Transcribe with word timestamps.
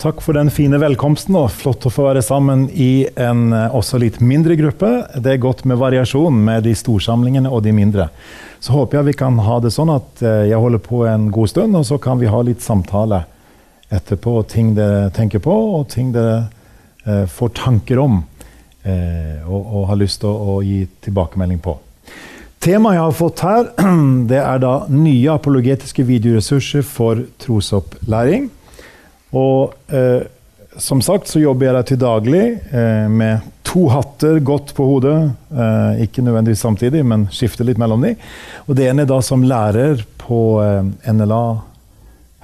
Takk 0.00 0.22
for 0.24 0.32
den 0.32 0.48
fine 0.48 0.78
velkomsten, 0.80 1.34
og 1.36 1.50
flott 1.52 1.84
å 1.84 1.90
få 1.92 2.06
være 2.06 2.22
sammen 2.24 2.62
i 2.72 3.04
en 3.20 3.50
eh, 3.52 3.74
også 3.76 3.98
litt 4.00 4.14
mindre 4.24 4.54
gruppe. 4.56 4.88
Det 5.20 5.34
er 5.34 5.42
godt 5.42 5.66
med 5.68 5.76
variasjon 5.76 6.38
med 6.46 6.64
de 6.64 6.72
storsamlingene 6.72 7.50
og 7.52 7.66
de 7.66 7.74
mindre. 7.76 8.06
Så 8.64 8.72
håper 8.72 8.96
jeg 8.96 9.10
vi 9.10 9.14
kan 9.20 9.36
ha 9.44 9.58
det 9.60 9.74
sånn 9.74 9.90
at 9.92 10.22
eh, 10.24 10.46
jeg 10.48 10.60
holder 10.62 10.80
på 10.86 11.02
en 11.04 11.26
god 11.34 11.50
stund, 11.52 11.76
og 11.76 11.84
så 11.84 11.98
kan 12.00 12.16
vi 12.16 12.30
ha 12.32 12.40
litt 12.48 12.64
samtale 12.64 13.26
etterpå. 13.92 14.38
Ting 14.48 14.70
dere 14.78 15.10
tenker 15.12 15.42
på, 15.44 15.52
og 15.52 15.84
ting 15.92 16.14
dere 16.14 16.46
eh, 17.04 17.26
får 17.28 17.52
tanker 17.60 18.00
om 18.00 18.22
eh, 18.80 19.42
og, 19.44 19.60
og, 19.60 19.82
har 19.90 20.00
lyst 20.00 20.22
til 20.22 20.30
å, 20.32 20.54
å 20.54 20.62
gi 20.64 20.78
tilbakemelding 21.04 21.60
på. 21.60 21.74
Temaet 22.64 22.96
jeg 22.96 23.04
har 23.04 23.18
fått 23.20 23.44
her, 23.44 23.68
det 24.32 24.40
er 24.40 24.64
da 24.64 24.72
nye 24.88 25.36
apologetiske 25.36 26.08
videoressurser 26.08 26.88
for 26.88 27.20
trosopplæring. 27.44 28.48
Og 29.36 29.74
eh, 29.94 30.26
som 30.80 31.00
sagt 31.02 31.30
så 31.30 31.42
jobber 31.42 31.68
jeg 31.68 31.76
der 31.76 31.88
til 31.88 32.00
daglig 32.00 32.44
eh, 32.72 33.06
med 33.10 33.46
to 33.66 33.86
hatter 33.92 34.40
godt 34.42 34.74
på 34.74 34.86
hodet. 34.86 35.16
Eh, 35.50 36.04
ikke 36.06 36.24
nødvendigvis 36.26 36.62
samtidig, 36.64 37.04
men 37.06 37.28
skifter 37.34 37.66
litt 37.66 37.78
mellom 37.78 38.02
dem. 38.06 38.18
Og 38.66 38.78
det 38.78 38.88
ene 38.90 39.04
er 39.04 39.10
da 39.10 39.20
som 39.24 39.46
lærer 39.46 40.02
på 40.20 40.60
eh, 40.64 41.12
NLA 41.14 41.44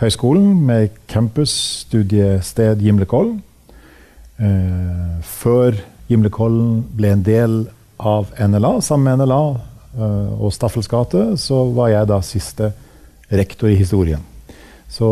høgskolen 0.00 0.60
med 0.68 0.94
campus, 1.08 1.54
studiested 1.86 2.82
Gimlekollen. 2.84 3.40
Eh, 4.38 5.16
før 5.24 5.78
Gimlekollen 6.10 6.82
ble 6.94 7.14
en 7.14 7.24
del 7.26 7.62
av 7.96 8.30
NLA, 8.36 8.76
sammen 8.84 9.08
med 9.08 9.24
NLA 9.24 9.42
eh, 9.96 10.32
og 10.36 10.52
Staffels 10.54 10.90
gate, 10.92 11.30
så 11.40 11.64
var 11.74 11.94
jeg 11.94 12.10
da 12.12 12.20
siste 12.22 12.70
rektor 13.32 13.72
i 13.72 13.78
historien. 13.78 14.22
Så 14.92 15.08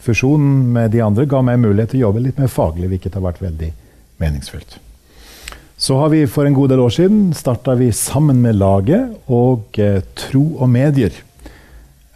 fusjonen 0.00 0.70
med 0.74 0.92
de 0.94 1.02
andre 1.04 1.26
ga 1.28 1.42
meg 1.44 1.60
mulighet 1.62 1.94
til 1.94 2.02
å 2.02 2.08
jobbe 2.08 2.24
litt 2.24 2.38
mer 2.40 2.52
faglig, 2.52 2.88
hvilket 2.92 3.18
har 3.18 3.24
vært 3.24 3.42
veldig 3.42 3.72
meningsfullt. 4.20 4.78
Så 5.80 5.96
har 5.96 6.10
vi 6.12 6.26
for 6.28 6.44
en 6.44 6.56
god 6.56 6.74
del 6.74 6.82
år 6.84 6.92
siden 6.92 7.30
starta 7.36 7.74
vi 7.80 7.88
sammen 7.96 8.42
med 8.44 8.58
laget 8.60 9.14
og 9.32 9.78
eh, 9.80 10.02
Tro 10.16 10.42
og 10.60 10.68
medier, 10.68 11.14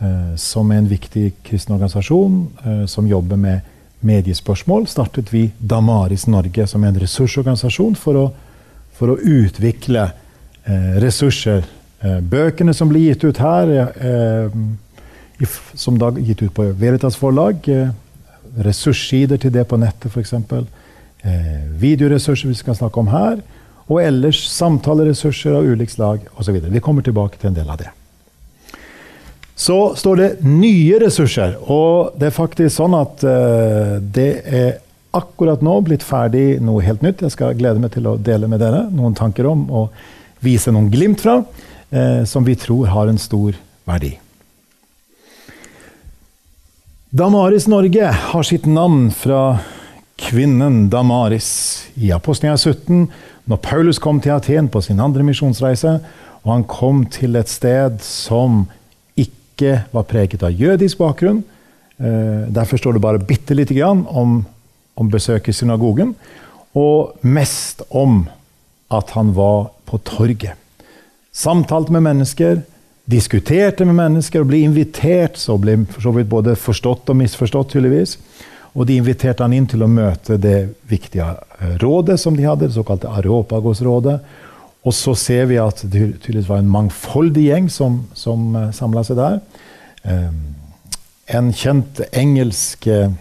eh, 0.05 0.35
som 0.37 0.73
er 0.73 0.83
en 0.83 0.91
viktig 0.91 1.31
kristen 1.47 1.73
organisasjon 1.79 2.43
eh, 2.61 2.83
som 2.93 3.09
jobber 3.09 3.41
med 3.41 3.71
mediespørsmål, 4.05 4.85
startet 4.87 5.33
vi 5.33 5.47
Damaris 5.59 6.27
Norge 6.29 6.67
som 6.69 6.85
er 6.85 6.93
en 6.93 7.01
ressursorganisasjon 7.07 7.97
for 7.97 8.21
å, 8.21 8.27
for 8.93 9.15
å 9.15 9.17
utvikle 9.17 10.11
eh, 10.11 10.91
ressurser. 11.01 11.65
Eh, 12.05 12.21
bøkene 12.21 12.75
som 12.77 12.93
blir 12.93 13.09
gitt 13.09 13.25
ut 13.25 13.41
her, 13.41 13.73
eh, 13.97 14.59
som 15.75 15.99
da 15.99 16.11
gitt 16.15 16.43
ut 16.43 16.55
på 16.55 16.69
Veritas 16.79 17.17
forlag. 17.17 17.69
Eh, 17.69 17.91
ressurssider 18.65 19.41
til 19.41 19.53
det 19.55 19.67
på 19.69 19.79
nettet, 19.81 20.13
f.eks. 20.13 20.35
Eh, 21.25 21.67
videoressurser 21.81 22.49
vi 22.49 22.55
skal 22.59 22.77
snakke 22.79 23.01
om 23.01 23.11
her. 23.13 23.43
Og 23.89 24.01
ellers 24.01 24.45
samtaleressurser 24.49 25.57
av 25.59 25.67
ulikt 25.67 25.97
slag 25.97 26.25
osv. 26.39 26.61
Vi 26.71 26.83
kommer 26.85 27.05
tilbake 27.05 27.41
til 27.41 27.51
en 27.51 27.59
del 27.59 27.71
av 27.71 27.83
det. 27.83 27.91
Så 29.55 29.95
står 29.95 30.17
det 30.17 30.31
'nye 30.43 30.99
ressurser', 30.99 31.71
og 31.71 32.19
det 32.19 32.27
er 32.27 32.31
faktisk 32.31 32.75
sånn 32.75 32.95
at 32.99 33.23
eh, 33.23 34.01
det 34.01 34.43
er 34.47 34.79
akkurat 35.15 35.63
nå 35.63 35.81
blitt 35.81 36.03
ferdig 36.03 36.61
noe 36.61 36.83
helt 36.83 37.03
nytt. 37.03 37.23
Jeg 37.23 37.31
skal 37.31 37.55
glede 37.55 37.79
meg 37.79 37.93
til 37.95 38.07
å 38.07 38.19
dele 38.19 38.49
med 38.51 38.61
dere 38.61 38.89
noen 38.91 39.15
tanker 39.15 39.47
om 39.47 39.71
og 39.71 39.91
vise 40.43 40.75
noen 40.75 40.91
glimt 40.91 41.21
fra, 41.21 41.45
eh, 41.91 42.25
som 42.25 42.45
vi 42.45 42.55
tror 42.55 42.87
har 42.87 43.09
en 43.09 43.19
stor 43.19 43.55
verdi. 43.87 44.19
Damaris 47.15 47.69
Norge 47.71 48.09
har 48.11 48.43
sitt 48.43 48.65
navn 48.67 49.05
fra 49.15 49.61
kvinnen 50.19 50.89
Damaris. 50.91 51.47
I 51.95 52.09
Apostelgjerningen 52.11 52.59
17, 52.59 53.45
når 53.47 53.61
Paulus 53.63 54.01
kom 54.03 54.19
til 54.19 54.35
Aten 54.35 54.67
på 54.67 54.83
sin 54.83 54.99
andre 54.99 55.23
misjonsreise, 55.23 55.93
og 56.43 56.51
han 56.51 56.65
kom 56.67 57.05
til 57.15 57.39
et 57.39 57.53
sted 57.53 58.03
som 58.03 58.65
ikke 59.15 59.85
var 59.95 60.09
preget 60.11 60.43
av 60.43 60.59
jødisk 60.59 60.99
bakgrunn. 61.05 61.45
Eh, 62.03 62.51
derfor 62.51 62.83
står 62.83 62.99
det 62.99 63.05
bare 63.07 63.23
bitte 63.23 63.55
lite 63.55 63.79
grann 63.79 64.03
om, 64.11 64.41
om 64.99 65.15
besøket 65.15 65.55
i 65.55 65.59
synagogen, 65.61 66.17
og 66.75 67.15
mest 67.23 67.87
om 67.95 68.25
at 68.91 69.15
han 69.15 69.31
var 69.39 69.69
på 69.87 70.03
torget. 70.03 70.59
Samtalte 71.31 71.95
med 71.95 72.09
mennesker 72.11 72.65
diskuterte 73.11 73.85
med 73.85 73.99
mennesker 73.99 74.43
og 74.43 74.49
ble 74.49 74.63
invitert, 74.65 75.37
så 75.41 75.59
ble 75.61 75.77
for 75.91 76.07
så 76.07 76.13
vidt 76.17 76.31
både 76.31 76.57
forstått 76.57 77.11
og 77.13 77.19
misforstått, 77.21 77.75
tydeligvis. 77.75 78.17
Og 78.75 78.89
de 78.89 78.97
inviterte 78.99 79.45
han 79.45 79.55
inn 79.55 79.69
til 79.71 79.85
å 79.85 79.91
møte 79.91 80.39
det 80.41 80.75
viktige 80.91 81.29
eh, 81.61 81.77
rådet 81.83 82.19
som 82.21 82.37
de 82.37 82.47
hadde, 82.49 82.69
det 82.69 82.79
såkalte 82.79 83.13
Areopagos-rådet. 83.21 84.17
Og 84.85 84.93
så 84.93 85.15
ser 85.17 85.47
vi 85.49 85.61
at 85.61 85.85
det 85.85 86.19
tydeligvis 86.25 86.51
var 86.51 86.61
en 86.61 86.73
mangfoldig 86.73 87.47
gjeng 87.47 87.71
som, 87.73 88.03
som 88.19 88.51
eh, 88.59 88.73
samla 88.77 89.05
seg 89.07 89.21
der. 89.21 89.39
En 91.33 91.47
kjent 91.57 92.03
engelsk 92.13 92.85
uh, 92.93 93.15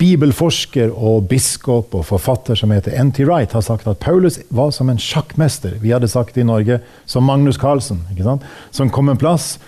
bibelforsker 0.00 0.92
og 0.96 1.26
biskop 1.28 1.94
og 1.98 2.06
forfatter 2.08 2.56
som 2.58 2.72
heter 2.72 2.96
N.T. 2.96 3.26
Wright, 3.28 3.52
har 3.52 3.64
sagt 3.64 3.88
at 3.90 4.00
Paulus 4.00 4.38
var 4.48 4.72
som 4.72 4.88
en 4.88 5.00
sjakkmester. 5.00 5.76
Vi 5.82 5.92
hadde 5.92 6.08
sagt 6.08 6.38
i 6.40 6.46
Norge 6.46 6.80
som 7.04 7.26
Magnus 7.28 7.60
Carlsen, 7.60 8.00
som 8.70 8.90
kom 8.90 9.12
en 9.12 9.20
plass. 9.20 9.58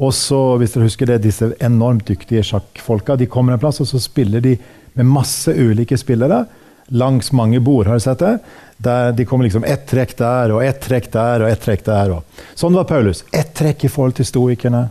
Og 0.00 0.14
så, 0.16 0.38
hvis 0.56 0.72
dere 0.72 0.86
husker 0.86 1.10
det, 1.10 1.20
disse 1.26 1.50
enormt 1.60 2.06
dyktige 2.08 2.44
sjakkfolka 2.46 3.18
de 3.20 3.28
kommer 3.28 3.56
en 3.56 3.62
plass, 3.62 3.82
og 3.82 3.90
så 3.90 4.00
spiller 4.00 4.40
de 4.44 4.54
med 4.94 5.10
masse 5.10 5.52
ulike 5.52 5.98
spillere 6.00 6.44
langs 6.90 7.32
mange 7.32 7.60
bord. 7.60 7.86
Har 7.86 7.98
du 7.98 8.00
sett 8.00 8.22
det? 8.22 8.38
Der 8.76 9.12
de 9.12 9.26
kommer 9.28 9.44
liksom 9.44 9.64
ett 9.64 9.84
trekk 9.90 10.16
der 10.18 10.54
og 10.54 10.64
ett 10.64 10.80
trekk 10.82 11.10
der 11.12 11.44
og 11.44 11.50
ett 11.50 11.62
trekk 11.62 11.84
der. 11.86 12.14
Og. 12.16 12.46
Sånn 12.58 12.74
var 12.74 12.88
Paulus. 12.88 13.22
Ett 13.32 13.52
trekk 13.58 13.84
i 13.86 13.92
forhold 13.92 14.16
til 14.18 14.26
stoikerne 14.26 14.88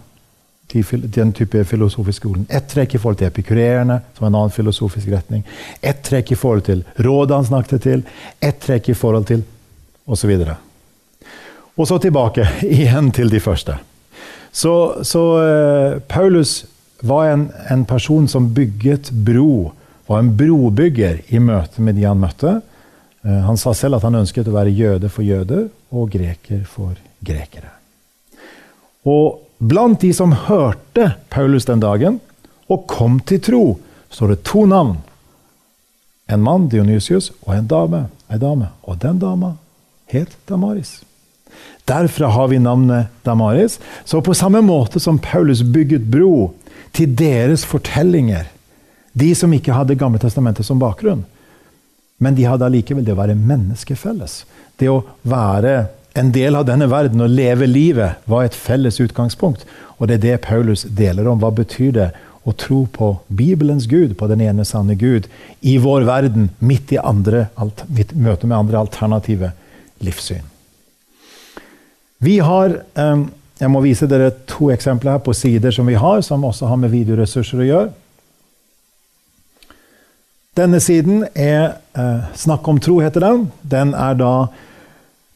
den 0.73 1.33
type 1.33 1.63
filosofisk 1.65 2.21
skolen. 2.21 2.45
Ett 2.49 2.67
trekk 2.69 2.95
i 2.95 2.99
forhold 3.01 3.17
til 3.17 3.27
epikurerende, 3.27 4.01
som 4.13 4.25
er 4.25 4.29
en 4.29 4.35
annen 4.35 4.53
filosofisk 4.53 5.07
retning. 5.09 5.43
Ett 5.81 6.03
trekk 6.05 6.31
i 6.31 6.37
forhold 6.37 6.65
til 6.67 6.83
rådet 6.97 7.35
han 7.35 7.45
snakket 7.45 7.81
til. 7.81 8.03
Ett 8.39 8.59
trekk 8.61 8.89
i 8.89 8.97
forhold 8.97 9.25
til 9.25 9.43
osv. 10.05 10.29
Og, 10.29 10.55
og 11.75 11.87
så 11.87 11.97
tilbake 11.97 12.45
igjen 12.69 13.11
til 13.11 13.29
de 13.29 13.39
første. 13.39 13.79
Så, 14.51 15.03
så 15.05 15.23
uh, 15.37 15.99
Paulus 16.09 16.65
var 17.01 17.33
en, 17.33 17.49
en, 17.69 17.85
person 17.85 18.27
som 18.27 18.53
bygget 18.53 19.11
bro. 19.11 19.71
Var 20.09 20.19
en 20.19 20.31
brobygger 20.37 21.21
i 21.29 21.39
møte 21.39 21.81
med 21.81 21.97
de 21.97 22.07
han 22.07 22.19
møtte. 22.19 22.59
Uh, 23.25 23.41
han 23.45 23.57
sa 23.57 23.73
selv 23.73 23.97
at 23.97 24.05
han 24.05 24.21
ønsket 24.21 24.49
å 24.49 24.55
være 24.57 24.73
jøde 24.73 25.09
for 25.09 25.25
jøder 25.25 25.69
og 25.89 26.09
greker 26.13 26.65
for 26.69 26.97
grekere. 27.25 27.73
Og 29.09 29.48
Blant 29.59 30.01
de 30.01 30.13
som 30.15 30.31
hørte 30.47 31.11
Paulus 31.29 31.67
den 31.67 31.81
dagen 31.83 32.19
og 32.71 32.87
kom 32.87 33.19
til 33.27 33.41
tro, 33.43 33.63
står 34.09 34.33
det 34.33 34.43
to 34.47 34.63
navn. 34.69 34.97
En 36.29 36.43
mann, 36.45 36.69
Dionysius, 36.69 37.31
og 37.43 37.55
en 37.57 37.67
dame. 37.67 38.05
En 38.29 38.39
dame. 38.39 38.69
Og 38.87 38.99
den 39.01 39.19
dama 39.19 39.55
het 40.09 40.37
Damaris. 40.47 41.01
Derfra 41.89 42.29
har 42.29 42.47
vi 42.47 42.59
navnet 42.61 43.09
Damaris. 43.25 43.79
Så 44.05 44.21
på 44.21 44.33
samme 44.37 44.61
måte 44.61 44.99
som 44.99 45.19
Paulus 45.19 45.61
bygget 45.61 46.05
bro 46.07 46.53
til 46.93 47.11
deres 47.17 47.65
fortellinger, 47.65 48.47
de 49.13 49.33
som 49.35 49.53
ikke 49.53 49.73
hadde 49.73 49.97
Gamle 49.99 50.21
testamentet 50.21 50.65
som 50.65 50.79
bakgrunn, 50.81 51.25
men 52.19 52.35
de 52.35 52.45
hadde 52.47 52.65
allikevel 52.65 53.05
det 53.05 53.15
å 53.15 53.19
være 53.19 53.37
menneskefelles. 53.37 54.43
Det 54.79 54.89
å 54.91 55.03
være 55.27 55.89
en 56.13 56.31
del 56.31 56.55
av 56.57 56.65
denne 56.65 56.87
verden 56.89 57.21
å 57.21 57.29
leve 57.29 57.67
livet 57.69 58.25
var 58.29 58.47
et 58.47 58.57
felles 58.57 58.99
utgangspunkt. 59.01 59.65
Og 59.99 60.09
det 60.09 60.19
er 60.19 60.25
det 60.25 60.41
Paulus 60.47 60.85
deler 60.85 61.27
om. 61.29 61.41
Hva 61.41 61.51
betyr 61.53 61.91
det 61.95 62.09
å 62.47 62.53
tro 62.57 62.85
på 62.89 63.11
Bibelens 63.27 63.85
Gud, 63.89 64.15
på 64.17 64.29
den 64.31 64.41
ene 64.41 64.65
sanne 64.65 64.95
Gud, 64.97 65.27
i 65.61 65.77
vår 65.81 66.07
verden, 66.07 66.49
midt 66.59 66.93
i 66.95 67.01
andre, 67.01 67.49
møte 68.15 68.47
med 68.47 68.57
andre 68.57 68.79
alternative 68.81 69.51
livssyn? 70.03 70.47
Vi 72.19 72.39
har 72.43 72.81
ehm, 72.99 73.29
Jeg 73.59 73.67
må 73.67 73.81
vise 73.83 74.07
dere 74.07 74.29
to 74.47 74.69
eksempler 74.71 75.17
her 75.17 75.19
på 75.19 75.33
sider 75.35 75.73
som 75.75 75.87
vi 75.89 75.97
har, 75.99 76.21
som 76.23 76.45
også 76.47 76.69
har 76.69 76.77
med 76.79 76.93
videoressurser 76.93 77.59
å 77.59 77.65
gjøre. 77.67 77.89
Denne 80.55 80.79
siden 80.79 81.25
er 81.35 81.75
eh, 81.91 82.29
Snakk 82.39 82.67
om 82.71 82.79
tro, 82.79 83.01
heter 83.03 83.25
den. 83.25 83.49
Den 83.59 83.91
er 83.91 84.15
da 84.15 84.31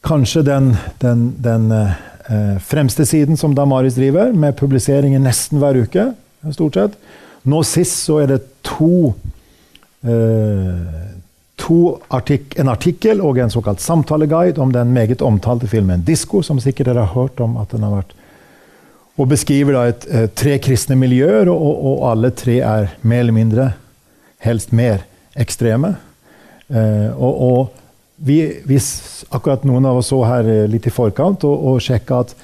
kanskje 0.04 0.44
den, 0.48 0.74
den, 1.02 1.28
den 1.44 1.72
eh, 1.72 2.58
fremste 2.64 3.06
siden 3.08 3.38
som 3.40 3.56
Damaris 3.56 3.96
driver, 3.96 4.34
med 4.34 4.58
publiseringer 4.60 5.22
nesten 5.24 5.62
hver 5.64 5.80
uke. 5.86 6.12
stort 6.52 6.80
sett. 6.80 6.98
Nå 7.44 7.64
sist 7.68 8.06
så 8.06 8.22
er 8.24 8.34
det 8.34 8.42
to, 8.64 9.14
eh, 10.04 10.82
to 11.60 11.80
artik 12.12 12.58
en 12.60 12.72
artikkel 12.72 13.22
og 13.22 13.40
en 13.40 13.52
såkalt 13.52 13.84
samtaleguide 13.84 14.62
om 14.62 14.72
den 14.72 14.94
meget 14.94 15.22
omtalte 15.22 15.68
filmen 15.68 16.04
'Disko', 16.04 16.42
som 16.42 16.60
sikkert 16.60 16.86
dere 16.92 17.06
har 17.06 17.16
hørt 17.16 17.40
om 17.40 17.58
at 17.58 17.72
den 17.72 17.84
har 17.84 18.02
vært 18.02 18.14
og 19.18 19.30
beskriver 19.30 19.76
da 19.76 19.84
et, 19.92 20.06
eh, 20.10 20.28
tre 20.34 20.58
kristne 20.58 20.96
miljøer, 20.98 21.50
og, 21.52 21.86
og, 21.86 22.12
alle 22.12 22.32
tre 22.34 22.58
er 22.66 22.90
mer 23.02 23.20
eller 23.20 23.36
mindre, 23.36 23.68
helst 24.42 24.74
mer, 24.74 25.06
ekstreme. 25.38 25.96
Eh, 26.70 27.10
og, 27.14 27.42
og 27.42 27.83
vi, 28.16 28.38
hvis 28.70 29.26
akkurat 29.34 29.64
noen 29.68 29.86
av 29.90 30.00
oss 30.00 30.12
så 30.14 30.22
her 30.28 30.50
eh, 30.50 30.68
litt 30.70 30.88
i 30.88 30.94
forkant 30.94 31.46
og, 31.50 31.66
og 31.72 31.82
sjekka 31.84 32.22
at 32.26 32.36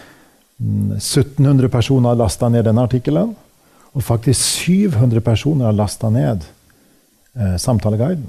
1700 0.59 1.67
mm, 1.67 1.69
personer 1.71 2.11
har 2.11 2.19
lasta 2.19 2.49
ned 2.51 2.65
denne 2.67 2.83
artikkelen, 2.83 3.35
og 3.95 4.05
faktisk 4.05 4.65
700 4.65 5.23
personer 5.25 5.69
har 5.69 5.77
lasta 5.77 6.11
ned 6.13 6.43
eh, 7.37 7.55
samtaleguiden. 7.61 8.27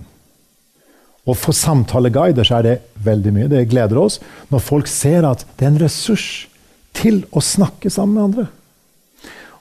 Og 1.28 1.36
for 1.36 1.56
samtaleguider 1.56 2.46
så 2.46 2.58
er 2.58 2.66
det 2.66 2.78
veldig 3.04 3.32
mye. 3.34 3.50
Det 3.50 3.66
gleder 3.70 3.98
oss 4.00 4.18
når 4.50 4.64
folk 4.64 4.88
ser 4.90 5.26
at 5.28 5.44
det 5.58 5.66
er 5.66 5.74
en 5.74 5.82
ressurs 5.82 6.28
til 6.96 7.22
å 7.30 7.42
snakke 7.44 7.92
sammen 7.92 8.16
med 8.16 8.26
andre. 8.28 8.46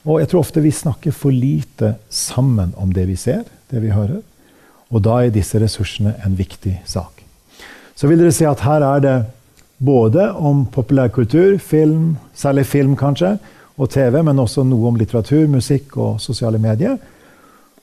Og 0.08 0.22
jeg 0.22 0.30
tror 0.30 0.46
ofte 0.46 0.64
vi 0.64 0.72
snakker 0.72 1.12
for 1.14 1.34
lite 1.34 1.94
sammen 2.08 2.72
om 2.80 2.92
det 2.96 3.04
vi 3.10 3.18
ser, 3.20 3.44
det 3.70 3.82
vi 3.84 3.92
hører. 3.92 4.22
Og 4.90 5.04
da 5.04 5.20
er 5.20 5.34
disse 5.34 5.60
ressursene 5.60 6.16
en 6.24 6.38
viktig 6.38 6.78
sak. 6.88 7.19
Så 8.00 8.08
vil 8.08 8.22
dere 8.22 8.32
se 8.32 8.46
at 8.48 8.62
her 8.64 8.80
er 8.80 9.00
det 9.04 9.16
både 9.84 10.30
om 10.32 10.62
populærkultur, 10.72 11.58
film, 11.60 12.14
særlig 12.34 12.64
film 12.66 12.94
kanskje, 12.96 13.34
og 13.76 13.90
TV, 13.92 14.22
men 14.24 14.38
også 14.40 14.64
noe 14.64 14.88
om 14.88 14.96
litteratur, 14.96 15.44
musikk 15.52 15.98
og 16.00 16.20
sosiale 16.20 16.56
medier. 16.60 16.96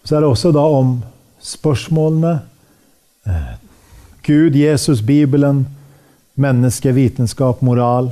Så 0.01 0.15
er 0.15 0.23
det 0.23 0.29
også 0.29 0.51
da 0.55 0.63
om 0.73 0.95
spørsmålene 1.41 2.31
eh, 3.29 3.51
Gud, 4.25 4.57
Jesus, 4.57 5.01
Bibelen, 5.05 5.67
menneske, 6.35 6.93
vitenskap, 6.97 7.61
moral. 7.61 8.09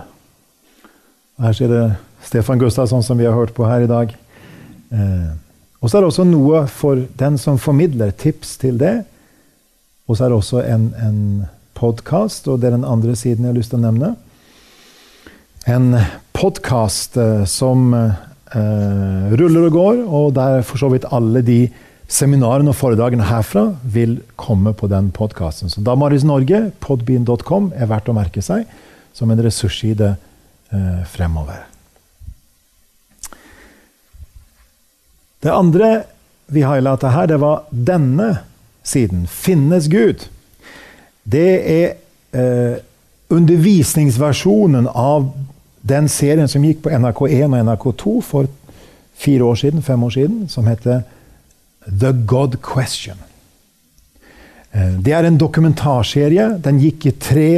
Her 1.41 1.57
ser 1.57 1.73
det 1.73 1.83
Stefan 2.25 2.61
Gustavsson, 2.61 3.03
som 3.03 3.17
vi 3.17 3.25
har 3.25 3.33
hørt 3.33 3.53
på 3.53 3.65
her 3.65 3.85
i 3.85 3.89
dag. 3.89 4.13
Eh, 4.93 5.33
og 5.81 5.89
så 5.89 5.97
er 5.97 6.05
det 6.05 6.13
også 6.13 6.29
noe 6.29 6.67
for 6.69 7.01
den 7.17 7.41
som 7.41 7.57
formidler 7.61 8.13
tips 8.13 8.57
til 8.61 8.77
det. 8.81 8.95
Og 10.05 10.17
så 10.17 10.25
er 10.25 10.33
det 10.33 10.41
også 10.41 10.61
en, 10.69 10.89
en 11.01 11.21
podkast, 11.75 12.47
og 12.47 12.61
det 12.61 12.69
er 12.69 12.77
den 12.77 12.87
andre 12.87 13.15
siden 13.19 13.45
jeg 13.45 13.53
har 13.53 13.59
lyst 13.59 13.73
til 13.73 13.81
å 13.81 13.85
nevne. 13.85 14.13
En 15.69 15.95
podkast 16.35 17.17
uh, 17.17 17.43
som 17.49 17.89
eh, 17.95 19.35
ruller 19.39 19.67
og 19.67 19.73
går, 19.73 20.01
og 20.05 20.33
der 20.37 20.61
for 20.67 20.81
så 20.81 20.91
vidt 20.93 21.07
alle 21.15 21.41
de 21.45 21.65
seminarene 22.11 22.69
og 22.69 22.77
foredragene 22.77 23.25
herfra 23.25 23.67
vil 23.81 24.19
komme 24.37 24.75
på 24.77 24.89
den 24.91 25.09
podkasten. 25.15 25.71
Så 25.73 25.81
Damaris 25.81 26.25
Norge, 26.27 26.69
podbean.com, 26.83 27.71
er 27.73 27.89
verdt 27.89 28.11
å 28.11 28.17
merke 28.17 28.43
seg 28.45 28.67
som 29.15 29.31
en 29.31 29.41
ressursside 29.41 30.15
eh, 30.15 31.01
fremover. 31.09 31.63
Det 35.41 35.53
andre 35.53 35.89
vi 36.47 36.65
highlighta 36.65 37.11
her, 37.13 37.27
det 37.29 37.41
var 37.41 37.65
denne 37.69 38.29
siden. 38.85 39.25
Finnes 39.29 39.89
Gud? 39.89 40.27
Det 41.25 41.51
er 41.73 41.95
eh, 42.37 42.77
undervisningsversjonen 43.33 44.87
av 44.87 45.31
den 45.81 46.09
serien 46.09 46.49
som 46.49 46.65
gikk 46.65 46.83
på 46.85 46.93
NRK1 46.93 47.45
og 47.47 47.59
NRK2 47.69 48.15
for 48.25 48.49
fire 49.15 49.47
år 49.47 49.61
siden, 49.61 49.85
fem 49.85 50.03
år 50.03 50.13
siden, 50.13 50.43
som 50.49 50.67
heter 50.69 51.01
The 51.85 52.13
God 52.27 52.59
Question. 52.61 53.17
Eh, 54.71 54.97
det 55.01 55.13
er 55.17 55.25
en 55.25 55.39
dokumentarserie. 55.41 56.51
Den 56.61 56.81
gikk 56.83 57.09
i 57.09 57.15
tre 57.17 57.49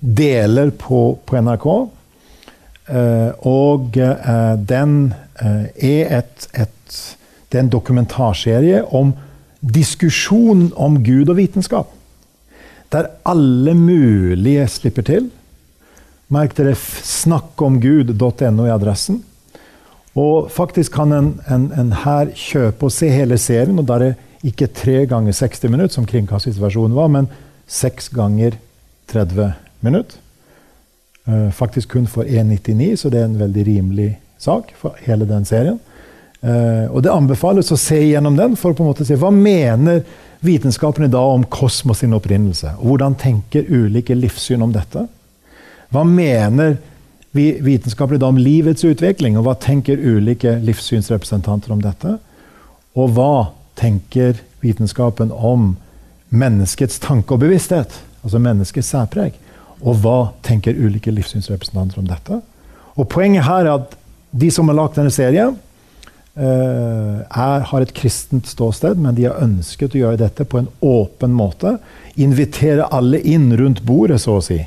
deler 0.00 0.70
på, 0.70 1.18
på 1.26 1.40
NRK. 1.40 1.68
Eh, 2.88 3.30
og 3.48 3.96
eh, 4.00 4.54
den 4.68 5.14
eh, 5.40 5.64
er 5.76 6.18
et, 6.20 6.48
et 6.54 7.00
det 7.48 7.58
er 7.58 7.64
en 7.64 7.72
dokumentarserie 7.72 8.82
om 8.92 9.14
diskusjon 9.60 10.68
om 10.76 10.98
Gud 11.04 11.28
og 11.28 11.36
vitenskap. 11.36 11.94
Der 12.92 13.10
alle 13.28 13.74
mulige 13.74 14.68
slipper 14.68 15.04
til. 15.04 15.30
Merk 16.32 16.54
dere 16.56 16.74
snakkomgud.no 16.76 18.66
i 18.66 18.72
adressen. 18.72 19.22
Og 20.18 20.48
faktisk 20.50 20.96
kan 20.96 21.12
en, 21.12 21.28
en, 21.50 21.68
en, 21.78 21.92
her 22.04 22.32
kjøpe 22.34 22.88
og 22.88 22.92
se 22.92 23.10
hele 23.12 23.38
serien. 23.38 23.78
Og 23.78 23.86
da 23.88 23.98
er 24.00 24.16
ikke 24.46 24.70
tre 24.72 25.02
ganger 25.10 25.36
60 25.36 25.68
minutter, 25.68 25.94
som 25.94 26.06
kringkastingsversjonen 26.08 26.96
var, 26.96 27.10
men 27.12 27.28
seks 27.68 28.08
ganger 28.14 28.56
30 29.12 29.52
minutter. 29.84 30.20
Uh, 31.28 31.50
faktisk 31.52 31.92
kun 31.92 32.06
for 32.08 32.24
1,99, 32.24 32.96
så 32.96 33.10
det 33.12 33.20
er 33.20 33.28
en 33.28 33.40
veldig 33.40 33.66
rimelig 33.66 34.08
sak 34.40 34.72
for 34.80 34.96
hele 35.04 35.28
den 35.28 35.44
serien. 35.44 35.76
Uh, 36.40 36.88
og 36.94 37.02
Det 37.04 37.12
anbefales 37.12 37.72
å 37.74 37.76
se 37.76 37.98
gjennom 38.00 38.36
den 38.38 38.56
for 38.56 38.72
å 38.72 38.78
på 38.78 38.84
en 38.84 38.92
måte 38.92 39.04
se 39.04 39.18
hva 39.18 39.30
mener 39.34 40.04
vitenskapen 40.40 41.04
i 41.04 41.08
dag 41.08 41.34
om 41.34 41.44
kosmos 41.44 41.98
sin 41.98 42.14
opprinnelse. 42.14 42.74
Og 42.78 42.92
hvordan 42.92 43.16
tenker 43.18 43.66
ulike 43.68 44.14
livssyn 44.14 44.62
om 44.62 44.72
dette? 44.74 45.06
Hva 45.90 46.04
mener 46.04 46.76
vi 47.36 47.50
vitenskapen 47.64 48.16
i 48.16 48.22
dag 48.22 48.32
om 48.32 48.40
livets 48.40 48.84
utvikling, 48.84 49.38
og 49.38 49.46
hva 49.46 49.56
tenker 49.60 50.00
ulike 50.00 50.58
livssynsrepresentanter 50.64 51.74
om 51.74 51.82
dette? 51.82 52.16
Og 52.98 53.12
hva 53.16 53.50
tenker 53.78 54.40
vitenskapen 54.62 55.32
om 55.32 55.74
menneskets 56.28 56.98
tanke 57.02 57.34
og 57.34 57.42
bevissthet? 57.44 57.94
Altså 58.24 58.40
menneskets 58.42 58.90
særpreg. 58.94 59.36
Og 59.80 60.00
hva 60.02 60.32
tenker 60.42 60.76
ulike 60.76 61.12
livssynsrepresentanter 61.14 62.00
om 62.00 62.08
dette? 62.08 62.40
Og 62.98 63.06
Poenget 63.08 63.46
her 63.46 63.66
er 63.66 63.74
at 63.76 63.94
de 64.30 64.50
som 64.50 64.68
har 64.68 64.76
lagd 64.76 64.98
denne 64.98 65.12
serien, 65.14 65.54
er, 66.38 67.64
har 67.66 67.82
et 67.82 67.92
kristent 67.96 68.46
ståsted, 68.46 68.98
men 69.02 69.16
de 69.16 69.26
har 69.26 69.40
ønsket 69.42 69.96
å 69.96 70.02
gjøre 70.04 70.20
dette 70.20 70.46
på 70.46 70.60
en 70.60 70.68
åpen 70.84 71.34
måte. 71.34 71.76
Invitere 72.14 72.86
alle 72.94 73.20
inn 73.20 73.50
rundt 73.58 73.82
bordet, 73.86 74.20
så 74.22 74.38
å 74.38 74.44
si. 74.44 74.60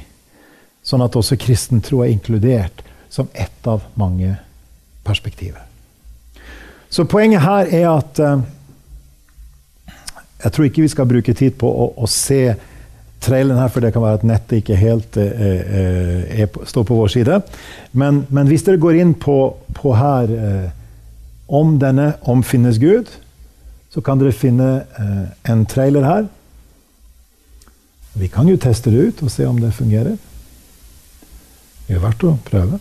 Sånn 0.83 1.03
at 1.05 1.15
også 1.15 1.37
kristen 1.39 1.81
tro 1.85 2.01
er 2.03 2.11
inkludert 2.11 2.81
som 3.11 3.27
ett 3.33 3.67
av 3.67 3.83
mange 3.99 4.35
perspektiver. 5.03 5.61
Så 6.89 7.05
poenget 7.05 7.43
her 7.45 7.69
er 7.71 7.87
at 7.91 8.19
eh, 8.19 8.41
Jeg 10.41 10.51
tror 10.51 10.65
ikke 10.65 10.81
vi 10.81 10.89
skal 10.89 11.05
bruke 11.05 11.33
tid 11.37 11.53
på 11.61 11.69
å, 11.69 11.91
å 12.01 12.07
se 12.09 12.55
traileren 13.21 13.59
her, 13.61 13.69
for 13.69 13.83
det 13.83 13.91
kan 13.93 14.01
være 14.01 14.17
at 14.17 14.23
nettet 14.25 14.63
ikke 14.63 14.79
helt 14.79 15.17
eh, 15.21 16.41
er, 16.41 16.47
står 16.65 16.87
på 16.87 16.97
vår 16.97 17.11
side. 17.13 17.37
Men, 17.93 18.23
men, 18.33 18.49
hvis 18.49 18.65
dere 18.65 18.81
går 18.81 18.97
inn 19.03 19.13
på, 19.13 19.35
på 19.77 19.93
her 19.93 20.33
om 21.51 21.75
denne 21.79 22.13
Om 22.21 22.43
finnes 22.43 22.79
Gud, 22.79 23.09
så 23.91 24.01
kan 24.01 24.19
dere 24.19 24.31
finne 24.31 24.85
eh, 24.99 25.51
en 25.51 25.65
trailer 25.67 26.05
her. 26.07 26.29
Vi 28.15 28.27
kan 28.31 28.47
jo 28.47 28.59
teste 28.59 28.91
det 28.91 29.07
ut 29.07 29.23
og 29.23 29.31
se 29.31 29.45
om 29.47 29.59
det 29.59 29.73
fungerer. 29.75 30.15
Det 31.87 31.97
er 31.97 32.03
verdt 32.03 32.23
å 32.23 32.37
prøve. 32.47 32.79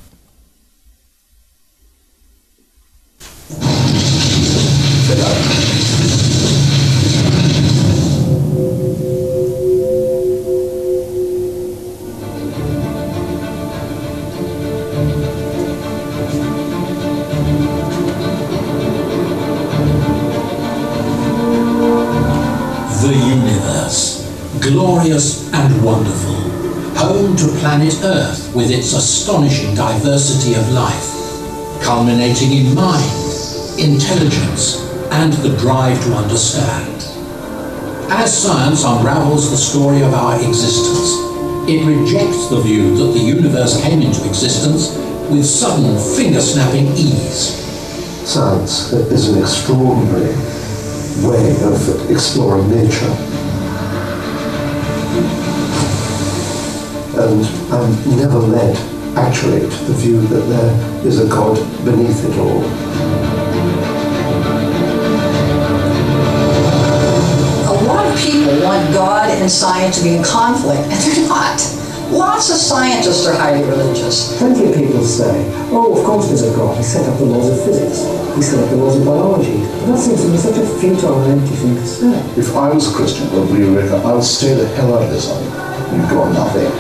With 28.55 28.71
its 28.71 28.95
astonishing 28.95 29.75
diversity 29.75 30.55
of 30.55 30.69
life, 30.73 31.83
culminating 31.83 32.53
in 32.53 32.75
mind, 32.75 33.11
intelligence, 33.79 34.83
and 35.13 35.33
the 35.35 35.57
drive 35.57 36.03
to 36.05 36.15
understand. 36.15 36.97
As 38.13 38.37
science 38.37 38.85
unravels 38.85 39.51
the 39.51 39.57
story 39.57 40.03
of 40.03 40.13
our 40.15 40.35
existence, 40.37 41.15
it 41.69 41.85
rejects 41.87 42.49
the 42.49 42.61
view 42.61 42.97
that 42.97 43.13
the 43.13 43.25
universe 43.25 43.81
came 43.83 44.03
into 44.03 44.27
existence 44.27 44.97
with 45.31 45.45
sudden 45.45 45.97
finger-snapping 46.17 46.89
ease. 46.97 47.55
Science 48.27 48.93
is 48.93 49.29
an 49.29 49.41
extraordinary 49.41 50.35
way 51.25 51.55
of 51.63 52.11
exploring 52.11 52.69
nature. 52.69 53.30
And 57.21 57.45
I'm 57.71 58.17
never 58.17 58.39
led, 58.39 58.75
actually, 59.15 59.61
to 59.61 59.85
the 59.85 59.93
view 59.93 60.23
that 60.29 60.41
there 60.49 61.07
is 61.07 61.21
a 61.21 61.29
God 61.29 61.59
beneath 61.85 62.25
it 62.25 62.39
all. 62.39 62.65
A 67.69 67.77
lot 67.85 68.07
of 68.07 68.19
people 68.19 68.65
want 68.65 68.91
God 68.95 69.29
and 69.29 69.51
science 69.51 69.99
to 69.99 70.05
be 70.05 70.17
in 70.17 70.25
conflict, 70.25 70.81
and 70.81 70.93
they're 70.93 71.29
not. 71.29 71.61
Lots 72.11 72.51
of 72.51 72.57
scientists 72.57 73.27
are 73.27 73.37
highly 73.37 73.69
religious. 73.69 74.39
Plenty 74.39 74.73
of 74.73 74.75
people 74.75 75.05
say, 75.05 75.45
oh, 75.71 75.97
of 75.97 76.05
course 76.05 76.29
there's 76.29 76.43
a 76.43 76.57
God. 76.57 76.77
He 76.79 76.83
set 76.83 77.07
up 77.07 77.19
the 77.19 77.27
laws 77.27 77.51
of 77.51 77.65
physics. 77.65 78.03
He 78.35 78.43
set 78.43 78.65
up 78.65 78.71
the 78.71 78.77
laws 78.77 78.97
of 78.97 79.05
biology. 79.05 79.61
But 79.61 79.93
that 79.93 79.99
seems 79.99 80.23
to 80.23 80.29
me 80.29 80.39
such 80.39 80.57
a 80.57 80.67
futile 80.81 81.21
and 81.23 81.39
empty 81.41 81.55
thing 81.55 81.75
to 81.77 81.87
say. 81.87 82.19
If 82.37 82.57
I 82.57 82.73
was 82.73 82.91
a 82.91 82.97
Christian, 82.97 83.31
would 83.33 83.51
we 83.51 83.63
reckon 83.69 84.01
I 84.01 84.15
would 84.15 84.25
stay 84.25 84.55
the 84.55 84.67
hell 84.75 84.95
out 84.95 85.03
of 85.03 85.11
this 85.11 85.29
one. 85.29 85.50
You've 85.93 86.09
got 86.09 86.33
nothing. 86.33 86.71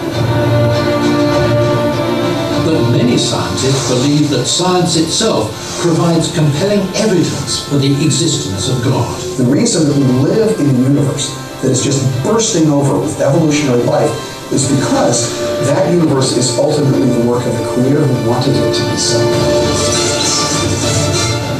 But 2.64 2.90
many 2.92 3.18
scientists 3.18 3.90
believe 3.90 4.30
that 4.30 4.46
science 4.46 4.96
itself 4.96 5.50
provides 5.80 6.32
compelling 6.32 6.86
evidence 6.94 7.68
for 7.68 7.78
the 7.78 7.90
existence 8.04 8.68
of 8.68 8.84
God. 8.84 9.20
The 9.36 9.44
reason 9.44 9.88
that 9.88 9.96
we 9.96 10.04
live 10.30 10.60
in 10.60 10.70
a 10.70 10.78
universe 10.78 11.34
that 11.62 11.72
is 11.72 11.82
just 11.82 12.06
bursting 12.22 12.70
over 12.70 13.00
with 13.00 13.20
evolutionary 13.20 13.82
life 13.82 14.14
is 14.52 14.70
because 14.70 15.34
that 15.66 15.92
universe 15.92 16.36
is 16.36 16.56
ultimately 16.56 17.10
the 17.10 17.28
work 17.28 17.44
of 17.44 17.52
the 17.58 17.66
Creator 17.74 18.06
who 18.06 18.30
wanted 18.30 18.54
it 18.54 18.74
to 18.74 18.90
be 18.90 18.96
so. 18.96 19.18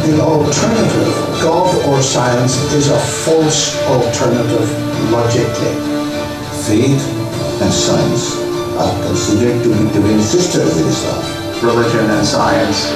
The 0.07 0.21
alternative, 0.21 1.15
God 1.43 1.75
or 1.89 2.01
science, 2.01 2.57
is 2.73 2.89
a 2.91 2.99
false 2.99 3.77
alternative 3.87 4.71
logically. 5.11 5.75
Faith 6.63 7.20
and 7.61 7.73
science 7.73 8.41
are 8.81 8.95
considered 9.05 9.63
to 9.63 9.69
be 9.69 9.85
twin 9.93 10.21
sisters 10.21 10.81
in 10.81 10.89
Islam. 10.89 11.21
religion 11.61 12.09
and 12.09 12.25
science 12.25 12.89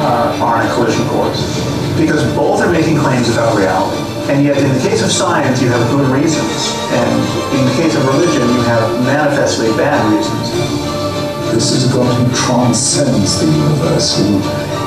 uh, 0.00 0.40
are 0.40 0.56
on 0.56 0.66
a 0.66 0.70
collision 0.72 1.04
course 1.08 1.44
because 2.00 2.24
both 2.34 2.60
are 2.64 2.72
making 2.72 2.96
claims 2.96 3.28
about 3.28 3.56
reality. 3.56 4.00
And 4.32 4.44
yet, 4.44 4.56
in 4.56 4.72
the 4.72 4.80
case 4.80 5.02
of 5.02 5.10
science, 5.10 5.60
you 5.60 5.68
have 5.68 5.82
good 5.90 6.06
reasons, 6.08 6.72
and 6.96 7.12
in 7.58 7.62
the 7.66 7.74
case 7.76 7.94
of 7.96 8.06
religion, 8.06 8.40
you 8.40 8.62
have 8.72 8.88
manifestly 9.04 9.68
bad 9.76 10.00
reasons. 10.08 10.48
This 11.52 11.72
is 11.72 11.92
God 11.92 12.08
who 12.14 12.24
transcends 12.32 13.40
the 13.40 13.50
universe, 13.50 14.16
who 14.16 14.38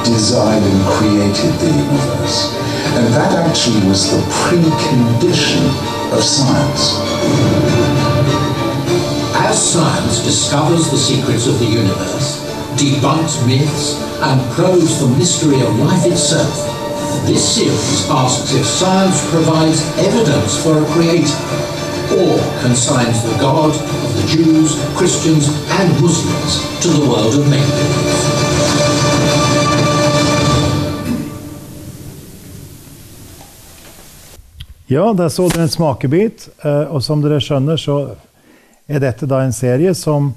designed 0.07 0.63
and 0.63 0.79
created 0.95 1.53
the 1.59 1.69
universe. 1.69 2.55
And 2.97 3.13
that 3.13 3.35
actually 3.45 3.85
was 3.85 4.09
the 4.09 4.21
precondition 4.41 5.61
of 6.15 6.23
science. 6.23 7.92
As 9.53 9.61
science 9.71 10.23
discovers 10.25 10.89
the 10.89 10.97
secrets 10.97 11.45
of 11.45 11.59
the 11.59 11.65
universe, 11.65 12.41
debunks 12.75 13.35
myths, 13.45 14.01
and 14.27 14.41
probes 14.53 14.99
the 14.99 15.07
mystery 15.19 15.61
of 15.61 15.77
life 15.77 16.07
itself, 16.07 16.55
this 17.27 17.43
series 17.55 18.09
asks 18.09 18.51
if 18.55 18.65
science 18.65 19.19
provides 19.29 19.79
evidence 19.99 20.57
for 20.57 20.73
a 20.81 20.85
creator, 20.93 21.37
or 22.17 22.33
consigns 22.65 23.21
the 23.29 23.37
God 23.39 23.69
of 24.05 24.09
the 24.17 24.25
Jews, 24.33 24.69
Christians, 24.97 25.45
and 25.77 25.87
Muslims 26.01 26.51
to 26.81 26.87
the 26.87 27.05
world 27.11 27.33
of 27.39 27.45
make-believe. 27.47 29.23
Ja, 34.87 35.13
der 35.17 35.29
så 35.29 35.47
dere 35.47 35.63
en 35.63 35.69
smakebit. 35.69 36.49
eh, 36.65 36.95
Og 36.95 37.03
som 37.03 37.21
dere 37.21 37.41
skjønner, 37.41 37.77
så 37.77 38.15
er 38.87 39.03
dette 39.03 39.27
da 39.29 39.41
en 39.43 39.55
serie 39.55 39.93
som, 39.95 40.33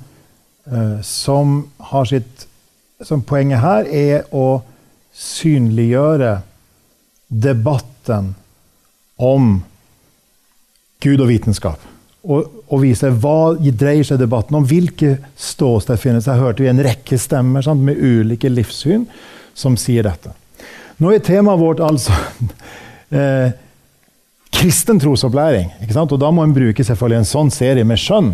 eh, 0.70 1.00
som 1.02 1.70
har 1.92 2.04
sitt 2.04 2.46
Som 3.04 3.20
poenget 3.20 3.60
her 3.60 3.84
er 3.92 4.22
å 4.32 4.62
synliggjøre 5.12 6.30
debatten 7.28 8.30
om 9.20 9.50
Gud 11.04 11.20
og 11.20 11.28
vitenskap. 11.28 11.82
Og, 12.24 12.46
og 12.72 12.80
vise 12.80 13.10
hva 13.12 13.52
dreier 13.60 14.00
seg 14.08 14.22
debatten 14.22 14.56
om. 14.56 14.64
Hvilke 14.64 15.18
ståsted 15.36 16.00
finnes. 16.00 16.24
Her 16.24 16.40
hørte 16.40 16.64
vi 16.64 16.70
en 16.70 16.80
rekke 16.80 17.18
stemmer 17.20 17.68
sant, 17.68 17.84
med 17.84 18.00
ulike 18.00 18.48
livssyn 18.48 19.04
som 19.52 19.76
sier 19.76 20.08
dette. 20.08 20.32
Nå 20.96 21.12
er 21.12 21.20
temaet 21.20 21.60
vårt 21.60 21.84
altså 21.84 22.16
eh, 23.16 23.52
kristen 24.56 25.00
trosopplæring. 25.00 25.70
Og 25.96 26.18
da 26.20 26.30
må 26.32 26.44
en 26.44 26.54
bruke 26.56 26.84
selvfølgelig 26.84 27.22
en 27.22 27.28
sånn 27.28 27.52
serie 27.52 27.84
med 27.84 28.00
skjønn. 28.00 28.32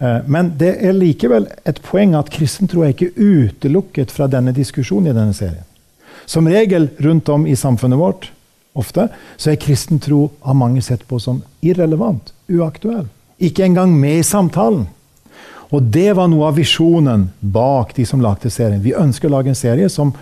Eh, 0.00 0.20
Men 0.26 0.52
det 0.58 0.76
er 0.84 0.92
likevel 0.96 1.48
et 1.66 1.80
poeng 1.82 2.14
at 2.18 2.30
kristen 2.30 2.68
tro 2.68 2.82
er 2.82 2.92
ikke 2.92 3.12
utelukket 3.16 4.12
fra 4.12 4.28
denne 4.28 4.52
diskusjonen 4.52 5.10
i 5.10 5.16
denne 5.16 5.34
serien. 5.34 5.64
Som 6.26 6.46
regel 6.46 6.90
rundt 7.02 7.28
om 7.28 7.46
i 7.46 7.56
samfunnet 7.56 7.98
vårt 7.98 8.30
ofte, 8.78 9.08
så 9.36 9.52
er 9.52 9.60
kristen 9.60 9.98
tro 10.00 10.30
av 10.42 10.56
mange 10.56 10.82
sett 10.82 11.06
på 11.08 11.18
som 11.20 11.42
irrelevant, 11.62 12.32
uaktuell. 12.48 13.08
Ikke 13.42 13.64
engang 13.64 13.94
med 13.98 14.20
i 14.20 14.26
samtalen. 14.26 14.86
Og 15.72 15.82
det 15.82 16.12
var 16.16 16.28
noe 16.28 16.50
av 16.50 16.58
visjonen 16.60 17.30
bak 17.40 17.94
de 17.96 18.04
som 18.06 18.20
lagde 18.20 18.50
serien. 18.52 18.82
Vi 18.84 18.94
ønsker 18.94 19.28
å 19.28 19.38
lage 19.38 19.48
en 19.48 19.58
serie 19.58 19.88
som 19.90 20.12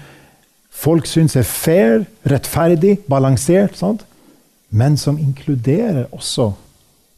folk 0.71 1.07
syns 1.11 1.35
er 1.37 1.45
fair, 1.45 2.07
rettferdig, 2.25 3.01
balansert, 3.11 3.77
sant? 3.77 4.07
Men 4.71 4.97
som 4.97 5.19
inkluderer 5.19 6.07
også 6.13 6.53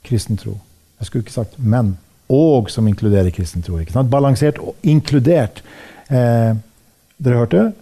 kristen 0.05 0.37
tro. 0.37 0.57
Jeg 0.99 1.07
skulle 1.07 1.23
ikke 1.23 1.35
sagt 1.35 1.59
men, 1.59 1.97
og 2.29 2.71
som 2.71 2.89
inkluderer 2.89 3.31
kristen 3.35 3.63
tro. 3.63 3.79
Ikke 3.79 3.93
sant? 3.93 4.11
Balansert 4.11 4.59
og 4.59 4.77
inkludert. 4.83 5.63
Eh, 6.09 6.55
dere 7.23 7.39
hørte? 7.39 7.73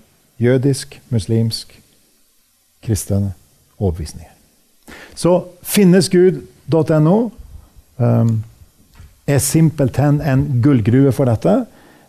Jødisk, 0.40 1.00
muslimsk, 1.08 1.74
kristne 2.82 3.32
overbevisninger. 3.78 4.32
Så 5.14 5.44
finnesgud.no 5.62 7.30
um, 7.96 8.44
er 9.26 9.38
simpelthen 9.38 10.20
en 10.20 10.46
gullgruve 10.62 11.12
for 11.12 11.28
dette. 11.30 11.64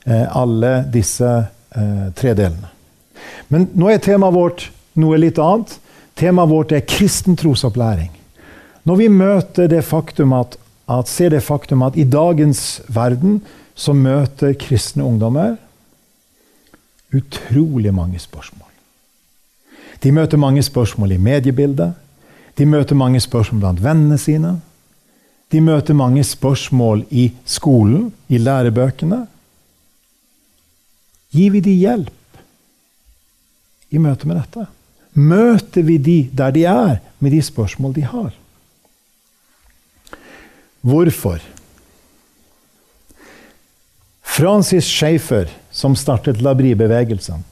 Eh, 0.07 0.37
alle 0.37 0.85
disse 0.93 1.27
eh, 1.75 2.07
tre 2.15 2.33
delene. 2.33 2.71
Men 3.51 3.67
nå 3.77 3.91
er 3.91 4.01
temaet 4.01 4.33
vårt 4.33 4.69
noe 4.97 5.19
litt 5.19 5.39
annet. 5.41 5.75
Temaet 6.21 6.51
vårt 6.51 6.71
er 6.75 6.83
kristen 6.85 7.33
trosopplæring. 7.35 8.11
Når 8.85 8.97
vi 8.99 9.07
møter 9.09 9.69
det 9.69 9.81
faktum 9.85 10.35
at, 10.37 10.57
at, 10.89 11.09
ser 11.09 11.33
det 11.33 11.41
faktum 11.41 11.81
at 11.81 11.97
i 11.97 12.05
dagens 12.05 12.81
verden 12.93 13.39
så 13.73 13.93
møter 13.97 14.53
kristne 14.53 15.05
ungdommer 15.05 15.55
utrolig 17.13 17.93
mange 17.93 18.19
spørsmål. 18.19 18.69
De 20.03 20.11
møter 20.11 20.37
mange 20.37 20.63
spørsmål 20.63 21.11
i 21.11 21.17
mediebildet. 21.17 21.93
De 22.57 22.65
møter 22.65 22.95
mange 22.95 23.19
spørsmål 23.19 23.61
blant 23.61 23.83
vennene 23.83 24.17
sine. 24.17 24.59
De 25.51 25.61
møter 25.61 25.97
mange 25.97 26.23
spørsmål 26.23 27.05
i 27.09 27.31
skolen, 27.45 28.11
i 28.29 28.37
lærebøkene. 28.37 29.25
Gir 31.31 31.51
vi 31.51 31.63
dem 31.65 31.81
hjelp 31.81 32.39
i 33.91 33.97
møte 33.97 34.27
med 34.27 34.37
dette? 34.37 34.67
Møter 35.13 35.83
vi 35.83 35.97
de 35.97 36.19
der 36.31 36.51
de 36.55 36.65
er, 36.65 36.99
med 37.19 37.31
de 37.31 37.41
spørsmål 37.41 37.95
de 37.95 38.05
har? 38.07 38.31
Hvorfor? 40.81 41.39
Francis 44.21 44.87
Schaefer, 44.87 45.49
som 45.71 45.95
startet 45.95 46.41
Labri-bevegelsen 46.41 47.43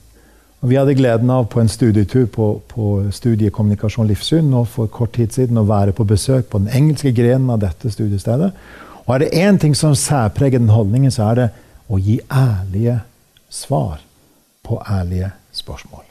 og 0.60 0.70
Vi 0.70 0.76
hadde 0.76 0.96
gleden 0.96 1.30
av 1.32 1.46
på 1.48 1.62
en 1.62 1.72
studietur 1.72 2.26
på, 2.28 2.50
på 2.68 2.88
studiet 3.16 3.56
livssyn 4.10 4.50
nå 4.52 4.66
for 4.66 4.88
kort 4.88 5.14
tid 5.16 5.32
siden 5.32 5.58
å 5.58 5.64
være 5.64 5.94
på 5.96 6.04
besøk 6.04 6.50
på 6.50 6.60
den 6.60 6.68
engelske 6.68 7.14
grenen 7.16 7.50
av 7.50 7.60
dette 7.60 7.92
studiestedet. 7.92 8.52
Og 9.08 9.16
er 9.16 9.20
det 9.20 9.34
én 9.40 9.58
ting 9.58 9.76
som 9.76 9.96
særpreger 9.96 10.60
den 10.60 10.70
holdningen, 10.70 11.12
så 11.12 11.32
er 11.32 11.36
det 11.36 11.50
å 11.88 11.98
gi 11.98 12.20
ærlige 12.28 13.00
svar 13.50 14.04
på 14.64 14.82
ærlige 14.84 15.32
spørsmål. 15.54 16.09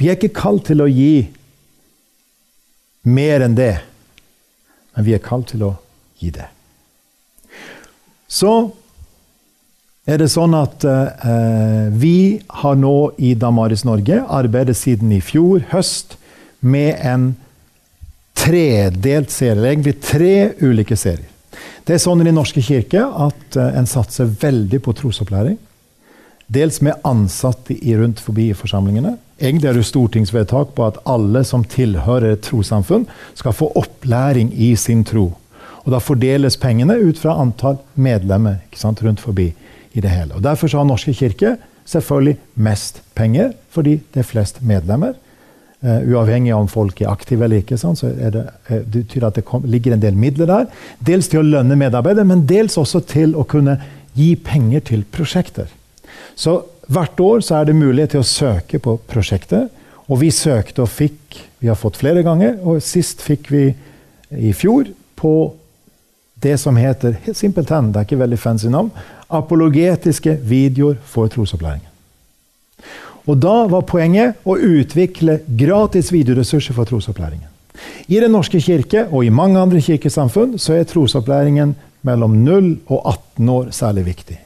Vi 0.00 0.08
er 0.08 0.16
ikke 0.16 0.32
kalt 0.32 0.64
til 0.70 0.80
å 0.80 0.88
gi 0.88 1.28
mer 3.04 3.44
enn 3.44 3.56
det, 3.58 3.74
men 4.96 5.04
vi 5.04 5.12
er 5.16 5.24
kalt 5.24 5.50
til 5.52 5.66
å 5.66 5.74
gi 6.20 6.32
det. 6.32 6.46
Så 8.30 8.52
er 10.08 10.22
det 10.22 10.30
sånn 10.32 10.56
at 10.56 10.84
eh, 10.88 11.90
vi 11.92 12.40
har 12.62 12.78
nå 12.80 12.94
i 13.20 13.34
Damaris 13.36 13.84
Norge 13.84 14.22
arbeidet 14.24 14.78
siden 14.78 15.12
i 15.12 15.20
fjor 15.20 15.66
høst 15.74 16.16
med 16.60 16.96
en 17.04 17.32
tredelt 18.40 19.32
serie, 19.34 19.58
eller 19.58 19.74
egentlig 19.74 19.98
tre 20.00 20.34
ulike 20.64 20.96
serier. 20.96 21.28
Det 21.84 21.96
er 21.96 22.02
sånn 22.02 22.22
i 22.22 22.26
Den 22.28 22.38
norske 22.38 22.62
kirke 22.64 23.02
at 23.04 23.58
eh, 23.58 23.74
en 23.76 23.88
satser 23.88 24.30
veldig 24.40 24.80
på 24.84 24.94
trosopplæring. 24.96 25.58
Dels 26.50 26.80
med 26.82 27.04
ansatte 27.06 27.76
i 27.76 27.94
rundt 27.98 28.22
forbi 28.24 28.48
forsamlingene. 28.56 29.18
Egentlig 29.40 29.68
er 29.70 29.78
det 29.78 29.86
stortingsvedtak 29.88 30.74
på 30.76 30.84
at 30.84 30.98
alle 31.08 31.40
som 31.48 31.64
tilhører 31.64 32.34
et 32.34 32.42
trossamfunn, 32.44 33.06
skal 33.34 33.56
få 33.56 33.70
opplæring 33.80 34.52
i 34.52 34.74
sin 34.76 35.04
tro. 35.04 35.30
Og 35.84 35.92
Da 35.92 35.98
fordeles 35.98 36.56
pengene 36.60 36.98
ut 37.00 37.18
fra 37.18 37.38
antall 37.40 37.78
medlemmer 37.94 38.60
sant, 38.72 39.02
rundt 39.02 39.20
forbi. 39.20 39.54
i 39.92 40.00
det 40.00 40.10
hele. 40.10 40.34
Og 40.34 40.42
Derfor 40.42 40.68
har 40.76 40.84
Norske 40.84 41.12
kirke 41.12 41.56
selvfølgelig 41.84 42.36
mest 42.54 43.02
penger, 43.14 43.52
fordi 43.70 44.00
det 44.14 44.20
er 44.20 44.22
flest 44.22 44.62
medlemmer. 44.62 45.16
Uh, 45.82 46.12
uavhengig 46.12 46.52
av 46.52 46.60
om 46.60 46.68
folk 46.68 47.00
er 47.00 47.08
aktive 47.08 47.44
eller 47.44 47.62
ikke, 47.62 47.78
sånn, 47.80 47.96
så 47.96 48.06
det, 48.12 48.42
uh, 48.68 48.76
det 48.84 49.06
betyr 49.06 49.24
at 49.26 49.34
det 49.34 49.44
kom, 49.48 49.64
ligger 49.64 49.96
en 49.96 50.02
del 50.02 50.14
midler 50.14 50.46
der. 50.46 50.66
Dels 51.00 51.28
til 51.28 51.40
å 51.40 51.46
lønne 51.46 51.78
medarbeidere, 51.80 52.28
men 52.28 52.44
dels 52.46 52.76
også 52.78 53.00
til 53.08 53.32
å 53.34 53.46
kunne 53.48 53.78
gi 54.14 54.34
penger 54.36 54.84
til 54.92 55.06
prosjekter. 55.08 55.72
Så 56.36 56.60
hvert 56.90 57.20
år 57.22 57.44
er 57.54 57.68
det 57.68 57.76
mulighet 57.78 58.16
til 58.16 58.24
å 58.24 58.26
søke 58.26 58.80
på 58.82 58.96
prosjektet. 59.10 59.70
Og 60.10 60.20
vi 60.24 60.32
søkte 60.34 60.82
og 60.82 60.90
fikk 60.90 61.46
Vi 61.60 61.68
har 61.68 61.76
fått 61.76 61.98
flere 62.00 62.22
ganger, 62.24 62.54
og 62.64 62.80
sist 62.80 63.20
fikk 63.20 63.50
vi 63.52 63.66
i 64.32 64.52
fjor 64.56 64.86
på 65.12 65.32
det 66.40 66.54
som 66.56 66.78
heter 66.80 67.18
helt 67.26 67.36
simpelthen, 67.36 67.90
det 67.92 68.00
er 68.00 68.06
ikke 68.06 68.20
veldig 68.22 68.38
fancy 68.40 68.70
navn, 68.72 68.88
apologetiske 69.28 70.38
videoer 70.48 70.96
for 71.04 71.28
trosopplæringen. 71.28 71.84
Og 73.28 73.36
Da 73.36 73.66
var 73.68 73.84
poenget 73.84 74.40
å 74.48 74.56
utvikle 74.56 75.42
gratis 75.44 76.08
videoressurser 76.12 76.72
for 76.72 76.88
trosopplæringen. 76.88 77.44
I 78.08 78.20
Den 78.20 78.32
norske 78.32 78.60
kirke 78.60 79.06
og 79.10 79.24
i 79.24 79.30
mange 79.30 79.60
andre 79.60 79.80
kirkesamfunn 79.80 80.58
så 80.58 80.74
er 80.74 80.88
trosopplæringen 80.88 81.76
mellom 82.06 82.44
0 82.44 82.70
og 82.86 83.00
18 83.04 83.48
år 83.48 83.72
særlig 83.74 84.04
viktig. 84.06 84.38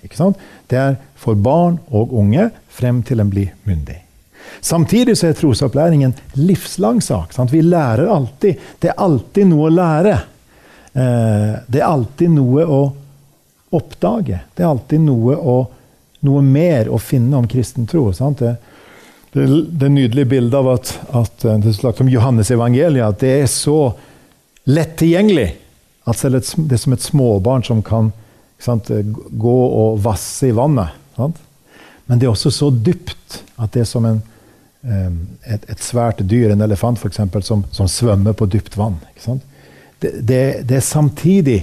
Det 0.68 0.78
er 0.78 0.96
for 1.18 1.38
barn 1.38 1.78
og 1.90 2.14
unge 2.14 2.50
frem 2.68 3.02
til 3.06 3.22
en 3.22 3.30
blir 3.30 3.54
myndig. 3.68 4.00
Samtidig 4.60 5.16
så 5.18 5.28
er 5.28 5.38
trosopplæring 5.38 6.04
en 6.04 6.14
livslang 6.34 7.00
sak. 7.02 7.32
Sant? 7.32 7.52
Vi 7.52 7.62
lærer 7.62 8.10
alltid. 8.10 8.60
Det 8.78 8.90
er 8.90 9.00
alltid 9.00 9.48
noe 9.50 9.68
å 9.68 9.72
lære. 9.72 10.18
Eh, 10.92 11.54
det 11.66 11.80
er 11.80 11.88
alltid 11.88 12.34
noe 12.34 12.66
å 12.66 12.82
oppdage. 13.74 14.40
Det 14.54 14.64
er 14.64 14.70
alltid 14.70 15.02
noe, 15.04 15.36
å, 15.36 15.56
noe 16.26 16.44
mer 16.44 16.90
å 16.92 17.00
finne 17.02 17.40
om 17.40 17.48
kristen 17.50 17.88
tro. 17.90 18.10
Det, 18.12 18.54
det, 19.32 19.48
det 19.70 19.90
nydelige 19.90 20.32
bildet 20.36 20.58
av 20.60 20.72
at, 20.76 20.94
at 21.22 21.46
eh, 21.48 21.60
det 21.64 21.74
er 21.74 21.98
som 21.98 22.12
Johannes 22.12 22.52
evangeliet, 22.54 23.04
at 23.08 23.24
det 23.24 23.34
er 23.42 23.50
så 23.50 23.78
lett 24.70 24.96
tilgjengelig 25.00 25.50
at 26.04 26.20
selv 26.20 26.38
et, 26.40 26.52
det 26.68 26.76
er 26.76 26.82
som 26.82 26.96
et 26.96 27.04
småbarn 27.04 27.64
som 27.64 27.80
kan 27.84 28.12
sant, 28.60 28.90
gå 29.30 29.58
og 29.66 30.00
vasse 30.04 30.48
i 30.48 30.54
vannet. 30.56 30.96
Sant? 31.16 31.40
Men 32.06 32.20
det 32.20 32.28
er 32.28 32.34
også 32.34 32.52
så 32.52 32.70
dypt 32.70 33.40
at 33.56 33.72
det 33.72 33.84
er 33.84 33.88
som 33.88 34.04
en, 34.08 34.20
et, 34.84 35.64
et, 35.64 35.80
svært 35.80 36.20
dyr, 36.28 36.52
en 36.52 36.64
elefant 36.66 37.00
f.eks., 37.00 37.22
som, 37.46 37.64
som 37.72 37.88
svømmer 37.88 38.36
på 38.36 38.48
dypt 38.52 38.76
vann. 38.76 38.98
Det, 39.24 40.10
det, 40.20 40.42
det, 40.68 40.76
er 40.76 40.84
samtidig 40.84 41.62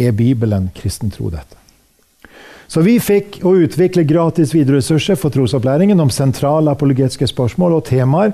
er 0.00 0.16
Bibelen 0.16 0.70
kristen 0.76 1.12
tro, 1.12 1.28
dette. 1.32 1.60
Så 2.66 2.82
vi 2.82 2.96
fikk 2.98 3.40
å 3.46 3.54
utvikle 3.62 4.06
gratis 4.08 4.54
videreressurser 4.56 5.18
for 5.20 5.30
trosopplæringen 5.34 6.00
om 6.02 6.10
sentrale 6.10 6.72
apologetiske 6.72 7.28
spørsmål 7.30 7.76
og 7.76 7.86
temaer 7.86 8.32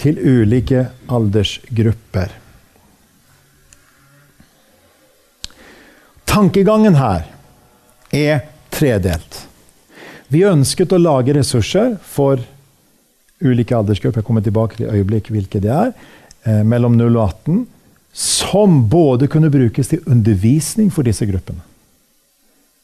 til 0.00 0.16
ulike 0.22 0.86
aldersgrupper. 1.12 2.32
Tankegangen 6.36 6.98
her 7.00 7.22
er 8.12 8.42
tredelt. 8.68 9.38
Vi 10.28 10.42
ønsket 10.44 10.90
å 10.92 10.98
lage 11.00 11.32
ressurser 11.32 11.94
for 12.04 12.42
ulike 13.40 13.72
aldersgrupper, 13.72 14.20
jeg 14.20 14.26
kommer 14.26 14.42
tilbake 14.44 14.76
til 14.76 14.84
i 14.84 14.98
øyeblikk 14.98 15.30
hvilke 15.32 15.62
det 15.64 15.70
er, 15.72 15.94
eh, 16.44 16.60
mellom 16.60 16.98
0 16.98 17.16
og 17.16 17.22
18, 17.22 17.62
som 18.12 18.82
både 18.84 19.30
kunne 19.32 19.48
brukes 19.48 19.88
til 19.88 20.02
undervisning 20.04 20.90
for 20.92 21.08
disse 21.08 21.24
gruppene. 21.24 21.64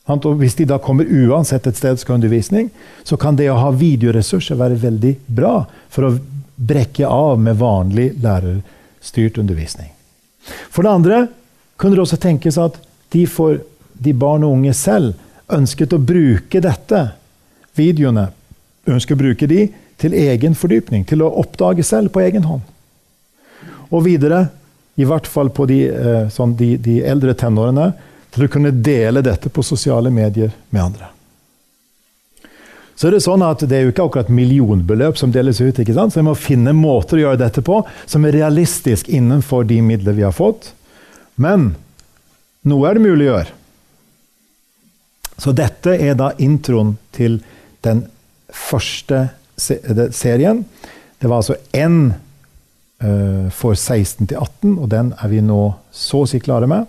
Og 0.08 0.38
hvis 0.40 0.56
de 0.56 0.64
da 0.64 0.78
kommer 0.78 1.04
uansett 1.04 1.66
et 1.66 1.76
sted 1.76 2.00
skal 2.00 2.14
ha 2.14 2.20
undervisning, 2.22 2.70
så 3.04 3.18
kan 3.20 3.36
det 3.36 3.50
å 3.50 3.58
ha 3.60 3.70
videoressurser 3.70 4.56
være 4.56 4.80
veldig 4.80 5.16
bra 5.28 5.66
for 5.90 6.08
å 6.08 6.18
brekke 6.56 7.04
av 7.04 7.36
med 7.38 7.60
vanlig 7.60 8.14
lærerstyrt 8.16 9.36
undervisning. 9.36 9.92
For 10.70 10.82
det 10.82 10.90
andre 10.96 11.28
kunne 11.76 11.96
det 11.96 12.06
også 12.06 12.16
tenkes 12.16 12.56
at 12.56 12.80
de, 13.12 13.26
får, 13.28 13.60
de 13.92 14.14
barn 14.16 14.44
og 14.46 14.56
unge 14.56 14.74
selv 14.76 15.14
ønsket 15.52 15.92
å 15.92 16.00
bruke 16.00 16.62
dette, 16.64 17.02
videoene, 17.76 18.28
ønsker 18.88 19.16
å 19.16 19.22
bruke 19.22 19.48
de 19.48 19.66
til 20.00 20.16
egen 20.18 20.56
fordypning, 20.58 21.04
til 21.08 21.22
å 21.22 21.30
oppdage 21.42 21.84
selv 21.86 22.12
på 22.12 22.22
egen 22.24 22.46
hånd. 22.48 22.64
Og 23.92 24.04
videre, 24.06 24.46
i 24.96 25.06
hvert 25.08 25.28
fall 25.28 25.52
på 25.54 25.66
de, 25.68 25.80
eh, 25.88 26.28
sånn 26.32 26.56
de, 26.56 26.74
de 26.80 27.00
eldre 27.04 27.34
tenårene, 27.38 27.92
til 28.32 28.46
å 28.46 28.52
kunne 28.52 28.72
dele 28.72 29.20
dette 29.24 29.52
på 29.52 29.64
sosiale 29.64 30.10
medier 30.10 30.52
med 30.70 30.82
andre. 30.82 31.10
Så 32.96 33.08
er 33.08 33.16
Det 33.16 33.22
sånn 33.24 33.42
at 33.42 33.64
det 33.66 33.76
er 33.76 33.82
jo 33.82 33.92
ikke 33.92 34.04
akkurat 34.04 34.28
millionbeløp 34.28 35.16
som 35.18 35.32
deles 35.32 35.60
ut. 35.60 35.78
ikke 35.78 35.94
sant? 35.94 36.12
Så 36.12 36.20
vi 36.20 36.28
må 36.28 36.34
finne 36.38 36.72
måter 36.72 37.16
å 37.16 37.20
gjøre 37.22 37.40
dette 37.40 37.62
på 37.62 37.80
som 38.06 38.24
er 38.24 38.32
realistisk 38.32 39.08
innenfor 39.08 39.64
de 39.64 39.80
midler 39.82 40.12
vi 40.12 40.22
har 40.22 40.32
fått. 40.32 40.72
Men 41.34 41.74
noe 42.68 42.88
er 42.88 42.98
det 42.98 43.04
mulig 43.04 43.28
å 43.28 43.34
gjøre. 43.34 43.58
Så 45.42 45.54
dette 45.56 45.96
er 45.98 46.14
da 46.18 46.30
introen 46.42 46.94
til 47.14 47.40
den 47.82 48.04
første 48.52 49.24
serien. 49.58 50.62
Det 51.18 51.30
var 51.30 51.42
altså 51.42 51.56
én 51.74 52.12
uh, 52.12 53.46
for 53.50 53.74
16 53.74 54.28
til 54.30 54.38
18, 54.38 54.76
og 54.78 54.88
den 54.92 55.12
er 55.18 55.32
vi 55.32 55.42
nå 55.42 55.62
så 55.90 56.22
å 56.22 56.30
si 56.30 56.38
klare 56.42 56.68
med. 56.70 56.86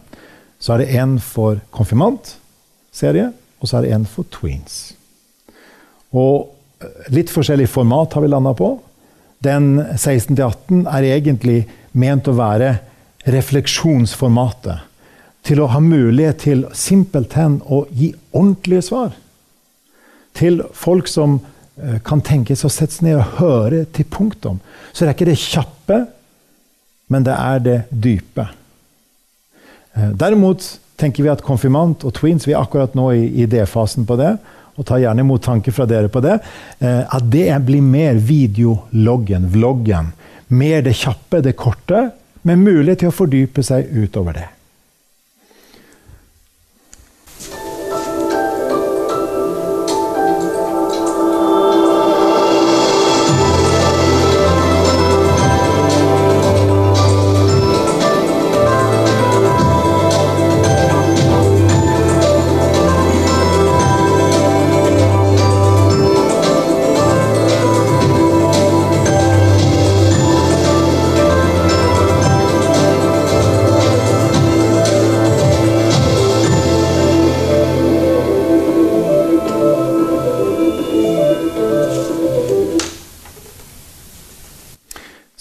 Så 0.62 0.76
er 0.76 0.84
det 0.84 0.94
en 1.02 1.18
for 1.20 1.60
konfirmant-serie, 1.74 3.32
og 3.60 3.70
så 3.70 3.80
er 3.80 3.88
det 3.88 3.96
en 3.98 4.08
for 4.08 4.28
tweens. 4.32 4.94
Og 6.14 6.54
eh, 6.80 7.10
litt 7.16 7.32
forskjellig 7.34 7.66
format 7.72 8.14
har 8.16 8.24
vi 8.24 8.30
landa 8.32 8.54
på. 8.56 8.70
Den 9.44 9.76
16 9.98 10.38
til 10.38 10.46
18 10.46 10.86
er 10.88 11.10
egentlig 11.10 11.64
ment 12.00 12.30
å 12.30 12.38
være 12.38 12.78
refleksjonsformatet 13.34 14.93
til 15.44 15.60
å 15.60 15.70
ha 15.74 15.82
mulighet 15.84 16.40
til 16.46 16.64
simpelthen 16.78 17.60
å 17.68 17.84
gi 17.92 18.14
ordentlige 18.32 18.86
svar. 18.88 19.12
Til 20.38 20.64
folk 20.74 21.10
som 21.12 21.38
uh, 21.42 22.00
kan 22.06 22.24
tenkes 22.26 22.64
å 22.64 22.72
sette 22.72 22.96
seg 22.96 23.10
ned 23.10 23.20
og 23.20 23.36
høre 23.42 23.84
til 23.94 24.08
punktum. 24.10 24.62
Så 24.92 25.04
det 25.04 25.12
er 25.12 25.18
ikke 25.18 25.30
det 25.32 25.42
kjappe, 25.42 26.00
men 27.12 27.28
det 27.28 27.36
er 27.36 27.64
det 27.66 27.78
dype. 27.92 28.48
Uh, 29.98 30.10
derimot 30.16 30.66
tenker 31.00 31.26
vi 31.26 31.34
at 31.34 31.44
konfirmant 31.44 32.06
og 32.08 32.16
tweens 32.16 32.48
Vi 32.48 32.54
er 32.54 32.62
akkurat 32.62 32.96
nå 32.96 33.12
i 33.18 33.28
idéfasen 33.44 34.08
på 34.08 34.18
det. 34.22 34.38
Og 34.74 34.88
tar 34.90 35.04
gjerne 35.04 35.22
imot 35.22 35.44
tanker 35.46 35.76
fra 35.76 35.86
dere 35.86 36.10
på 36.10 36.24
det. 36.24 36.40
Uh, 36.80 37.04
at 37.04 37.28
det 37.30 37.52
blir 37.68 37.84
mer 37.84 38.18
videologgen, 38.18 39.52
vloggen. 39.54 40.14
Mer 40.54 40.82
det 40.86 40.96
kjappe, 40.98 41.44
det 41.44 41.58
korte, 41.60 42.08
med 42.44 42.60
mulighet 42.64 43.04
til 43.04 43.12
å 43.12 43.16
fordype 43.16 43.64
seg 43.66 43.92
utover 43.92 44.40
det. 44.40 44.50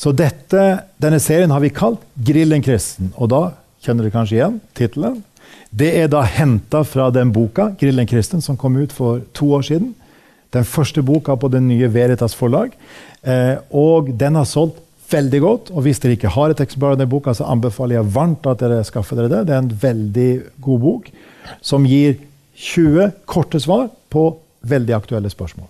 Så 0.02 0.10
dette, 0.18 0.62
denne 0.98 1.20
serien 1.22 1.52
har 1.54 1.62
vi 1.62 1.70
kalt 1.70 2.00
'Grillen 2.18 2.62
kristen'. 2.64 3.12
Og 3.14 3.28
da 3.30 3.42
kjenner 3.84 4.08
dere 4.08 4.14
kanskje 4.16 4.38
igjen 4.40 4.60
tittelen. 4.74 5.20
Det 5.70 5.90
er 6.00 6.08
da 6.10 6.24
henta 6.26 6.82
fra 6.82 7.10
den 7.14 7.30
boka 7.32 7.70
'Grillen 7.78 8.08
kristen' 8.10 8.42
som 8.42 8.56
kom 8.56 8.76
ut 8.76 8.92
for 8.92 9.20
to 9.32 9.52
år 9.54 9.62
siden. 9.62 9.94
Den 10.52 10.64
første 10.64 11.02
boka 11.02 11.36
på 11.36 11.48
det 11.48 11.62
nye 11.62 11.88
Veritas 11.88 12.34
forlag. 12.34 12.72
Eh, 13.22 13.56
og 13.70 14.10
den 14.18 14.34
har 14.34 14.44
solgt 14.44 14.82
veldig 15.10 15.40
godt. 15.40 15.70
Og 15.70 15.82
hvis 15.82 16.00
dere 16.00 16.16
ikke 16.16 16.34
har 16.34 16.50
et 16.50 16.60
eksemplar 16.60 16.92
av 16.92 16.98
den 16.98 17.08
boka, 17.08 17.32
så 17.32 17.44
anbefaler 17.44 17.96
jeg 17.96 18.14
varmt 18.14 18.46
at 18.46 18.58
dere 18.58 18.84
skaffer 18.84 19.16
dere 19.16 19.28
det. 19.28 19.46
Det 19.46 19.54
er 19.54 19.62
en 19.62 19.78
veldig 19.82 20.42
god 20.60 20.80
bok 20.80 21.12
som 21.60 21.86
gir 21.86 22.18
20 22.56 23.12
korte 23.26 23.60
svar 23.60 23.88
på 24.10 24.36
veldig 24.62 24.94
aktuelle 24.94 25.30
spørsmål. 25.30 25.68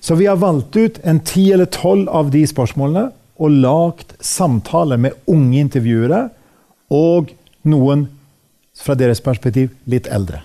Så 0.00 0.16
vi 0.16 0.26
har 0.26 0.36
valgt 0.36 0.76
ut 0.76 0.98
en 1.04 1.20
10 1.20 1.52
eller 1.52 1.66
tolv 1.66 2.08
av 2.08 2.30
de 2.30 2.46
spørsmålene 2.46 3.10
og 3.36 3.52
lagd 3.52 4.14
samtaler 4.24 5.00
med 5.00 5.16
unge 5.30 5.58
intervjuere 5.60 6.26
og 6.92 7.32
noen 7.66 8.06
fra 8.76 8.96
deres 8.98 9.22
perspektiv 9.24 9.72
litt 9.90 10.08
eldre. 10.12 10.42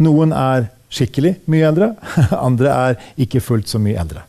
Noen 0.00 0.34
er 0.36 0.68
skikkelig 0.90 1.36
mye 1.50 1.68
eldre, 1.68 1.92
andre 2.48 2.74
er 2.74 2.98
ikke 3.20 3.42
fullt 3.44 3.70
så 3.70 3.80
mye 3.82 3.98
eldre. 4.00 4.24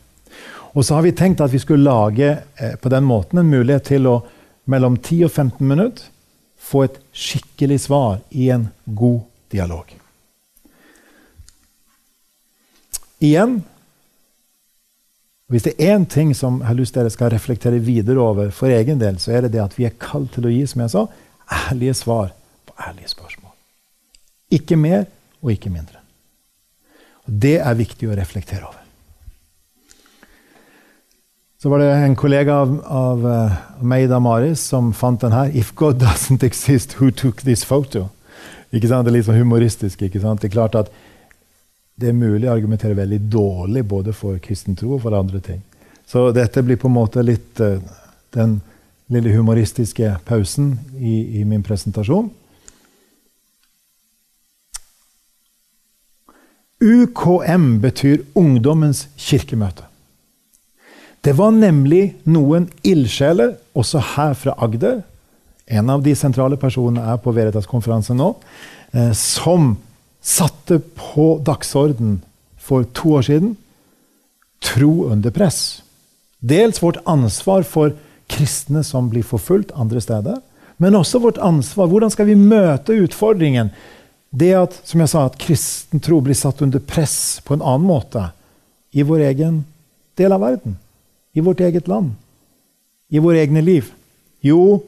Og 0.72 0.86
så 0.86 0.96
har 0.96 1.04
vi 1.04 1.12
tenkt 1.16 1.42
at 1.44 1.52
vi 1.52 1.60
skulle 1.60 1.84
lage 1.84 2.30
eh, 2.56 2.76
på 2.80 2.92
den 2.92 3.04
måten 3.04 3.42
en 3.42 3.50
mulighet 3.50 3.90
til 3.90 4.08
å 4.08 4.20
mellom 4.70 4.96
10 4.96 5.26
og 5.26 5.32
15 5.32 5.66
minutter 5.68 6.08
få 6.62 6.86
et 6.86 7.00
skikkelig 7.12 7.80
svar 7.88 8.20
i 8.30 8.48
en 8.54 8.68
god 8.86 9.20
dialog. 9.52 9.90
Igjen 13.22 13.60
Hvis 15.52 15.66
det 15.66 15.74
er 15.76 15.98
én 15.98 16.06
ting 16.08 16.30
som 16.32 16.62
jeg 16.62 16.70
har 16.70 16.76
lyst 16.78 16.94
dere 16.96 17.10
skal 17.12 17.28
reflektere 17.34 17.80
videre 17.84 18.22
over 18.24 18.52
for 18.56 18.72
egen 18.72 19.00
del, 19.00 19.18
så 19.20 19.34
er 19.36 19.44
det 19.44 19.52
det 19.52 19.60
at 19.60 19.74
vi 19.76 19.84
er 19.84 19.98
kalt 20.00 20.30
til 20.32 20.48
å 20.48 20.52
gi 20.52 20.62
som 20.70 20.80
jeg 20.80 20.92
sa, 20.94 21.02
ærlige 21.68 21.96
svar 21.98 22.30
på 22.64 22.76
ærlige 22.80 23.12
spørsmål. 23.12 23.52
Ikke 24.56 24.78
mer 24.80 25.04
og 25.42 25.52
ikke 25.52 25.72
mindre. 25.74 26.00
Og 27.28 27.36
Det 27.44 27.58
er 27.60 27.76
viktig 27.76 28.08
å 28.08 28.16
reflektere 28.16 28.64
over. 28.64 28.80
Så 31.60 31.70
var 31.70 31.78
det 31.78 31.92
en 31.92 32.16
kollega 32.18 32.56
av, 32.64 32.72
av 32.88 33.28
uh, 33.28 33.60
meg, 33.86 34.08
Damaris, 34.10 34.64
som 34.72 34.88
fant 34.96 35.20
den 35.20 35.36
her. 35.36 35.52
If 35.54 35.74
God 35.76 36.00
doesn't 36.00 36.42
exist, 36.42 36.96
who 36.98 37.12
took 37.12 37.44
this 37.44 37.62
photo? 37.62 38.08
Ikke 38.72 38.88
sant? 38.88 39.04
Det 39.04 39.12
er 39.12 39.18
litt 39.20 39.28
sånn 39.28 39.38
humoristisk. 39.38 40.00
ikke 40.02 40.24
sant? 40.24 40.40
Det 40.40 40.48
er 40.48 40.56
klart 40.56 40.80
at 40.80 40.90
det 42.00 42.10
er 42.10 42.16
mulig 42.16 42.48
å 42.48 42.54
argumentere 42.54 42.96
veldig 42.98 43.20
dårlig 43.32 43.84
både 43.88 44.14
for 44.16 44.40
kristen 44.42 44.76
tro 44.78 44.94
og 44.96 45.02
for 45.04 45.16
andre 45.16 45.40
ting. 45.44 45.62
Så 46.06 46.30
dette 46.34 46.62
blir 46.64 46.80
på 46.80 46.90
en 46.90 46.96
måte 46.96 47.22
litt 47.24 47.60
uh, 47.62 47.78
den 48.34 48.60
lille 49.12 49.32
humoristiske 49.34 50.16
pausen 50.26 50.74
i, 50.98 51.40
i 51.40 51.44
min 51.44 51.62
presentasjon. 51.64 52.30
UKM 56.82 57.78
betyr 57.82 58.24
Ungdommens 58.34 59.06
kirkemøte. 59.16 59.86
Det 61.22 61.36
var 61.38 61.52
nemlig 61.54 62.16
noen 62.26 62.66
ildsjeler, 62.82 63.54
også 63.78 64.00
her 64.16 64.34
fra 64.34 64.56
Agder 64.58 65.02
En 65.70 65.88
av 65.88 66.02
de 66.02 66.12
sentrale 66.18 66.58
personene 66.58 67.04
er 67.12 67.20
på 67.22 67.32
Veritas-konferansen 67.32 68.18
nå. 68.18 68.32
Eh, 68.92 69.12
som 69.16 69.76
satte 70.22 70.78
på 70.78 71.38
dagsorden 71.44 72.20
for 72.62 72.86
to 72.94 73.18
år 73.18 73.26
siden 73.26 73.56
tro 74.62 75.10
under 75.10 75.30
press. 75.34 75.82
Dels 76.38 76.82
vårt 76.82 77.02
ansvar 77.04 77.62
for 77.66 77.96
kristne 78.30 78.84
som 78.86 79.10
blir 79.10 79.26
forfulgt 79.26 79.74
andre 79.74 80.00
steder. 80.00 80.38
Men 80.76 80.94
også 80.94 81.18
vårt 81.18 81.38
ansvar. 81.38 81.86
Hvordan 81.86 82.10
skal 82.10 82.26
vi 82.26 82.38
møte 82.38 82.96
utfordringen? 83.04 83.70
Det 84.30 84.52
at 84.56 84.78
som 84.88 85.02
jeg 85.02 85.12
sa, 85.12 85.26
at 85.26 85.38
kristen 85.38 86.00
tro 86.00 86.20
blir 86.24 86.38
satt 86.38 86.62
under 86.64 86.80
press 86.80 87.42
på 87.44 87.54
en 87.54 87.62
annen 87.62 87.86
måte 87.86 88.30
i 88.94 89.04
vår 89.04 89.26
egen 89.28 89.64
del 90.18 90.32
av 90.32 90.40
verden. 90.40 90.78
I 91.34 91.40
vårt 91.40 91.60
eget 91.60 91.88
land. 91.88 92.14
I 93.10 93.20
våre 93.20 93.42
egne 93.42 93.60
liv. 93.60 93.90
Jo, 94.40 94.82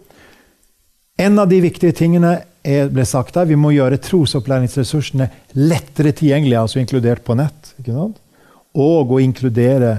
en 1.16 1.38
av 1.38 1.48
de 1.48 1.60
viktige 1.62 1.94
tingene 1.94 2.40
ble 2.64 3.04
sagt 3.04 3.36
der, 3.36 3.48
vi 3.48 3.58
må 3.60 3.74
gjøre 3.74 4.00
trosopplæringsressursene 4.00 5.28
lettere 5.60 6.14
tilgjengelige, 6.16 6.60
altså 6.60 6.80
inkludert 6.80 7.24
på 7.24 7.36
nett. 7.36 7.74
Og 8.74 9.12
å 9.12 9.20
inkludere 9.20 9.98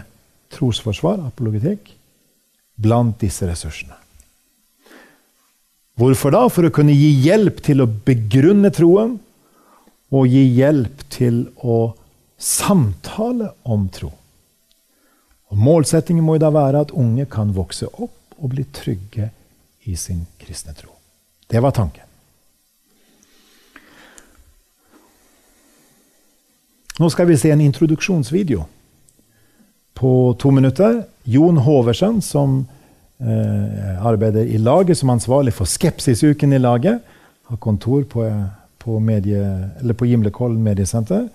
trosforsvar, 0.55 1.21
apologetikk, 1.27 1.91
blant 2.75 3.19
disse 3.21 3.47
ressursene. 3.47 3.95
Hvorfor 5.95 6.33
da? 6.35 6.41
For 6.51 6.67
å 6.67 6.73
kunne 6.75 6.95
gi 6.95 7.11
hjelp 7.23 7.61
til 7.63 7.83
å 7.83 7.87
begrunne 7.87 8.71
troen, 8.75 9.15
og 10.15 10.27
gi 10.29 10.43
hjelp 10.57 11.05
til 11.11 11.45
å 11.63 11.95
samtale 12.37 13.51
om 13.63 13.87
tro. 13.93 14.11
Og 15.51 15.61
Målsettingen 15.61 16.25
må 16.25 16.37
da 16.41 16.51
være 16.53 16.83
at 16.85 16.93
unge 16.95 17.27
kan 17.31 17.53
vokse 17.55 17.87
opp 17.87 18.35
og 18.35 18.51
bli 18.51 18.65
trygge 18.75 19.29
i 19.89 19.95
sin 19.99 20.25
kristne 20.41 20.75
tro. 20.77 20.91
Det 21.47 21.61
var 21.61 21.75
tanken. 21.75 22.04
Nå 26.99 27.09
skal 27.09 27.27
vi 27.27 27.35
se 27.37 27.51
en 27.51 27.61
introduksjonsvideo 27.61 28.63
på 29.95 30.35
to 30.39 30.51
minutter. 30.51 31.01
Jon 31.23 31.57
Hoversen, 31.57 32.21
som 32.21 32.61
eh, 33.19 34.05
arbeider 34.05 34.47
i 34.47 34.57
laget 34.57 34.97
som 34.97 35.09
ansvarlig 35.09 35.53
for 35.53 35.67
Skepsisuken 35.67 36.53
i 36.53 36.59
laget, 36.59 37.01
har 37.47 37.57
kontor 37.57 38.03
på, 38.03 38.23
på, 38.79 38.99
medie, 38.99 39.43
på 39.97 40.05
Gimlekollen 40.05 40.63
mediesenter, 40.63 41.27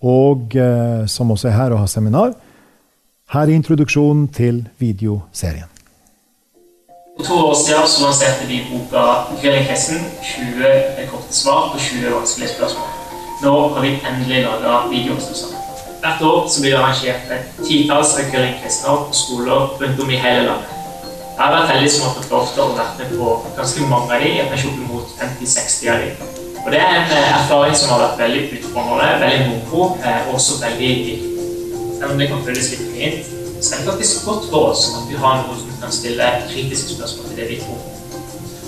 og 0.00 0.56
eh, 0.56 1.06
som 1.06 1.30
også 1.30 1.48
er 1.52 1.58
her 1.58 1.76
og 1.76 1.84
har 1.84 1.92
seminar. 1.92 2.32
Her 3.32 3.40
er 3.40 3.56
introduksjonen 3.58 4.28
til 4.28 4.64
videoserien. 4.78 5.68
For 7.16 7.24
to 7.24 7.34
år 7.48 7.56
siden 7.64 7.88
så 7.88 8.04
lanserte 8.04 8.48
vi 8.48 8.64
boka 8.70 9.02
'Grillinghesten 9.40 9.96
20 10.22 11.08
korte 11.10 11.34
svar 11.34 11.72
på 11.72 11.78
20 11.78 12.14
vanskelige 12.14 12.48
spørsmål'. 12.56 12.95
Nå 13.46 13.68
har 13.74 13.82
vi 13.82 13.88
endelig 14.08 14.40
laga 14.42 14.78
videoinstruksjoner. 14.90 15.58
Hvert 16.00 16.22
år 16.28 16.48
blir 16.60 16.72
det 16.72 16.78
arrangert 16.78 17.28
et 17.34 17.60
titalls 17.66 18.14
curlingfester 18.30 19.04
på 19.06 19.14
skoler 19.14 19.68
rundt 19.82 20.02
om 20.02 20.10
i 20.10 20.18
hele 20.24 20.48
landet. 20.48 20.72
Jeg 21.36 21.44
har 21.44 21.54
vært 21.54 21.70
heldig 21.70 21.92
som 21.94 22.08
har 22.08 22.16
fått 22.16 22.34
lov 22.34 22.48
til 22.50 22.64
å 22.64 22.66
være 22.80 22.96
med 22.98 23.12
på 23.20 23.36
ganske 23.58 23.86
mange 23.92 24.16
av 24.16 24.24
dem, 24.24 24.50
kanskje 24.50 24.72
opp 24.72 24.82
mot 24.88 25.14
50-60 25.20 25.92
av 25.92 26.02
dem. 26.02 26.34
Og 26.64 26.74
Det 26.74 26.82
er 26.88 26.96
en 26.96 27.14
eh, 27.20 27.30
erfaring 27.36 27.78
som 27.78 27.94
har 27.94 28.02
vært 28.02 28.18
veldig 28.24 28.42
utfordrende, 28.58 29.22
veldig 29.22 29.46
moro 29.52 29.86
eh, 30.02 30.20
og 30.26 30.34
også 30.40 30.58
veldig 30.64 30.90
viktig. 30.96 31.16
Selv 32.00 32.10
om 32.10 32.18
det 32.18 32.30
kan 32.34 32.44
føles 32.50 32.74
litt 32.74 32.84
fint, 32.98 33.32
så 33.62 33.70
er 33.70 33.78
det 33.78 33.90
faktisk 33.92 34.26
godt 34.26 34.50
for 34.50 34.72
oss 34.74 34.86
at 34.90 35.08
vi 35.12 35.22
har 35.22 35.42
noen 35.44 35.62
som 35.62 35.80
kan 35.86 35.98
stille 36.00 36.34
kritiske 36.50 36.98
spørsmål 36.98 37.30
til 37.30 37.44
det 37.44 37.50
vi 37.54 37.62
tror. 37.62 37.78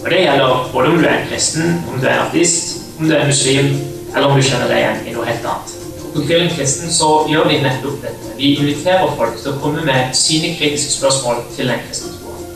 Og 0.05 0.11
Det 0.14 0.25
gjelder 0.25 0.73
både 0.73 0.95
om 0.95 1.03
du 1.03 1.07
er 1.11 1.19
en 1.19 1.31
kristen, 1.35 1.79
om 1.91 1.99
du 1.99 2.07
er 2.07 2.29
artist, 2.29 2.77
om 3.01 3.11
du 3.11 3.19
er 3.19 3.27
muslim, 3.27 3.75
eller 4.14 4.29
om 4.29 4.37
du 4.37 4.42
kjenner 4.42 4.71
deg 4.71 4.83
igjen 4.83 5.05
i 5.07 5.14
noe 5.16 5.27
helt 5.29 5.47
annet. 5.53 5.75
På 6.14 6.25
Grillingkristen 6.25 6.92
så 6.92 7.09
gjør 7.31 7.49
vi 7.51 7.61
nettopp 7.62 7.99
dette. 8.03 8.33
Vi 8.38 8.55
inviterer 8.57 9.16
folk 9.18 9.37
til 9.38 9.53
å 9.53 9.59
komme 9.62 9.85
med 9.87 10.14
sine 10.16 10.55
kritiske 10.57 10.97
spørsmål 10.97 11.42
til 11.57 11.71
den 11.71 11.83
kristne 11.85 12.14
troen. 12.16 12.47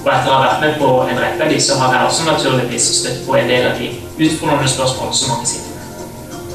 Og 0.00 0.08
etter 0.08 0.30
å 0.30 0.36
ha 0.38 0.44
vært 0.46 0.64
med 0.64 0.78
på 0.80 0.88
en 1.04 1.20
rekke 1.20 1.44
av 1.44 1.52
de, 1.52 1.60
så 1.60 1.76
har 1.80 1.96
jeg 1.96 2.08
også 2.08 2.28
naturligvis 2.30 2.88
støtt 3.02 3.20
på 3.26 3.36
en 3.36 3.50
del 3.52 3.68
av 3.68 3.78
de 3.78 3.90
utfordrende 4.16 4.72
spørsmålene 4.72 5.18
som 5.20 5.34
mange 5.34 5.50
sitter 5.50 5.76
med. 5.76 5.80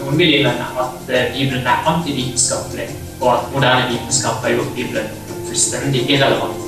Noen 0.01 0.19
vil 0.21 0.33
innvende 0.39 0.67
at 0.81 1.09
eh, 1.13 1.29
Bibelen 1.33 1.69
er 1.69 1.89
antivitenskapelig, 1.93 2.89
og 3.21 3.29
at 3.35 3.51
moderne 3.53 3.87
vitenskap 3.93 4.41
har 4.43 4.57
gjort 4.57 4.73
Bibelen 4.75 5.11
fullstendig 5.45 6.07
irrelevant. 6.09 6.61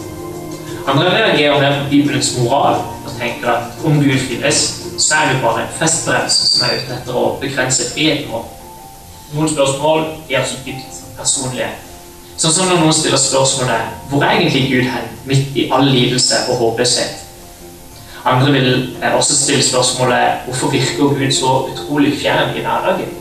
Andre 0.87 1.09
reagerer 1.11 1.59
mer 1.59 1.81
på 1.81 1.89
Bibelens 1.89 2.31
moral 2.37 2.79
og 3.03 3.11
tenker 3.19 3.49
at 3.51 3.81
om 3.85 3.97
Gud 3.99 4.21
finnes, 4.29 4.61
så 4.97 5.15
er 5.15 5.33
det 5.33 5.41
bare 5.41 5.61
en 5.63 5.75
festbremse 5.79 6.47
som 6.47 6.65
er 6.67 6.79
ute 6.79 6.95
etter 6.95 7.17
å 7.17 7.25
begrense 7.41 7.89
friheten 7.91 8.31
vår. 8.31 8.47
Noen 9.33 9.51
spørsmål 9.51 10.05
er 10.29 10.45
så 10.47 10.57
dypt 10.65 11.03
personlige. 11.17 11.69
Sånn 12.37 12.53
som 12.53 12.69
når 12.69 12.81
noen 12.81 12.95
stiller 12.95 13.21
spørsmålet 13.21 14.09
hvor 14.09 14.23
er 14.25 14.37
egentlig 14.37 14.67
Gud 14.71 14.89
hen, 14.91 15.07
midt 15.29 15.55
i 15.57 15.67
all 15.73 15.87
lidelse 15.89 16.43
og 16.47 16.61
håpløshet? 16.61 17.23
Andre 18.27 18.51
vil 18.51 18.69
også 19.13 19.35
stille 19.35 19.63
spørsmålet 19.63 20.45
hvorfor 20.45 20.73
virker 20.73 21.13
Gud 21.17 21.31
så 21.31 21.53
utrolig 21.71 22.17
fjern 22.21 22.55
i 22.55 22.65
hverdagen? 22.65 23.13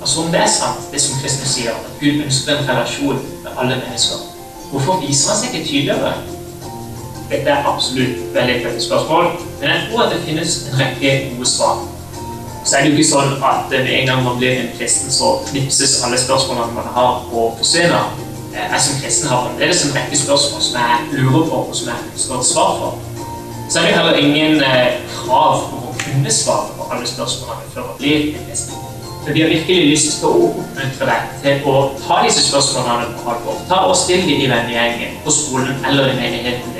Altså 0.00 0.20
Om 0.20 0.32
det 0.32 0.40
er 0.40 0.50
sant, 0.50 0.86
det 0.92 1.00
som 1.02 1.18
kristne 1.20 1.48
sier, 1.48 1.74
at 1.74 2.00
Gud 2.00 2.24
ønsker 2.24 2.56
en 2.56 2.68
relasjon 2.68 3.20
med 3.44 3.50
alle 3.56 3.78
mennesker, 3.82 4.22
hvorfor 4.70 5.00
viser 5.02 5.32
han 5.32 5.40
seg 5.40 5.54
ikke 5.54 5.68
tydeligere? 5.68 6.35
Dette 7.30 7.50
er 7.50 7.66
absolutt 7.66 8.34
veldig 8.34 8.60
tøffe 8.62 8.86
spørsmål, 8.86 9.30
men 9.60 9.68
jeg 9.72 9.86
tror 9.88 10.04
at 10.04 10.14
det 10.14 10.24
finnes 10.28 10.56
en 10.70 10.80
rekke 10.80 11.14
gode 11.32 11.48
svar 11.50 11.84
så 12.66 12.76
er 12.76 12.82
det 12.82 12.90
jo 12.90 12.96
ikke 12.98 13.08
sånn 13.08 13.44
at 13.46 13.70
med 13.70 13.92
en 13.94 14.08
gang 14.08 14.22
man 14.26 14.38
blir 14.40 14.56
en 14.58 14.72
kristen, 14.74 15.10
så 15.14 15.36
knipses 15.46 16.00
alle 16.02 16.18
spørsmålene 16.18 16.74
man 16.74 16.88
har, 16.96 17.20
og 17.30 17.52
forsvinner. 17.60 18.08
Eh, 18.50 18.64
jeg 18.72 18.80
som 18.82 18.96
kristen 19.02 19.28
har 19.30 19.44
fremdeles 19.44 19.84
en 19.86 19.94
rekke 19.94 20.18
spørsmål 20.18 20.64
som 20.66 20.80
jeg 20.80 21.20
lurer 21.20 21.44
på, 21.46 21.60
og 21.60 21.76
som 21.78 21.92
jeg 21.92 22.08
ønsker 22.08 22.40
et 22.40 22.48
svar 22.48 22.72
for. 22.80 22.98
Så 23.70 23.78
er 23.78 23.86
det 23.86 23.94
heller 23.94 24.18
ingen 24.18 24.58
eh, 24.66 24.98
krav 25.12 25.62
om 25.68 25.86
å 25.92 25.94
kunne 26.00 26.34
svare 26.34 26.74
på 26.74 26.88
alle 26.90 27.06
spørsmålene 27.06 27.70
før 27.74 27.86
man 27.92 28.00
blir 28.02 28.26
en 28.32 28.50
kristen. 28.50 28.82
Men 29.26 29.34
vi 29.34 29.42
har 29.42 29.54
virkelig 29.54 29.86
lyst 29.92 30.18
til 30.18 30.28
å 30.28 30.48
oppmuntre 30.48 31.10
deg 31.12 31.30
til 31.44 31.70
å 31.70 31.76
ta 32.02 32.18
disse 32.26 32.42
spørsmålene 32.48 33.12
på 33.14 33.30
alvor. 33.30 33.62
Ta 33.70 33.84
og 33.86 33.94
Still 33.98 34.26
dem 34.26 34.42
i 34.42 34.50
vennegjengen, 34.50 35.20
på 35.22 35.34
skolen 35.34 35.86
eller 35.86 36.10
i 36.10 36.18
menigheten 36.18 36.75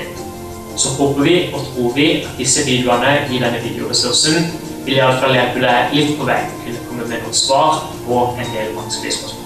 så 0.76 0.88
håper 0.98 1.22
vi 1.22 1.36
og 1.54 1.60
tror 1.70 1.92
vi 1.96 2.06
at 2.22 2.38
disse 2.38 2.64
videoene 2.66 3.12
i 3.32 3.40
denne 3.40 3.60
videoressursen 3.64 4.50
vil 4.84 4.98
i 4.98 5.02
alle 5.02 5.18
fall 5.22 5.34
hjelpe 5.34 5.62
deg 5.64 5.96
litt 5.96 6.12
på 6.18 6.28
vei 6.28 6.42
til 6.64 6.76
å 6.76 6.84
kunne 6.84 6.84
komme 6.90 7.08
med 7.10 7.24
noen 7.24 7.36
svar 7.36 7.82
på 8.04 8.22
en 8.36 8.52
del 8.52 8.74
vanskelige 8.76 9.16
spørsmål. 9.16 9.42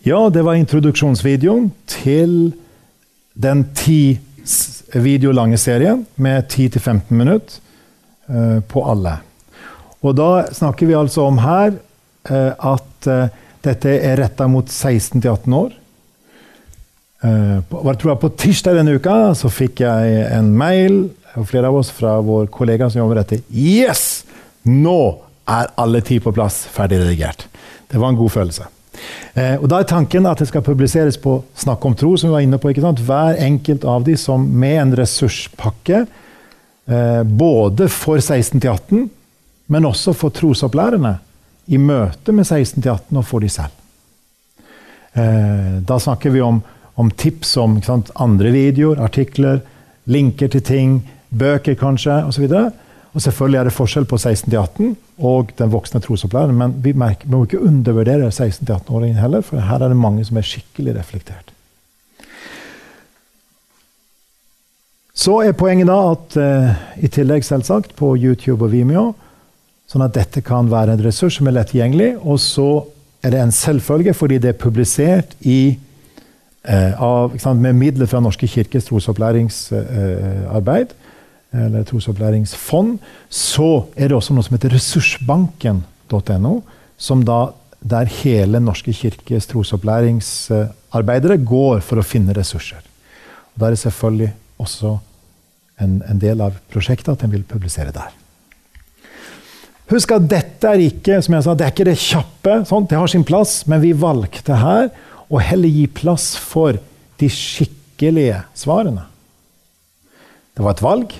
Ja, 0.00 0.22
det 0.32 0.42
var 0.46 0.56
introduksjonsvideoen 0.56 1.68
til 1.86 2.54
den 3.36 3.66
ti 3.76 4.18
video 4.94 5.34
lange 5.36 5.58
serien 5.60 6.06
med 6.16 6.48
10-15 6.48 7.12
minutter 7.12 7.60
eh, 8.28 8.58
på 8.64 8.84
alle. 8.88 9.18
Og 10.00 10.16
da 10.16 10.30
snakker 10.56 10.88
vi 10.88 10.96
altså 10.96 11.28
om 11.28 11.38
her 11.44 11.76
eh, 12.30 12.52
at 12.56 13.06
eh, 13.06 13.28
dette 13.66 13.92
er 14.00 14.18
retta 14.20 14.48
mot 14.48 14.66
16-18 14.66 15.56
år. 15.56 15.72
Eh, 17.20 17.58
på, 17.68 17.82
jeg 17.84 18.00
tror 18.00 18.14
jeg 18.14 18.22
på 18.22 18.32
tirsdag 18.40 18.78
denne 18.80 18.96
uka 18.96 19.16
så 19.36 19.50
fikk 19.52 19.82
jeg 19.84 20.20
en 20.32 20.52
mail 20.56 21.02
og 21.36 21.46
flere 21.50 21.68
av 21.68 21.76
oss 21.82 21.92
fra 21.94 22.16
vår 22.24 22.48
kollega 22.52 22.88
som 22.90 23.02
jobber 23.02 23.20
dette. 23.20 23.42
Yes! 23.52 24.24
Nå 24.64 25.00
er 25.50 25.70
alle 25.80 26.02
ti 26.04 26.18
på 26.22 26.32
plass, 26.36 26.62
ferdig 26.70 27.00
redigert. 27.02 27.46
Det 27.90 28.00
var 28.00 28.12
en 28.12 28.18
god 28.18 28.32
følelse. 28.32 28.66
Eh, 29.34 29.56
og 29.60 29.68
Da 29.68 29.80
er 29.80 29.88
tanken 29.88 30.26
at 30.26 30.40
det 30.42 30.48
skal 30.50 30.64
publiseres 30.66 31.18
på 31.20 31.40
Snakk 31.56 31.84
om 31.86 31.94
tro, 31.94 32.16
som 32.16 32.30
vi 32.30 32.34
var 32.34 32.44
inne 32.44 32.58
på. 32.58 32.70
ikke 32.70 32.84
sant? 32.84 33.00
Hver 33.00 33.38
enkelt 33.38 33.84
av 33.84 34.04
de 34.04 34.16
som 34.16 34.44
med 34.44 34.80
en 34.80 34.96
ressurspakke, 34.96 36.06
eh, 36.88 37.22
både 37.22 37.88
for 37.88 38.18
16 38.18 38.60
18, 38.60 39.10
men 39.68 39.84
også 39.84 40.14
for 40.14 40.30
trosopplærerne, 40.30 41.18
i 41.70 41.78
møte 41.78 42.34
med 42.34 42.46
16-18 42.46 43.16
og 43.16 43.26
får 43.26 43.44
de 43.44 43.50
selv. 43.54 43.76
Eh, 45.12 45.78
da 45.86 45.98
snakker 46.02 46.34
vi 46.34 46.42
om, 46.42 46.60
om 46.98 47.10
tips 47.10 47.56
om 47.62 47.78
sant, 47.86 48.10
andre 48.14 48.52
videoer, 48.54 49.02
artikler, 49.02 49.60
linker 50.10 50.50
til 50.50 50.64
ting, 50.66 50.96
bøker 51.30 51.78
kanskje, 51.78 52.22
osv. 52.26 52.46
Og 53.10 53.22
selvfølgelig 53.22 53.58
er 53.60 53.68
det 53.68 53.74
forskjell 53.74 54.06
på 54.10 54.18
16-18 54.18 54.92
og 55.26 55.54
den 55.58 55.70
voksne 55.72 56.02
trosopplæreren, 56.02 56.58
men 56.58 56.76
vi, 56.82 56.94
merker, 56.94 57.26
vi 57.26 57.34
må 57.34 57.44
ikke 57.46 57.62
undervurdere 57.66 58.30
16-18-åringen 58.30 59.18
heller, 59.20 59.42
for 59.46 59.62
her 59.62 59.82
er 59.82 59.90
det 59.92 59.98
mange 59.98 60.26
som 60.26 60.38
er 60.38 60.46
skikkelig 60.46 60.94
reflektert. 60.98 61.54
Så 65.20 65.42
er 65.44 65.58
poenget 65.58 65.90
da 65.90 65.98
at 66.14 66.36
eh, 66.40 66.84
i 67.04 67.10
tillegg 67.12 67.44
selvsagt 67.44 67.92
på 67.98 68.14
YouTube 68.16 68.64
og 68.64 68.70
Vimeo, 68.72 69.10
sånn 69.90 70.06
at 70.06 70.14
dette 70.14 70.42
kan 70.46 70.68
være 70.70 70.94
en 70.94 71.02
ressurs 71.02 71.40
som 71.40 71.48
er 71.50 71.56
lett 71.56 71.72
tilgjengelig, 71.72 72.12
og 72.22 72.38
så 72.42 72.68
er 73.24 73.34
det 73.34 73.40
en 73.42 73.54
selvfølge 73.54 74.14
fordi 74.16 74.38
det 74.42 74.52
er 74.52 74.60
publisert 74.60 75.34
i 75.42 75.76
eh, 76.62 76.92
av, 76.94 77.34
sant, 77.42 77.62
med 77.62 77.78
midler 77.78 78.08
fra 78.10 78.20
Norske 78.22 78.48
kirkes 78.50 78.86
trosopplæringsarbeid, 78.88 80.94
eller 81.50 81.86
trosopplæringsfond, 81.88 83.00
så 83.26 83.70
er 83.96 84.08
det 84.08 84.16
også 84.16 84.34
noe 84.36 84.46
som 84.46 84.54
heter 84.54 84.76
ressursbanken.no, 84.76 86.54
som 87.00 87.24
da, 87.26 87.40
der 87.80 88.06
hele 88.20 88.60
Norske 88.62 88.94
kirkes 88.94 89.50
trosopplæringsarbeidere 89.50 91.40
går 91.42 91.82
for 91.82 91.98
å 91.98 92.06
finne 92.06 92.36
ressurser. 92.36 92.82
Og 93.54 93.58
Da 93.58 93.66
er 93.66 93.70
det 93.74 93.82
selvfølgelig 93.82 94.32
også 94.62 94.98
en, 95.82 96.02
en 96.06 96.22
del 96.22 96.38
av 96.44 96.52
prosjektet 96.70 97.16
at 97.16 97.22
en 97.26 97.34
vil 97.34 97.48
publisere 97.48 97.90
der. 97.96 98.14
Husk 99.90 100.12
at 100.14 100.26
dette 100.30 100.70
er 100.70 100.82
ikke 100.84 101.18
som 101.24 101.34
jeg 101.34 101.44
sa, 101.46 101.54
det 101.58 101.66
er 101.66 101.72
ikke 101.74 101.88
det 101.88 101.98
kjappe. 101.98 102.60
Sånt, 102.68 102.90
det 102.92 102.98
har 103.00 103.10
sin 103.10 103.26
plass, 103.26 103.64
men 103.66 103.82
vi 103.82 103.90
valgte 103.96 104.60
her 104.60 104.92
å 105.30 105.40
heller 105.42 105.70
gi 105.70 105.88
plass 105.90 106.36
for 106.38 106.78
de 107.18 107.30
skikkelige 107.30 108.44
svarene. 108.58 109.08
Det 110.54 110.62
var 110.62 110.76
et 110.76 110.84
valg. 110.84 111.16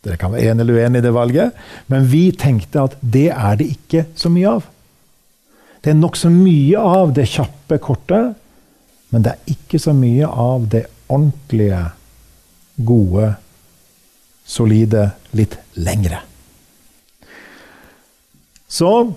Dere 0.00 0.18
kan 0.18 0.32
være 0.32 0.50
enig 0.50 0.64
eller 0.64 0.80
uenig 0.80 1.02
i 1.02 1.04
det 1.04 1.12
valget, 1.14 1.56
men 1.92 2.06
vi 2.08 2.30
tenkte 2.32 2.86
at 2.88 2.96
det 3.02 3.28
er 3.34 3.58
det 3.60 3.68
ikke 3.74 4.06
så 4.18 4.32
mye 4.32 4.54
av. 4.58 4.68
Det 5.80 5.92
er 5.92 5.98
nokså 5.98 6.30
mye 6.32 6.80
av 6.80 7.12
det 7.16 7.26
kjappe, 7.30 7.78
kortet, 7.84 8.34
men 9.12 9.26
det 9.26 9.34
er 9.34 9.54
ikke 9.54 9.80
så 9.82 9.94
mye 9.96 10.26
av 10.26 10.66
det 10.72 10.86
ordentlige, 11.10 11.84
gode, 12.80 13.34
solide, 14.48 15.10
litt 15.36 15.58
lengre. 15.78 16.22
Så 18.70 19.12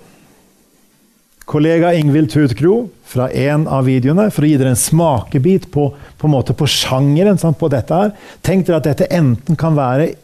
kollega 1.44 1.92
Ingvild 1.94 2.32
Tutkro 2.32 2.88
fra 3.04 3.28
en 3.30 3.68
av 3.68 3.86
videoene, 3.86 4.26
for 4.34 4.42
å 4.42 4.48
gi 4.48 4.56
dere 4.58 4.72
en 4.74 4.80
smakebit 4.80 5.68
på, 5.70 5.86
på, 6.18 6.28
en 6.30 6.56
på 6.58 6.68
sjangeren 6.70 7.38
sant, 7.38 7.58
på 7.60 7.70
dette 7.70 7.94
her. 7.94 8.14
Tenk 8.42 8.66
dere 8.66 8.80
at 8.80 8.88
dette 8.88 9.10
enten 9.14 9.58
kan 9.60 9.76
være 9.78 10.14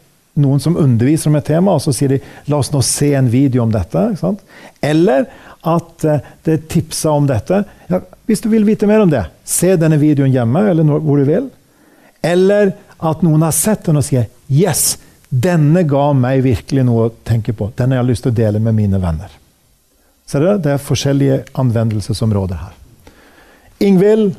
noen 0.41 0.59
som 0.63 0.75
underviser 0.79 1.31
om 1.31 1.37
et 1.39 1.47
tema, 1.47 1.75
og 1.75 1.83
så 1.83 1.93
sier 1.95 2.15
de 2.15 2.19
'la 2.47 2.59
oss 2.59 2.71
nå 2.71 2.81
se 2.83 3.13
en 3.15 3.29
video 3.29 3.63
om 3.63 3.71
dette'. 3.71 4.17
sant? 4.19 4.39
Eller 4.81 5.27
at 5.63 6.05
eh, 6.05 6.19
det 6.43 6.53
er 6.53 6.67
tipsa 6.67 7.11
om 7.11 7.27
dette. 7.27 7.63
Ja, 7.87 8.01
hvis 8.25 8.41
du 8.41 8.49
vil 8.49 8.65
vite 8.65 8.87
mer 8.87 9.01
om 9.03 9.09
det, 9.09 9.25
se 9.45 9.75
denne 9.75 9.99
videoen 10.01 10.31
hjemme, 10.31 10.69
eller 10.69 10.83
når, 10.83 10.99
hvor 10.99 11.17
du 11.17 11.25
vil. 11.25 11.49
Eller 12.23 12.73
at 12.99 13.21
noen 13.21 13.41
har 13.41 13.51
sett 13.51 13.85
den 13.85 13.97
og 13.97 14.03
sier 14.03 14.27
'yes', 14.49 14.97
denne 15.31 15.85
ga 15.87 16.11
meg 16.13 16.43
virkelig 16.43 16.83
noe 16.85 17.07
å 17.07 17.13
tenke 17.23 17.55
på. 17.55 17.71
Den 17.75 17.93
har 17.93 18.01
jeg 18.01 18.11
lyst 18.11 18.25
til 18.27 18.33
å 18.33 18.39
dele 18.41 18.59
med 18.59 18.75
mine 18.75 18.99
venner. 18.99 19.31
Ser 20.27 20.43
dere? 20.43 20.59
Det 20.59 20.73
er 20.75 20.83
forskjellige 20.83 21.37
anvendelsesområder 21.59 22.59
her. 22.59 22.75
Ingvild 23.81 24.35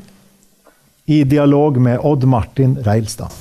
i 1.05 1.23
dialog 1.27 1.77
med 1.81 1.99
Odd 1.99 2.23
Martin 2.29 2.77
Reilstad. 2.85 3.33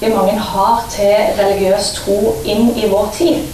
vi 0.00 0.08
mange 0.08 0.36
har 0.38 0.82
til 0.90 1.36
religiøs 1.38 1.90
tro 2.00 2.34
inn 2.44 2.72
i 2.76 2.88
vår 2.88 3.10
tid. 3.14 3.44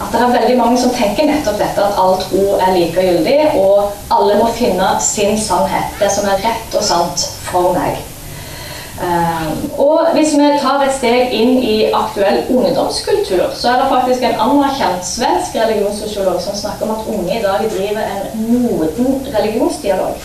At 0.00 0.12
det 0.12 0.20
er 0.20 0.32
veldig 0.32 0.56
mange 0.56 0.78
som 0.80 0.94
tenker 0.94 1.26
nettopp 1.28 1.58
dette, 1.60 1.82
at 1.82 1.98
all 1.98 2.16
tro 2.22 2.54
er 2.56 2.72
likegyldig, 2.78 3.50
og 3.60 3.90
alle 4.14 4.38
må 4.38 4.46
finne 4.56 4.94
sin 5.04 5.36
sannhet, 5.36 5.92
det 6.00 6.08
som 6.14 6.24
er 6.30 6.40
rett 6.40 6.78
og 6.78 6.86
sant 6.86 7.26
for 7.50 7.74
meg. 7.76 7.98
Um, 9.00 9.70
og 9.80 10.10
hvis 10.12 10.34
vi 10.36 10.48
tar 10.60 10.82
et 10.84 10.92
steg 10.92 11.32
inn 11.32 11.54
i 11.64 11.76
aktuell 11.88 12.42
ungdomskultur, 12.52 13.46
så 13.56 13.70
er 13.70 13.78
det 13.80 13.86
faktisk 13.92 14.26
en 14.28 14.42
anerkjent 14.44 15.06
svensk 15.08 15.56
religionssosiolog 15.56 16.36
som 16.44 16.58
snakker 16.58 16.84
om 16.84 16.98
at 16.98 17.08
unge 17.08 17.38
i 17.38 17.40
dag 17.40 17.64
driver 17.72 18.02
en 18.04 18.44
moden 18.50 19.24
religionsdialog. 19.38 20.20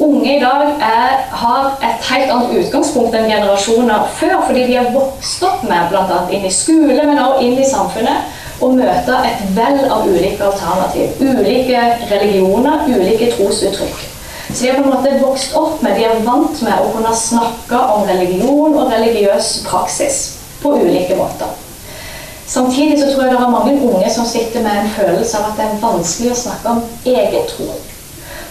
Unge 0.00 0.36
i 0.36 0.40
dag 0.40 0.74
er, 0.88 1.14
har 1.44 1.70
et 1.82 2.10
helt 2.10 2.34
annet 2.34 2.58
utgangspunkt 2.64 3.14
enn 3.14 3.30
generasjoner 3.30 4.10
før, 4.18 4.36
fordi 4.50 4.66
de 4.66 4.76
har 4.80 4.92
vokst 4.94 5.46
opp 5.46 5.62
med, 5.70 5.88
bl.a. 5.90 6.20
inn 6.34 6.50
i 6.50 6.54
skole, 6.54 6.98
men 6.98 7.22
også 7.22 7.46
inn 7.46 7.58
i 7.62 7.70
samfunnet, 7.76 8.38
å 8.58 8.74
møte 8.74 9.22
et 9.30 9.48
vell 9.54 9.84
av 9.86 10.06
ulike 10.06 10.50
alternativ. 10.50 11.18
Ulike 11.22 11.82
religioner, 12.10 12.86
ulike 12.90 13.30
trosuttrykk. 13.38 14.17
Så 14.54 14.64
de 14.64 14.70
har 14.70 14.78
på 14.78 14.82
en 14.82 14.94
måte 14.94 15.18
vokst 15.20 15.56
opp 15.56 15.82
med, 15.82 15.96
de 15.98 16.04
er 16.08 16.22
vant 16.24 16.62
med 16.64 16.80
å 16.80 16.92
kunne 16.94 17.14
snakke 17.16 17.80
om 17.94 18.06
religion 18.08 18.76
og 18.78 18.92
religiøs 18.92 19.58
praksis 19.68 20.20
på 20.62 20.72
ulike 20.80 21.16
måter. 21.18 21.52
Samtidig 22.48 22.96
så 23.00 23.10
tror 23.10 23.26
jeg 23.26 23.34
det 23.34 23.40
er 23.44 23.52
mange 23.52 23.74
unge 23.84 24.10
som 24.10 24.26
sitter 24.26 24.64
med 24.64 24.78
en 24.80 24.90
følelse 24.96 25.36
av 25.36 25.50
at 25.50 25.58
det 25.58 25.66
er 25.66 25.82
vanskelig 25.82 26.32
å 26.32 26.38
snakke 26.42 26.72
om 26.72 26.80
egen 27.04 27.44
tro. 27.50 27.66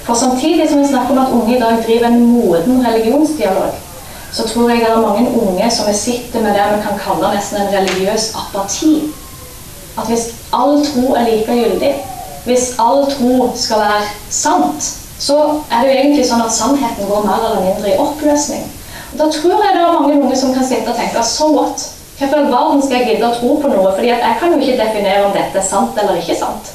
For 0.05 0.15
samtidig 0.15 0.69
som 0.69 0.83
vi 0.83 0.88
snakker 0.88 1.15
om 1.15 1.23
at 1.23 1.33
unge 1.33 1.55
i 1.55 1.60
dag 1.60 1.81
driver 1.86 2.05
en 2.07 2.25
moden 2.25 2.86
religionsdialog, 2.86 3.73
så 4.31 4.45
tror 4.47 4.69
jeg 4.69 4.83
det 4.83 4.91
er 4.91 5.01
mange 5.01 5.31
unge 5.41 5.71
som 5.71 5.89
sitter 5.93 6.45
med 6.45 6.53
det 6.53 6.67
vi 6.75 6.83
kan 6.86 7.01
kalle 7.01 7.33
nesten 7.33 7.62
en 7.62 7.73
religiøs 7.73 8.29
apati. 8.38 8.93
At 9.97 10.05
hvis 10.07 10.29
all 10.53 10.86
tro 10.86 11.15
er 11.17 11.25
likegyldig, 11.31 11.91
hvis 12.45 12.69
all 12.79 13.07
tro 13.12 13.49
skal 13.55 13.81
være 13.81 14.07
sant, 14.29 14.93
så 15.19 15.38
er 15.71 15.82
det 15.82 15.91
jo 15.91 15.99
egentlig 15.99 16.25
sånn 16.30 16.43
at 16.45 16.53
sannheten 16.53 17.10
går 17.10 17.25
mer 17.25 17.45
eller 17.49 17.63
mindre 17.65 17.93
i 17.93 17.99
oppløsning. 18.01 18.65
Og 19.12 19.19
da 19.21 19.30
tror 19.34 19.63
jeg 19.63 19.75
det 19.75 19.84
er 19.84 19.93
mange 19.99 20.17
unge 20.21 20.38
som 20.38 20.53
kan 20.53 20.65
sitte 20.67 20.91
og 20.91 20.97
tenke 20.99 21.23
so 21.25 21.51
what? 21.56 21.86
Hvorfor 22.17 22.41
i 22.41 22.51
verden 22.51 22.82
skal 22.82 22.97
jeg 22.97 23.08
gidde 23.12 23.30
å 23.30 23.38
tro 23.38 23.56
på 23.62 23.69
noe? 23.71 23.93
Fordi 23.93 24.10
jeg 24.10 24.36
kan 24.39 24.53
jo 24.53 24.60
ikke 24.60 24.80
definere 24.82 25.25
om 25.25 25.34
dette 25.36 25.62
er 25.62 25.65
sant 25.65 25.97
eller 26.01 26.19
ikke 26.21 26.38
sant. 26.38 26.73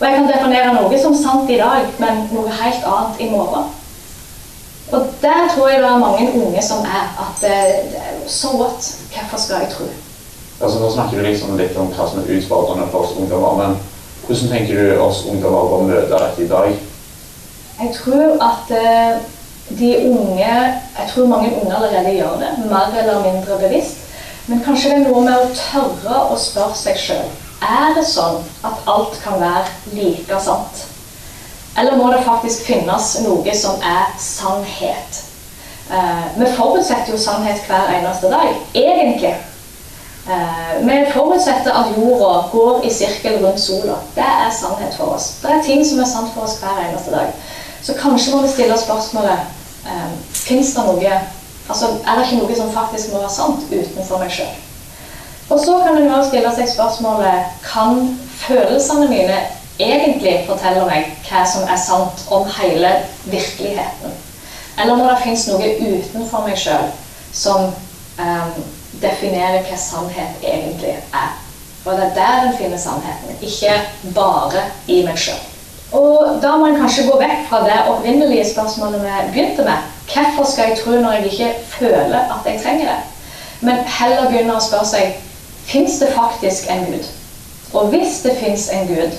Og 0.00 0.06
jeg 0.06 0.16
kan 0.16 0.28
definere 0.28 0.74
noe 0.74 0.98
som 0.98 1.16
sant 1.16 1.50
i 1.52 1.58
dag, 1.60 1.88
men 2.02 2.24
noe 2.32 2.52
helt 2.60 2.86
annet 2.92 3.20
i 3.20 3.28
morgen. 3.30 3.68
Og 4.92 5.12
der 5.22 5.44
tror 5.54 5.68
jeg 5.70 5.80
det 5.80 5.88
er 5.88 6.00
mange 6.00 6.30
unge 6.36 6.62
som 6.62 6.84
er 6.84 7.12
at 7.24 7.44
så 8.26 8.48
so 8.48 8.56
what? 8.60 8.88
Hvorfor 9.12 9.40
skal 9.40 9.62
jeg 9.62 9.72
tro? 9.72 9.88
Altså, 10.62 10.78
nå 10.78 10.90
snakker 10.92 11.18
du 11.18 11.26
liksom 11.26 11.56
litt 11.58 11.76
om 11.80 11.88
hva 11.94 12.06
som 12.08 12.20
er 12.20 12.32
utfordrende 12.36 12.88
for 12.92 13.06
oss 13.06 13.16
ungdommer, 13.18 13.56
men 13.58 13.78
hvordan 14.26 14.50
tenker 14.52 14.78
du 14.78 15.00
oss 15.02 15.24
ungdommer 15.26 15.76
å 15.76 15.80
møte 15.88 16.12
dette 16.12 16.44
i 16.44 16.50
dag? 16.50 16.91
Jeg 17.80 17.94
tror 17.96 18.42
at 18.44 18.74
eh, 18.76 19.20
de 19.78 19.90
unge 20.10 20.54
Jeg 20.98 21.08
tror 21.14 21.26
mange 21.26 21.54
unge 21.62 21.74
allerede 21.76 22.14
gjør 22.16 22.38
det, 22.42 22.70
mer 22.70 22.98
eller 22.98 23.22
mindre 23.22 23.58
bevisst. 23.58 23.96
Men 24.46 24.62
kanskje 24.64 24.90
det 24.90 24.98
er 24.98 25.08
noe 25.08 25.24
med 25.24 25.38
å 25.38 25.50
tørre 25.54 26.22
å 26.34 26.38
spørre 26.38 26.74
seg 26.74 26.98
sjøl 26.98 27.28
Er 27.62 27.92
det 27.94 28.02
sånn 28.10 28.40
at 28.66 28.88
alt 28.90 29.20
kan 29.22 29.38
være 29.40 29.94
like 29.94 30.40
sant? 30.42 30.86
Eller 31.78 31.96
må 31.96 32.10
det 32.12 32.24
faktisk 32.26 32.66
finnes 32.68 33.14
noe 33.24 33.54
som 33.56 33.78
er 33.86 34.10
sannhet? 34.20 35.22
Eh, 35.92 36.26
vi 36.36 36.50
forutsetter 36.56 37.14
jo 37.14 37.18
sannhet 37.18 37.62
hver 37.68 37.94
eneste 37.96 38.28
dag, 38.32 38.52
egentlig. 38.74 39.32
Eh, 40.28 40.74
vi 40.86 40.98
forutsetter 41.14 41.72
at 41.72 41.96
jorda 41.96 42.48
går 42.52 42.84
i 42.86 42.92
sirkel 42.94 43.40
rundt 43.46 43.60
sola. 43.60 43.96
Det 44.14 44.26
er 44.26 44.52
sannhet 44.60 44.94
for 44.96 45.16
oss. 45.16 45.32
Det 45.42 45.50
er 45.50 45.64
ting 45.64 45.86
som 45.86 46.00
er 46.00 46.10
sant 46.12 46.34
for 46.34 46.46
oss 46.46 46.58
hver 46.60 46.78
eneste 46.84 47.14
dag. 47.14 47.32
Så 47.82 47.94
kanskje 47.98 48.34
må 48.34 48.42
vi 48.42 48.50
stille 48.52 48.78
spørsmålet 48.78 49.38
eh, 49.86 50.10
Fins 50.32 50.74
det 50.74 50.84
noe 50.86 51.14
Altså, 51.70 51.86
er 52.06 52.18
det 52.18 52.26
ikke 52.26 52.42
noe 52.42 52.56
som 52.58 52.72
faktisk 52.74 53.12
må 53.12 53.20
være 53.22 53.30
sant 53.30 53.70
utenfor 53.70 54.18
meg 54.18 54.32
sjøl? 54.34 54.54
Og 55.50 55.60
så 55.60 55.76
kan 55.84 55.98
en 55.98 56.24
stille 56.26 56.50
seg 56.56 56.70
spørsmålet 56.70 57.58
Kan 57.66 58.18
følelsene 58.42 59.08
mine 59.08 59.38
egentlig 59.82 60.42
fortelle 60.46 60.84
meg 60.86 61.12
hva 61.28 61.44
som 61.48 61.68
er 61.70 61.80
sant 61.80 62.26
om 62.30 62.44
hele 62.58 62.90
virkeligheten? 63.24 64.18
Eller 64.78 64.96
når 64.96 65.10
det 65.10 65.22
fins 65.24 65.46
noe 65.48 65.70
utenfor 65.80 66.44
meg 66.46 66.58
sjøl 66.58 66.90
som 67.32 67.70
um, 68.18 68.52
definerer 69.02 69.64
hva 69.66 69.78
sannhet 69.80 70.44
egentlig 70.44 70.96
er. 70.98 71.32
Og 71.84 71.96
det 71.96 72.04
er 72.10 72.14
der 72.14 72.44
en 72.46 72.58
finner 72.58 72.78
sannheten, 72.78 73.40
ikke 73.42 73.74
bare 74.14 74.68
i 74.86 75.02
meg 75.06 75.18
sjøl. 75.18 75.51
Og 75.92 76.38
da 76.42 76.54
må 76.56 76.66
en 76.66 76.78
kanskje 76.80 77.04
gå 77.10 77.18
vekk 77.20 77.42
fra 77.48 77.60
det 77.66 77.78
opprinnelige 77.90 78.46
spørsmålet 78.52 79.02
vi 79.02 79.16
begynte 79.32 79.64
med. 79.66 79.90
Hvorfor 80.12 80.50
skal 80.50 80.70
jeg 80.70 80.78
tro 80.78 80.90
når 80.90 81.12
jeg 81.12 81.32
ikke 81.32 81.50
føler 81.74 82.18
at 82.18 82.46
jeg 82.46 82.60
trenger 82.62 82.88
det? 82.92 83.00
Men 83.60 83.84
heller 83.98 84.30
begynne 84.30 84.56
å 84.56 84.62
spørre 84.64 84.88
seg 84.88 85.20
fins 85.68 85.98
det 86.00 86.08
faktisk 86.16 86.70
en 86.72 86.86
Gud. 86.88 87.04
Og 87.72 87.92
hvis 87.92 88.22
det 88.24 88.38
fins 88.40 88.68
en 88.72 88.88
Gud, 88.88 89.12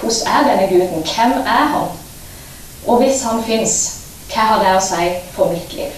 hvordan 0.00 0.32
er 0.32 0.48
denne 0.48 0.66
Guden? 0.72 1.04
Hvem 1.04 1.38
er 1.44 1.68
han? 1.74 1.88
Og 2.86 3.02
hvis 3.02 3.22
han 3.22 3.42
fins, 3.44 3.76
hva 4.32 4.48
har 4.50 4.64
det 4.64 4.74
å 4.76 4.82
si 4.82 5.08
for 5.34 5.52
mitt 5.52 5.72
liv? 5.76 5.94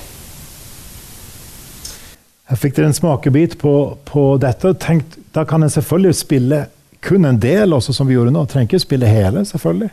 Jeg 2.49 2.59
fikk 2.59 2.77
dere 2.79 2.89
en 2.89 2.97
smakebit 2.97 3.59
på, 3.61 3.75
på 4.09 4.23
dette. 4.41 4.69
og 4.69 4.79
tenkt, 4.81 5.19
Da 5.35 5.45
kan 5.45 5.63
jeg 5.63 5.71
selvfølgelig 5.71 6.15
spille 6.15 6.67
kun 7.09 7.25
en 7.25 7.41
del, 7.41 7.73
også 7.73 7.95
som 7.97 8.09
vi 8.09 8.17
gjorde 8.19 8.35
nå. 8.35 8.45
Trenger 8.47 8.69
ikke 8.69 8.85
spille 8.85 9.09
hele, 9.09 9.45
selvfølgelig. 9.49 9.91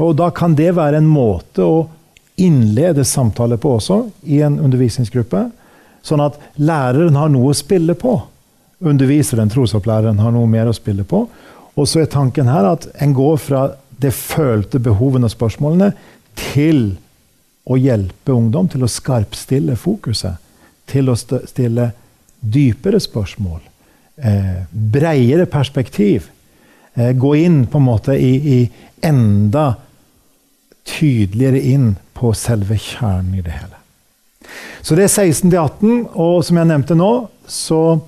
Og 0.00 0.14
da 0.16 0.30
kan 0.32 0.56
det 0.56 0.70
være 0.76 1.02
en 1.02 1.10
måte 1.10 1.64
å 1.66 1.82
innlede 2.40 3.04
samtale 3.04 3.58
på 3.60 3.74
også, 3.76 4.06
i 4.24 4.40
en 4.44 4.56
undervisningsgruppe. 4.62 5.44
Sånn 6.02 6.22
at 6.24 6.38
læreren 6.56 7.18
har 7.20 7.30
noe 7.32 7.52
å 7.52 7.56
spille 7.56 7.94
på. 7.98 8.16
Underviseren, 8.82 9.52
trosopplæreren, 9.52 10.18
har 10.18 10.32
noe 10.34 10.48
mer 10.50 10.70
å 10.70 10.76
spille 10.76 11.04
på. 11.06 11.26
Og 11.76 11.88
så 11.88 12.02
er 12.02 12.10
tanken 12.12 12.50
her 12.50 12.66
at 12.72 12.88
en 13.04 13.12
går 13.16 13.38
fra 13.40 13.66
det 14.02 14.10
følte 14.16 14.80
behovene 14.82 15.28
og 15.28 15.34
spørsmålene 15.34 15.92
til 16.38 16.96
å 17.68 17.76
hjelpe 17.78 18.34
ungdom 18.34 18.66
til 18.72 18.82
å 18.82 18.90
skarpstille 18.90 19.76
fokuset. 19.78 20.40
Til 20.90 21.12
å 21.12 21.16
stille 21.16 21.92
dypere 22.40 22.98
spørsmål. 23.00 23.60
Eh, 24.22 25.46
perspektiv. 25.46 26.30
Eh, 26.94 27.12
gå 27.12 27.36
inn 27.36 27.66
på 27.66 27.78
en 27.78 27.84
måte 27.84 28.14
i, 28.14 28.60
i, 28.60 28.70
enda 29.02 29.74
tydeligere 30.86 31.60
inn 31.60 31.96
på 32.14 32.32
selve 32.34 32.76
kjernen 32.78 33.34
i 33.34 33.42
det 33.42 33.50
hele. 33.50 33.78
Så 34.82 34.94
det 34.94 35.04
er 35.08 35.08
16 35.08 35.50
til 35.50 35.58
18, 35.58 36.06
og 36.14 36.44
som 36.44 36.56
jeg 36.58 36.70
nevnte 36.70 36.94
nå, 36.98 37.10
så 37.46 38.00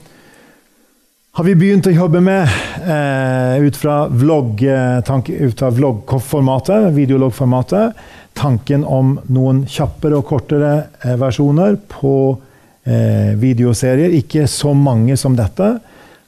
har 1.34 1.44
vi 1.48 1.54
begynt 1.58 1.88
å 1.90 1.94
jobbe 1.94 2.20
med 2.22 2.46
eh, 2.46 3.58
ut 3.66 3.76
fra 3.78 4.06
vloggformatet, 4.06 5.72
vlog 5.74 6.94
videologformatet, 6.94 8.04
tanken 8.38 8.84
om 8.86 9.16
noen 9.34 9.64
kjappere 9.66 10.20
og 10.20 10.28
kortere 10.28 10.72
eh, 11.02 11.16
versjoner 11.18 11.74
på 11.90 12.38
eh, 12.86 13.34
videoserier. 13.40 14.14
Ikke 14.14 14.46
så 14.50 14.74
mange 14.78 15.18
som 15.18 15.34
dette. 15.38 15.72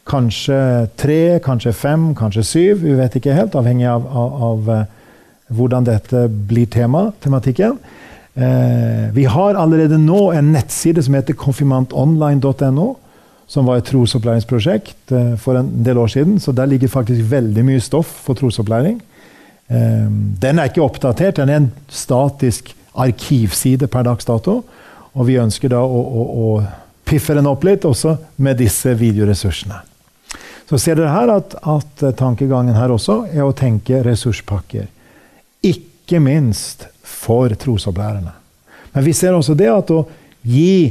Kanskje 0.07 0.59
tre, 0.99 1.39
kanskje 1.43 1.73
fem, 1.75 2.13
kanskje 2.15 2.45
syv. 2.47 2.85
Vi 2.85 2.95
vet 2.99 3.17
ikke 3.19 3.35
helt, 3.35 3.57
avhengig 3.59 3.89
av, 3.91 4.07
av, 4.07 4.37
av 4.51 4.71
eh, 4.75 4.85
hvordan 5.57 5.87
dette 5.87 6.27
blir 6.29 6.69
tema, 6.71 7.09
tematikken. 7.23 7.79
Eh, 8.37 9.09
vi 9.17 9.25
har 9.25 9.59
allerede 9.59 9.99
nå 9.99 10.31
en 10.37 10.53
nettside 10.55 11.03
som 11.03 11.17
heter 11.19 11.39
konfirmantonline.no 11.41 12.93
som 13.47 13.67
var 13.67 13.79
et 13.79 13.87
trosopplæringsprosjekt 13.87 15.13
eh, 15.15 15.35
for 15.41 15.59
en 15.59 15.71
del 15.87 15.99
år 16.03 16.11
siden. 16.13 16.41
Så 16.41 16.53
der 16.53 16.67
ligger 16.67 16.89
faktisk 16.89 17.31
veldig 17.31 17.65
mye 17.65 17.81
stoff 17.81 18.11
for 18.27 18.35
trosopplæring. 18.35 19.01
Eh, 19.71 20.09
den 20.43 20.59
er 20.59 20.71
ikke 20.71 20.85
oppdatert, 20.85 21.37
den 21.37 21.49
er 21.49 21.63
en 21.63 21.73
statisk 21.89 22.75
arkivside 22.95 23.87
per 23.87 24.03
dags 24.03 24.27
dato. 24.27 24.63
Og 25.15 25.27
vi 25.27 25.39
ønsker 25.41 25.73
da 25.73 25.81
å, 25.81 26.03
å, 26.03 26.27
å 26.47 26.49
piffe 27.07 27.35
den 27.39 27.47
opp 27.49 27.65
litt 27.65 27.87
også 27.87 28.17
med 28.43 28.59
disse 28.61 28.93
videoressursene. 28.99 29.81
Så 30.67 30.79
ser 30.83 30.99
dere 30.99 31.15
her 31.15 31.31
at, 31.37 31.55
at 31.63 32.03
tankegangen 32.19 32.75
her 32.75 32.91
også 32.95 33.21
er 33.31 33.45
å 33.47 33.55
tenke 33.55 34.03
ressurspakker. 34.03 34.89
Ikke 35.63 36.19
minst 36.23 36.89
for 37.07 37.55
trosopplærerne. 37.55 38.35
Men 38.93 39.05
vi 39.07 39.15
ser 39.15 39.37
også 39.37 39.55
det 39.59 39.69
at 39.71 39.93
å 39.95 40.01
gi 40.47 40.89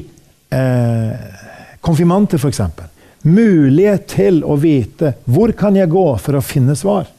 eh, 0.54 1.14
konfirmanter 1.84 2.40
f.eks. 2.40 2.62
mulighet 3.28 4.08
til 4.16 4.44
å 4.46 4.56
vite 4.60 5.16
hvor 5.26 5.52
kan 5.58 5.76
jeg 5.76 5.92
gå 5.92 6.08
for 6.22 6.40
å 6.40 6.46
finne 6.46 6.76
svar. 6.80 7.10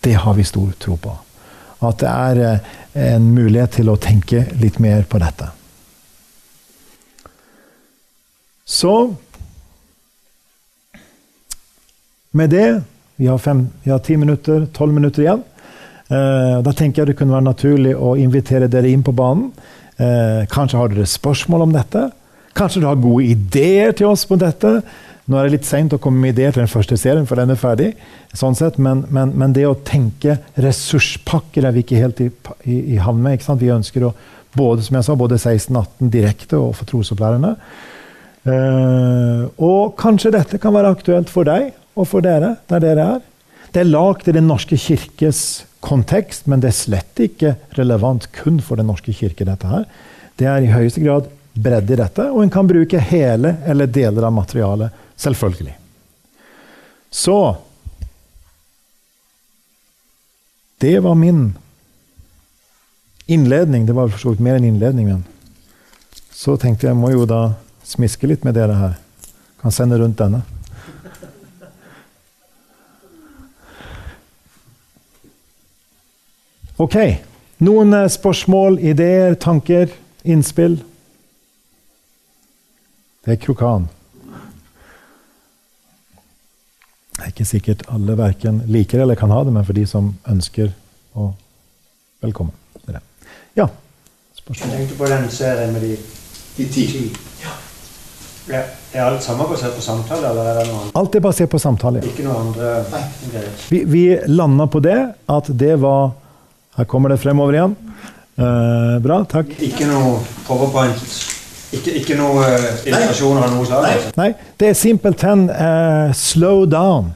Det 0.00 0.14
har 0.14 0.38
vi 0.38 0.46
stor 0.46 0.70
tro 0.78 0.98
på. 1.02 1.14
At 1.82 2.02
det 2.02 2.10
er 2.10 2.42
eh, 2.46 2.74
en 3.14 3.30
mulighet 3.34 3.80
til 3.80 3.90
å 3.90 3.98
tenke 3.98 4.46
litt 4.62 4.78
mer 4.82 5.02
på 5.10 5.18
dette. 5.22 5.50
Så 8.68 8.94
Med 12.38 12.52
det 12.54 12.82
Vi 13.18 13.26
har, 13.26 13.38
fem, 13.42 13.64
vi 13.82 13.90
har 13.90 13.98
ti 13.98 14.14
minutter, 14.16 14.66
tolv 14.70 14.94
minutter 14.94 15.24
igjen. 15.24 15.40
Eh, 16.06 16.58
da 16.62 16.70
tenker 16.70 17.02
jeg 17.02 17.10
det 17.10 17.16
kunne 17.18 17.34
være 17.34 17.48
naturlig 17.48 17.96
å 17.98 18.12
invitere 18.14 18.68
dere 18.70 18.92
inn 18.94 19.02
på 19.02 19.10
banen. 19.10 19.48
Eh, 19.98 20.44
kanskje 20.46 20.78
har 20.78 20.92
dere 20.92 21.06
spørsmål 21.10 21.64
om 21.64 21.74
dette? 21.74 22.04
Kanskje 22.54 22.78
dere 22.78 22.92
har 22.92 23.00
gode 23.02 23.26
ideer 23.26 23.96
til 23.98 24.12
oss 24.12 24.22
på 24.28 24.38
dette? 24.38 24.70
Nå 25.26 25.34
er 25.34 25.48
det 25.48 25.56
litt 25.56 25.66
seint 25.66 25.96
å 25.96 25.98
komme 25.98 26.22
med 26.22 26.36
ideer 26.36 26.54
til 26.54 26.62
den 26.62 26.70
første 26.70 26.96
serien, 27.00 27.26
for 27.26 27.42
den 27.42 27.50
er 27.50 27.58
ferdig. 27.58 27.90
sånn 28.30 28.54
sett, 28.54 28.78
Men, 28.78 29.02
men, 29.10 29.34
men 29.34 29.52
det 29.52 29.66
å 29.66 29.74
tenke 29.74 30.38
ressurspakker 30.54 31.66
er 31.66 31.74
vi 31.74 31.82
ikke 31.82 31.98
helt 31.98 32.22
i, 32.22 32.30
i, 32.70 32.94
i 32.94 33.02
havn 33.02 33.18
med. 33.18 33.42
Vi 33.42 33.74
ønsker 33.74 34.06
å 34.06 34.14
både 34.54 34.86
som 34.86 34.94
jeg 34.94 35.04
sa, 35.04 35.18
både 35.18 35.42
16-18 35.42 36.14
direkte 36.14 36.56
og 36.56 36.76
for 36.78 36.86
trosopplærerne. 36.86 37.56
Uh, 38.48 39.50
og 39.58 39.98
kanskje 39.98 40.32
dette 40.32 40.62
kan 40.62 40.72
være 40.72 40.94
aktuelt 40.94 41.28
for 41.28 41.44
deg 41.44 41.74
og 41.98 42.06
for 42.08 42.24
dere, 42.24 42.56
der 42.70 42.84
dere 42.84 43.06
er. 43.16 43.24
Det 43.74 43.82
er 43.82 43.90
lagd 43.90 44.28
i 44.28 44.32
Den 44.32 44.46
norske 44.48 44.78
kirkes 44.80 45.64
kontekst, 45.84 46.46
men 46.46 46.62
det 46.62 46.70
er 46.70 46.78
slett 46.78 47.20
ikke 47.22 47.56
relevant 47.76 48.30
kun 48.32 48.62
for 48.64 48.76
Den 48.76 48.88
norske 48.88 49.12
kirke. 49.12 49.44
dette 49.44 49.66
her. 49.66 49.84
Det 50.38 50.46
er 50.46 50.62
i 50.62 50.72
høyeste 50.72 51.02
grad 51.02 51.28
bredde 51.58 51.92
i 51.92 51.98
dette, 51.98 52.30
og 52.30 52.42
en 52.42 52.50
kan 52.50 52.66
bruke 52.66 53.00
hele 53.10 53.56
eller 53.66 53.86
deler 53.86 54.24
av 54.24 54.32
materialet. 54.32 54.90
Selvfølgelig. 55.16 55.74
Så 57.10 57.56
Det 60.78 61.00
var 61.02 61.14
min 61.14 61.58
innledning. 63.26 63.86
Det 63.86 63.92
var 63.92 64.08
for 64.08 64.18
så 64.18 64.30
vidt 64.30 64.40
mer 64.40 64.54
enn 64.54 64.64
innledning, 64.68 65.08
men 65.08 65.24
så 66.30 66.54
tenkte 66.56 66.86
jeg 66.86 66.94
må 66.94 67.10
jo 67.10 67.24
da 67.26 67.56
smiske 67.82 68.28
litt 68.30 68.44
med 68.46 68.54
dere 68.54 68.76
her. 68.78 68.94
Kan 69.58 69.74
sende 69.74 69.98
rundt 69.98 70.20
denne. 70.20 70.44
Ok. 76.78 76.94
Noen 77.58 77.94
eh, 77.94 78.04
spørsmål, 78.06 78.76
ideer, 78.78 79.34
tanker, 79.34 79.90
innspill? 80.22 80.76
Det 83.26 83.32
er 83.34 83.40
Krokan. 83.42 83.88
Det 87.16 87.24
er 87.24 87.32
ikke 87.32 87.46
sikkert 87.48 87.82
alle 87.90 88.14
verken 88.14 88.60
liker 88.70 89.02
eller 89.02 89.18
kan 89.18 89.34
ha 89.34 89.40
det, 89.42 89.56
men 89.56 89.66
for 89.66 89.74
de 89.74 89.82
som 89.90 90.12
ønsker 90.30 90.70
å 91.18 91.32
Velkommen. 92.18 92.50
Ja, 93.54 93.68
spørsmål? 94.34 94.70
Jeg 94.72 94.78
tenkte 94.78 94.96
på 94.98 95.06
den 95.06 95.28
serien 95.30 95.70
med 95.70 95.84
de, 95.86 95.92
de 96.56 96.64
ti. 96.66 96.86
Ja. 97.42 97.52
Ja. 98.50 98.62
Er 98.90 99.04
alt 99.04 99.22
sammen 99.22 99.46
basert 99.46 99.76
på 99.76 99.82
samtale? 99.84 100.30
eller 100.30 100.50
er 100.50 100.58
det 100.58 100.64
noe 100.66 100.80
annet? 100.80 100.96
Alt 100.98 101.14
er 101.14 101.22
basert 101.22 101.52
på 101.52 101.60
samtale. 101.62 102.02
Ikke 102.06 102.26
noe 102.26 102.40
andre 102.42 102.72
Nei. 102.90 103.44
Vi, 103.68 103.84
vi 103.86 104.02
landa 104.26 104.66
på 104.66 104.82
det, 104.82 104.98
at 105.30 105.52
det 105.62 105.76
var 105.82 106.10
her 106.78 106.86
kommer 106.86 107.10
det 107.10 107.18
fremover 107.18 107.56
igjen. 107.58 107.74
Eh, 108.38 108.98
bra, 109.02 109.24
takk. 109.26 109.50
Ikke 109.66 109.88
noe 109.88 110.20
powerpoint? 110.46 111.02
Ikke, 111.74 111.92
ikke 111.98 112.14
noe 112.16 112.44
uh, 112.46 112.68
illustrasjoner 112.86 113.44
av 113.44 113.50
noe 113.52 113.66
slag? 113.68 113.82
Nei. 113.84 113.96
Altså? 113.96 114.12
Nei, 114.16 114.28
det 114.60 114.68
er 114.70 114.76
simpelthen 114.78 115.42
uh, 115.50 116.14
slow 116.16 116.64
down. 116.70 117.12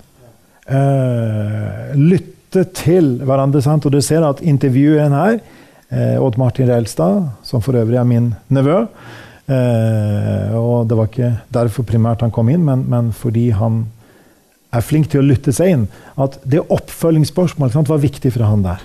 lytte 1.98 2.62
til 2.76 3.16
hverandre. 3.26 3.62
Sant? 3.64 3.86
Og 3.86 3.94
du 3.94 4.00
ser 4.04 4.26
at 4.26 4.42
intervjueren 4.44 5.16
her, 5.16 5.40
Odd 6.22 6.38
Martin 6.40 6.70
Reilstad, 6.70 7.26
som 7.44 7.60
for 7.60 7.76
øvrig 7.76 7.98
er 8.00 8.06
min 8.08 8.30
nevø 8.48 8.78
Og 10.56 10.86
det 10.88 10.96
var 10.96 11.10
ikke 11.10 11.32
derfor 11.52 11.84
primært 11.84 12.22
han 12.24 12.32
kom 12.32 12.48
inn, 12.48 12.64
men, 12.64 12.86
men 12.88 13.10
fordi 13.12 13.50
han 13.52 13.82
er 14.72 14.80
flink 14.86 15.10
til 15.12 15.20
å 15.20 15.26
lytte 15.26 15.52
seg 15.52 15.74
inn. 15.74 15.84
At 16.16 16.38
det 16.48 16.64
oppfølgingsspørsmålet 16.64 17.90
var 17.90 18.00
viktig 18.00 18.32
for 18.32 18.48
han 18.48 18.64
der. 18.64 18.80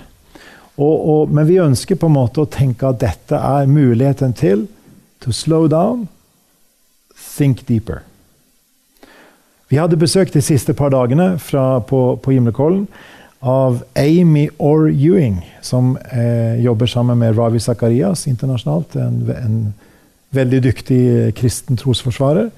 Og, 0.78 1.08
og, 1.10 1.30
men 1.34 1.46
vi 1.48 1.58
ønsker 1.58 1.98
på 1.98 2.06
en 2.06 2.14
måte 2.14 2.44
å 2.44 2.50
tenke 2.50 2.86
at 2.86 3.00
dette 3.02 3.38
er 3.38 3.70
muligheten 3.70 4.34
til 4.38 4.68
to 5.22 5.34
slow 5.34 5.66
down, 5.70 6.06
think 7.18 7.64
deeper. 7.66 8.04
Vi 9.68 9.76
hadde 9.76 9.98
besøk 10.00 10.30
de 10.32 10.40
siste 10.40 10.72
par 10.72 10.94
dagene 10.94 11.34
fra, 11.42 11.80
på, 11.84 12.16
på 12.22 12.32
Gimlekollen 12.32 12.86
av 13.38 13.82
Amy 13.98 14.48
Orr 14.58 14.88
Ewing, 14.90 15.42
som 15.62 15.96
eh, 16.10 16.56
jobber 16.62 16.86
sammen 16.90 17.18
med 17.20 17.36
Ravi 17.38 17.60
Zakarias 17.60 18.26
internasjonalt. 18.30 18.96
En, 18.96 19.20
en 19.34 19.58
veldig 20.34 20.62
dyktig 20.62 21.02
kristen 21.38 21.78
trosforsvarer. 21.80 22.50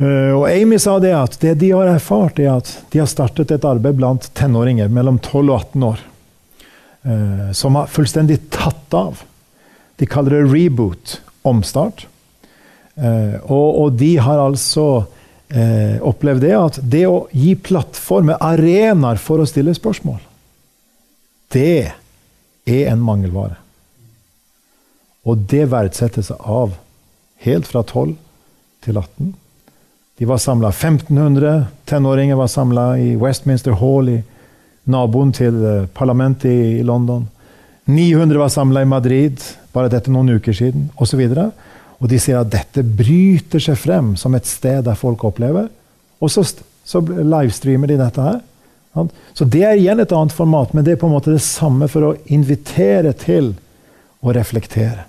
Uh, 0.00 0.32
og 0.34 0.46
Amy 0.48 0.78
sa 0.80 0.96
det 1.02 1.12
at 1.14 1.36
det 1.42 1.56
de 1.60 1.68
har 1.74 1.90
erfart, 1.90 2.40
er 2.40 2.56
at 2.56 2.70
de 2.90 3.02
har 3.02 3.10
startet 3.10 3.52
et 3.52 3.66
arbeid 3.68 3.98
blant 3.98 4.24
tenåringer 4.38 4.90
mellom 4.90 5.20
12 5.20 5.42
og 5.42 5.56
18 5.58 5.86
år. 5.90 6.00
Uh, 7.02 7.50
som 7.52 7.74
har 7.74 7.90
fullstendig 7.90 8.38
tatt 8.54 8.94
av. 8.94 9.24
De 9.98 10.06
kaller 10.06 10.36
det 10.36 10.52
reboot, 10.52 11.16
omstart. 11.42 12.06
Uh, 12.94 13.40
og, 13.48 13.68
og, 13.82 13.98
de 13.98 14.14
har 14.22 14.42
altså 14.42 14.86
opplevd 15.52 16.40
det 16.40 16.52
at 16.56 16.76
det 16.80 17.02
å 17.04 17.26
gi 17.36 17.50
plattformer, 17.60 18.38
arenaer 18.40 19.18
for 19.20 19.42
å 19.42 19.44
stille 19.44 19.74
spørsmål, 19.76 20.22
det 21.52 21.92
er 22.64 22.86
en 22.88 23.02
mangelvare. 23.04 23.58
Og 25.28 25.44
det 25.52 25.66
verdsettes 25.68 26.30
av 26.32 26.72
helt 27.44 27.68
fra 27.68 27.82
12 27.84 28.14
til 28.86 28.96
18. 28.96 29.34
De 30.18 30.28
var 30.30 30.38
samla 30.38 30.70
1500 30.72 31.66
tenåringer 31.84 32.40
var 32.40 32.46
samla 32.46 32.86
i 32.98 33.12
Westminster 33.20 33.76
Hall, 33.80 34.08
i 34.08 34.22
naboen 34.90 35.32
til 35.34 35.58
eh, 35.64 35.88
parlamentet 35.94 36.50
i 36.50 36.82
London. 36.86 37.26
900 37.90 38.38
var 38.38 38.52
samla 38.52 38.82
i 38.82 38.88
Madrid 38.88 39.42
bare 39.72 39.90
dette 39.92 40.12
noen 40.12 40.36
uker 40.36 40.54
siden, 40.56 40.88
osv. 41.00 41.22
Og, 41.32 41.68
og 42.02 42.10
de 42.10 42.20
sier 42.20 42.40
at 42.40 42.52
dette 42.52 42.84
bryter 42.84 43.62
seg 43.62 43.78
frem 43.80 44.14
som 44.20 44.34
et 44.36 44.48
sted 44.48 44.84
der 44.86 44.98
folk 44.98 45.24
opplever. 45.24 45.68
Og 46.22 46.30
så, 46.30 46.44
så 46.84 47.02
livestreamer 47.02 47.90
de 47.90 48.00
dette 48.00 48.26
her. 48.26 48.40
Så 49.32 49.48
det 49.48 49.62
er 49.64 49.78
igjen 49.80 50.02
et 50.02 50.12
annet 50.12 50.34
format, 50.36 50.74
men 50.76 50.84
det 50.84 50.94
er 50.94 51.00
på 51.00 51.08
en 51.08 51.14
måte 51.16 51.32
det 51.32 51.44
samme 51.44 51.88
for 51.88 52.10
å 52.10 52.16
invitere 52.34 53.14
til 53.16 53.54
å 54.20 54.34
reflektere. 54.36 55.08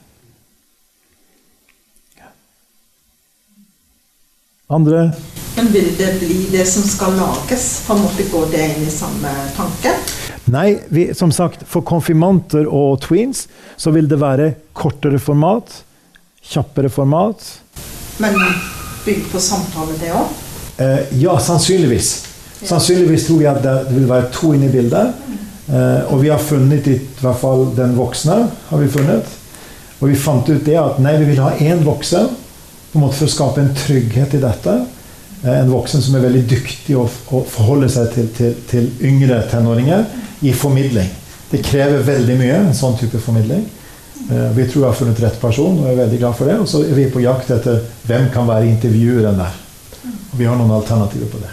Andre? 4.74 5.10
Men 5.56 5.68
vil 5.72 5.96
det 5.98 6.20
bli 6.20 6.48
det 6.52 6.66
som 6.66 6.84
skal 6.84 7.14
lages? 7.18 7.84
På 7.88 7.94
en 7.94 8.02
måte 8.02 8.26
Går 8.32 8.48
det 8.52 8.64
inn 8.74 8.88
i 8.88 8.92
samme 8.92 9.32
tanke? 9.56 9.94
Nei, 10.50 10.80
vi, 10.90 11.08
som 11.16 11.32
sagt, 11.32 11.64
for 11.70 11.86
konfirmanter 11.88 12.68
og 12.68 13.00
tweens 13.06 13.46
så 13.80 13.94
vil 13.96 14.10
det 14.12 14.20
være 14.20 14.50
kortere 14.76 15.22
format, 15.22 15.70
kjappere 16.44 16.92
format. 16.92 17.46
Men 18.20 18.36
bygd 19.06 19.30
på 19.32 19.40
samtale, 19.42 19.96
det 20.02 20.12
òg? 20.12 20.34
Eh, 20.84 21.14
ja, 21.22 21.38
sannsynligvis. 21.40 22.12
Sannsynligvis 22.64 23.28
tror 23.28 23.40
vi 23.40 23.48
at 23.48 23.62
det, 23.64 23.78
vil 23.94 24.10
være 24.10 24.32
to 24.36 24.52
inne 24.58 24.68
i 24.68 24.74
bildet. 24.74 25.14
Eh, 25.70 26.12
og 26.12 26.20
vi 26.24 26.32
har 26.34 26.42
funnet 26.44 26.90
i, 26.92 26.98
i 26.98 27.22
hvert 27.24 27.40
fall 27.40 27.70
den 27.78 27.96
voksne. 27.98 28.42
har 28.70 28.84
vi 28.84 28.92
funnet. 28.92 29.30
Og 30.02 30.10
vi 30.10 30.20
fant 30.20 30.50
ut 30.50 30.66
det 30.66 30.76
at 30.80 31.00
nei, 31.00 31.16
vi 31.22 31.30
vil 31.32 31.44
ha 31.44 31.54
én 31.62 31.86
voksen 31.86 32.28
på 32.92 33.00
en 33.00 33.06
måte 33.06 33.22
for 33.22 33.30
å 33.30 33.34
skape 33.38 33.64
en 33.64 33.72
trygghet 33.78 34.36
i 34.36 34.42
dette. 34.44 34.76
Eh, 35.44 35.60
en 35.60 35.72
voksen 35.72 36.02
som 36.02 36.16
er 36.16 36.24
veldig 36.24 36.44
dyktig 36.48 36.96
å, 36.96 37.06
forholde 37.08 37.90
seg 37.92 38.12
til, 38.14 38.30
til, 38.38 38.54
til, 38.70 38.90
yngre 39.04 39.42
tenåringer 39.52 40.06
i 40.48 40.54
formidling. 40.56 41.10
Det 41.52 41.62
krever 41.66 42.06
veldig 42.08 42.38
mye, 42.40 42.60
en 42.62 42.78
sånn 42.78 42.96
type 43.00 43.20
formidling. 43.22 43.66
Eh, 44.30 44.50
vi 44.56 44.68
tror 44.70 44.86
vi 44.86 44.88
har 44.88 44.96
funnet 45.02 45.20
rett 45.26 45.42
person, 45.42 45.82
og 45.82 45.90
er 45.92 46.00
veldig 46.06 46.22
glad 46.22 46.38
for 46.40 46.50
det. 46.50 46.60
Og 46.64 46.70
så 46.70 46.86
er 46.88 46.96
vi 46.96 47.10
på 47.12 47.24
jakt 47.26 47.52
etter 47.52 47.84
hvem 48.08 48.30
kan 48.34 48.48
være 48.48 48.72
intervjueren 48.72 49.42
der. 49.42 49.60
Og 50.32 50.40
vi 50.40 50.48
har 50.48 50.58
noen 50.58 50.72
alternativer 50.80 51.30
på 51.30 51.44
det. 51.44 51.52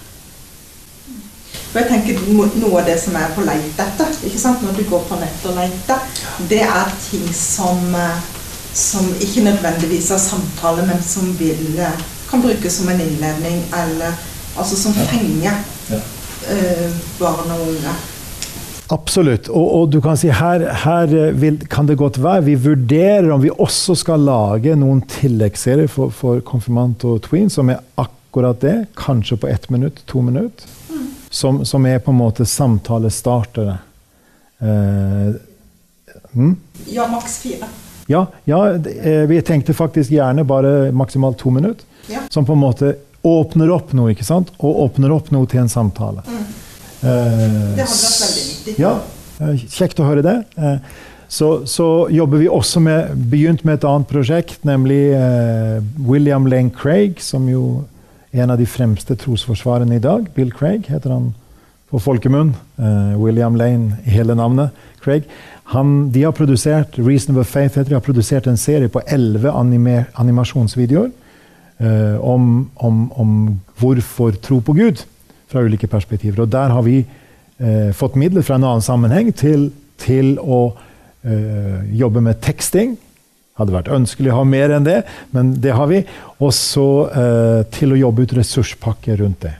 jeg 1.74 1.86
tenker 1.86 2.22
Noe 2.30 2.80
av 2.80 2.86
det 2.86 2.96
som 2.98 3.14
er 3.18 3.30
på 3.34 3.42
leit 3.46 3.78
etter, 3.78 4.14
når 4.62 4.76
du 4.78 4.84
går 4.90 5.02
på 5.08 5.18
nett 5.18 5.48
og 5.50 5.58
leter, 5.58 6.22
det 6.48 6.62
er 6.62 6.94
ting 7.10 7.26
som 7.34 7.90
eh, 7.94 8.38
som 8.74 9.06
ikke 9.20 9.42
nødvendigvis 9.42 10.10
er 10.10 10.18
samtale, 10.22 10.86
men 10.86 11.02
som 11.02 11.38
vil, 11.38 11.80
kan 12.30 12.42
brukes 12.42 12.76
som 12.76 12.88
en 12.88 13.00
innledning, 13.00 13.62
eller 13.74 14.14
altså 14.56 14.76
som 14.76 14.94
fenger 14.94 15.60
uh, 15.92 16.88
barn 17.18 17.52
og 17.56 17.68
unge. 17.68 17.94
Absolutt. 18.90 19.48
Og, 19.48 19.66
og, 19.74 19.90
du 19.92 20.00
kan 20.02 20.18
si 20.18 20.32
her, 20.34 20.64
her 20.82 21.12
eh, 21.14 21.34
vil, 21.38 21.60
kan 21.70 21.86
det 21.86 21.94
godt 22.00 22.16
være 22.22 22.42
Vi 22.48 22.56
vurderer 22.58 23.28
om 23.30 23.42
vi 23.42 23.52
også 23.54 23.94
skal 23.94 24.24
lage 24.26 24.74
noen 24.78 25.04
tilleggsserier 25.06 25.86
for, 25.90 26.10
for 26.10 26.40
konfirmant 26.46 27.04
og 27.06 27.20
tween, 27.28 27.50
som 27.52 27.70
er 27.70 27.84
akkurat 28.00 28.58
det. 28.64 28.74
Kanskje 28.98 29.38
på 29.38 29.46
ett 29.46 29.70
minutt, 29.70 30.02
to 30.10 30.24
minutt. 30.26 30.66
Mm. 30.90 31.06
Som, 31.30 31.62
som, 31.64 31.86
er 31.86 32.02
på 32.02 32.10
en 32.10 32.18
måte 32.18 32.46
samtalestartere. 32.46 33.76
Eh, 34.58 35.38
mm? 36.32 36.56
Ja, 36.90 37.06
maks 37.14 37.38
fire. 37.44 37.70
Ja, 38.10 38.24
ja, 38.48 38.60
eh, 38.74 39.26
vi 39.30 39.38
tenkte 39.46 39.74
faktisk 39.76 40.10
gjerne 40.10 40.44
bare 40.44 40.90
maksimalt 40.92 41.38
to 41.38 41.52
minutter. 41.54 41.86
Ja. 42.10 42.24
Som 42.30 42.46
på 42.46 42.56
en 42.56 42.62
måte 42.64 42.94
åpner 43.22 43.70
opp 43.70 43.92
noe, 43.94 44.10
ikke 44.14 44.26
sant? 44.26 44.50
Og 44.58 44.82
åpner 44.86 45.12
opp 45.14 45.30
noe 45.34 45.46
til 45.50 45.62
en 45.62 45.70
samtale. 45.70 46.24
Mm. 46.26 46.40
Eh, 46.40 47.06
det 47.06 47.84
hadde 47.84 47.86
vært 47.86 48.24
veldig 48.24 48.42
viktig. 48.48 48.74
Ja, 48.82 48.96
eh, 49.38 49.64
kjekt 49.70 50.02
å 50.02 50.08
høre 50.08 50.26
det. 50.26 50.36
Så, 51.30 51.66
så, 51.70 51.86
jobber 52.10 52.40
vi 52.42 52.48
også 52.50 52.80
med 52.82 53.12
begynt 53.30 53.62
med 53.62 53.78
et 53.78 53.86
annet 53.86 54.08
prosjekt, 54.10 54.64
nemlig 54.66 55.12
eh, 55.14 55.78
William 56.02 56.48
Lane 56.50 56.74
Craig, 56.74 57.22
som 57.22 57.46
jo 57.46 57.84
er 58.34 58.42
en 58.42 58.56
av 58.56 58.58
de 58.58 58.66
fremste 58.66 59.14
trosforsvarerne 59.14 60.00
i 60.00 60.02
dag. 60.02 60.26
Bill 60.34 60.50
Craig 60.50 60.90
heter 60.90 61.14
han 61.14 61.30
på 61.90 62.00
folkemunn. 62.02 62.54
Eh, 62.78 63.14
William 63.20 63.56
Lane 63.58 63.98
i 64.04 64.14
hele 64.14 64.36
navnet. 64.38 64.70
Craig. 65.00 65.26
Han, 65.72 66.10
de 66.12 66.24
har 66.26 66.34
produsert 66.36 66.98
Reasonable 66.98 67.44
Faith 67.44 67.78
heter, 67.78 67.90
de 67.92 67.98
har 67.98 68.04
produsert 68.04 68.46
en 68.50 68.58
serie 68.58 68.90
på 68.90 69.02
elleve 69.06 69.52
anime, 69.54 70.04
animasjonsvideoer 70.18 71.10
eh, 71.78 72.16
om, 72.20 72.70
om, 72.74 73.04
om, 73.12 73.36
hvorfor 73.80 74.36
tro 74.42 74.60
på 74.60 74.74
Gud 74.76 75.04
fra 75.50 75.62
ulike 75.64 75.88
perspektiver. 75.90 76.42
Og 76.42 76.50
der 76.52 76.74
har 76.74 76.84
vi 76.86 76.98
eh, 77.00 77.92
fått 77.96 78.18
midler 78.20 78.44
fra 78.46 78.58
en 78.58 78.66
annen 78.66 78.84
sammenheng 78.84 79.30
til, 79.36 79.70
til 80.02 80.34
å 80.42 80.60
eh, 81.22 81.86
jobbe 82.02 82.24
med 82.26 82.42
teksting. 82.44 82.98
Hadde 83.60 83.76
vært 83.76 83.92
ønskelig 83.92 84.32
å 84.32 84.40
ha 84.40 84.44
mer 84.48 84.74
enn 84.74 84.86
det, 84.86 85.00
men 85.36 85.54
det 85.62 85.74
har 85.76 85.88
vi. 85.90 86.02
Og 86.40 86.52
så 86.56 86.90
eh, 87.08 87.58
til 87.72 87.94
å 87.94 88.02
jobbe 88.06 88.26
ut 88.26 88.38
ressurspakker 88.40 89.22
rundt 89.22 89.44
det. 89.46 89.54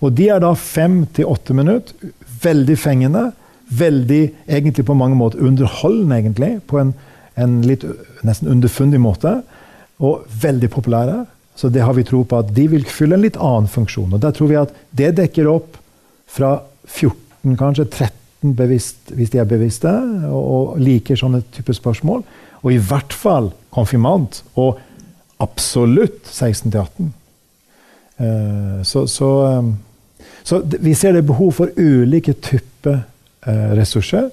Og 0.00 0.14
de 0.16 0.30
er 0.32 0.40
da 0.42 0.54
fem 0.56 1.02
til 1.16 1.28
åtte 1.28 1.54
minutter. 1.56 2.12
Veldig 2.40 2.76
fengende 2.80 3.30
veldig, 3.70 4.22
egentlig 4.48 4.84
på 4.86 4.94
mange 4.94 5.16
måter 5.16 5.42
underholdende, 5.46 6.18
egentlig, 6.18 6.50
på 6.66 6.80
en, 6.80 6.92
en 7.38 7.60
litt 7.66 7.84
nesten 8.26 8.50
underfundig 8.50 9.00
måte. 9.02 9.40
Og 10.02 10.24
veldig 10.42 10.70
populære. 10.72 11.24
Så 11.56 11.68
det 11.68 11.84
har 11.84 11.94
vi 11.94 12.06
tro 12.08 12.22
på 12.24 12.40
at 12.40 12.52
de 12.56 12.66
vil 12.72 12.86
fylle 12.88 13.18
en 13.18 13.24
litt 13.24 13.38
annen 13.38 13.68
funksjon. 13.70 14.12
Og 14.16 14.22
der 14.22 14.34
tror 14.34 14.50
vi 14.50 14.58
at 14.60 14.74
det 14.96 15.12
dekker 15.18 15.50
opp 15.50 15.76
fra 16.30 16.56
14, 16.88 17.56
kanskje 17.60 17.86
13 17.86 18.54
bevisst, 18.56 19.12
hvis 19.14 19.32
de 19.34 19.42
er 19.42 19.48
bevisste 19.48 19.90
og, 20.30 20.40
og 20.40 20.80
liker 20.80 21.18
sånne 21.20 21.42
typer 21.54 21.76
spørsmål. 21.76 22.24
Og 22.64 22.72
i 22.74 22.80
hvert 22.80 23.12
fall 23.14 23.52
konfirmant. 23.74 24.42
Og 24.60 24.80
absolutt 25.40 26.24
16 26.26 26.72
til 26.72 26.80
18. 26.80 27.14
Uh, 28.20 28.80
så, 28.84 29.06
så, 29.08 29.28
um, 29.60 29.70
så, 30.42 30.62
vi 30.80 30.94
ser 30.94 31.16
det 31.16 31.26
behov 31.28 31.52
for 31.58 31.72
ulike 31.76 32.32
typer 32.32 33.02
Eh, 33.46 33.70
ressurser. 33.72 34.30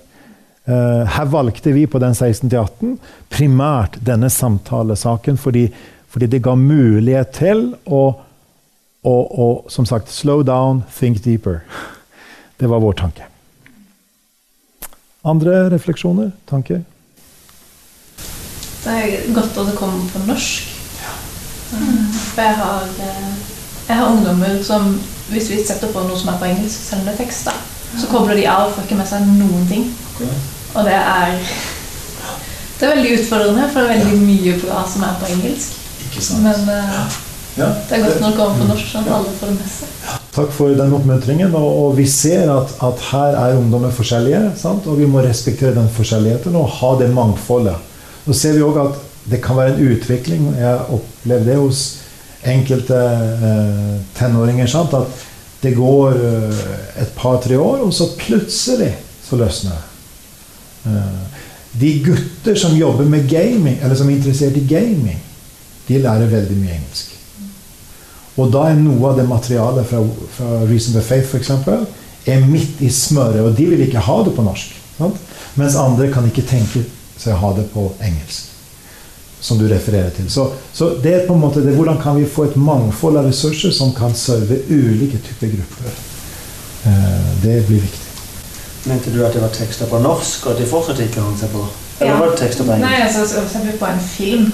Eh, 0.66 1.06
her 1.08 1.26
valgte 1.26 1.72
vi 1.72 1.88
på 1.88 2.00
den 2.00 2.16
16-18 2.16 2.98
primært 3.32 3.96
denne 4.04 4.28
samtalesaken 4.30 5.40
fordi, 5.40 5.70
fordi, 6.12 6.28
det 6.28 6.42
ga 6.44 6.56
mulighet 6.60 7.32
til 7.38 7.70
å, 7.86 8.02
og, 9.08 9.72
som 9.72 9.88
sagt, 9.88 10.12
slow 10.12 10.44
down, 10.44 10.84
think 10.92 11.24
deeper. 11.24 11.62
Det 12.60 12.68
var 12.68 12.84
vår 12.84 12.98
tanke. 13.00 13.30
Andre 15.24 15.70
refleksjoner? 15.72 16.34
Tanker? 16.50 16.84
Det 18.84 18.92
er 18.92 19.32
godt 19.32 19.56
at 19.56 19.72
det 19.72 19.78
kommer 19.80 20.04
på 20.12 20.26
norsk. 20.28 20.74
For 21.72 22.44
jeg 22.44 22.60
har, 22.60 22.84
eh, 23.08 23.32
jeg 23.88 23.96
har 23.96 24.12
ungdommer 24.12 24.60
som 24.68 24.98
hvis 25.32 25.50
vi 25.52 25.64
setter 25.64 25.92
på 25.92 26.04
noe 26.06 26.18
som 26.20 26.32
er 26.32 26.40
på 26.42 26.48
engelsk, 26.48 26.78
selv 26.90 27.02
om 27.02 27.08
det 27.08 27.16
er 27.16 27.24
tekster, 27.26 27.58
så 27.98 28.10
kobler 28.12 28.40
de 28.40 28.46
av 28.52 28.68
og 28.68 28.76
får 28.76 28.88
ikke 28.88 29.00
med 29.00 29.10
seg 29.10 29.28
noen 29.28 29.68
ting. 29.70 29.90
Og 30.76 30.86
det 30.88 30.96
er 30.96 31.36
Det 32.78 32.86
er 32.86 32.94
veldig 32.94 33.14
utfordrende, 33.18 33.70
for 33.74 33.82
det 33.82 33.90
er 33.90 34.04
veldig 34.04 34.18
mye 34.22 34.52
bra 34.62 34.84
som 34.86 35.06
er 35.08 35.16
på 35.18 35.32
engelsk. 35.34 35.72
Men 36.44 36.68
uh, 36.70 37.16
det 37.58 37.96
er 37.98 38.04
godt 38.04 38.20
når 38.22 38.30
det 38.30 38.38
kommer 38.38 38.60
på 38.60 38.68
norsk, 38.70 38.90
sånn 38.92 39.08
at 39.08 39.16
alle 39.16 39.32
får 39.40 39.50
det 39.50 39.56
med 39.56 39.72
seg. 39.74 39.96
Takk 40.36 40.52
for 40.54 40.78
den 40.78 40.94
oppmuntringen. 40.94 41.56
Og, 41.58 41.68
og 41.82 41.96
vi 41.98 42.06
ser 42.06 42.52
at, 42.54 42.76
at, 42.86 43.02
her 43.10 43.38
er 43.42 43.58
ungdommer 43.58 43.94
forskjellige. 43.98 44.44
Sant? 44.62 44.86
Og 44.86 45.00
vi 45.02 45.10
må 45.10 45.24
respektere 45.26 45.74
den 45.74 45.90
forskjelligheten 45.96 46.58
og 46.60 46.70
ha 46.78 46.92
det 47.02 47.10
mangfoldet. 47.16 47.80
Så 48.28 48.38
ser 48.38 48.60
vi 48.60 48.66
òg 48.68 48.78
at 48.84 49.02
det 49.32 49.42
kan 49.42 49.58
være 49.58 49.74
en 49.74 49.96
utvikling. 49.96 50.52
Jeg 50.60 50.86
opplevde 51.00 51.50
det 51.50 51.58
hos 51.58 51.82
enkelte 52.44 52.98
eh, 52.98 53.98
tenåringer. 54.18 54.68
Sant? 54.68 54.94
At 54.94 55.26
det 55.62 55.74
går 55.78 56.18
eh, 56.22 56.64
et 57.04 57.14
par-tre 57.18 57.58
år, 57.58 57.84
og 57.88 57.94
så 57.94 58.12
plutselig 58.20 58.94
så 59.26 59.40
løsner 59.40 59.76
det. 59.76 60.92
Eh, 60.92 61.44
de 61.78 61.92
gutter 62.06 62.56
som 62.58 62.78
jobber 62.78 63.06
med 63.06 63.30
gaming, 63.30 63.78
eller 63.82 63.96
som 63.96 64.10
er 64.10 64.18
interessert 64.18 64.58
i 64.58 64.66
gaming, 64.68 65.20
de 65.88 66.02
lærer 66.02 66.32
veldig 66.32 66.58
mye 66.58 66.78
engelsk. 66.78 67.14
Og 68.38 68.52
da 68.54 68.68
er 68.70 68.78
noe 68.78 69.12
av 69.12 69.18
det 69.18 69.26
materialet 69.30 69.88
fra, 69.90 70.02
fra 70.36 70.60
Reason 70.70 70.94
for 70.94 71.06
Faith 71.06 71.34
f.eks. 71.34 71.50
er 72.28 72.46
midt 72.46 72.82
i 72.86 72.90
smøret, 72.94 73.42
og 73.42 73.56
de 73.58 73.66
vil 73.72 73.82
ikke 73.88 74.04
ha 74.06 74.18
det 74.26 74.36
på 74.36 74.46
norsk. 74.46 74.76
Sant? 74.98 75.18
Mens 75.58 75.78
andre 75.80 76.12
kan 76.14 76.26
ikke 76.30 76.46
tenke 76.46 76.84
seg 77.18 77.34
å 77.34 77.42
ha 77.42 77.54
det 77.58 77.66
på 77.74 77.88
engelsk. 78.04 78.47
Som 79.42 79.60
du 79.60 79.68
refererer 79.70 80.10
til. 80.10 80.26
Så, 80.34 80.48
så 80.74 80.90
det 81.04 81.14
er 81.14 81.26
på 81.28 81.36
en 81.36 81.44
måte 81.44 81.62
det, 81.62 81.76
hvordan 81.78 82.00
kan 82.02 82.18
vi 82.18 82.26
få 82.26 82.48
et 82.48 82.56
mangfold 82.58 83.20
av 83.20 83.28
ressurser 83.30 83.72
som 83.72 83.94
kan 83.94 84.16
serve 84.18 84.58
ulike 84.70 85.20
typer 85.28 85.52
grupper. 85.54 86.00
Eh, 86.90 87.28
det 87.44 87.60
blir 87.68 87.84
viktig. 87.84 88.08
Mente 88.88 89.14
du 89.14 89.20
at 89.26 89.36
det 89.36 89.44
var 89.44 89.54
tekster 89.54 89.90
på 89.92 90.00
norsk, 90.02 90.46
og 90.46 90.56
at 90.56 90.64
de 90.64 90.70
fortsatt 90.70 91.04
ikke 91.06 91.22
hang 91.22 91.38
seg 91.38 91.54
på? 91.54 91.68
Eller 92.00 92.14
ja. 92.14 92.20
var 92.20 92.32
det 92.32 92.40
tekster 92.42 92.66
på 92.66 92.74
engelsk? 92.74 92.90
Nei, 92.90 93.04
altså, 93.06 93.28
for 93.36 93.46
eksempel 93.46 93.78
på 93.78 93.92
en 93.92 94.04
film 94.10 94.50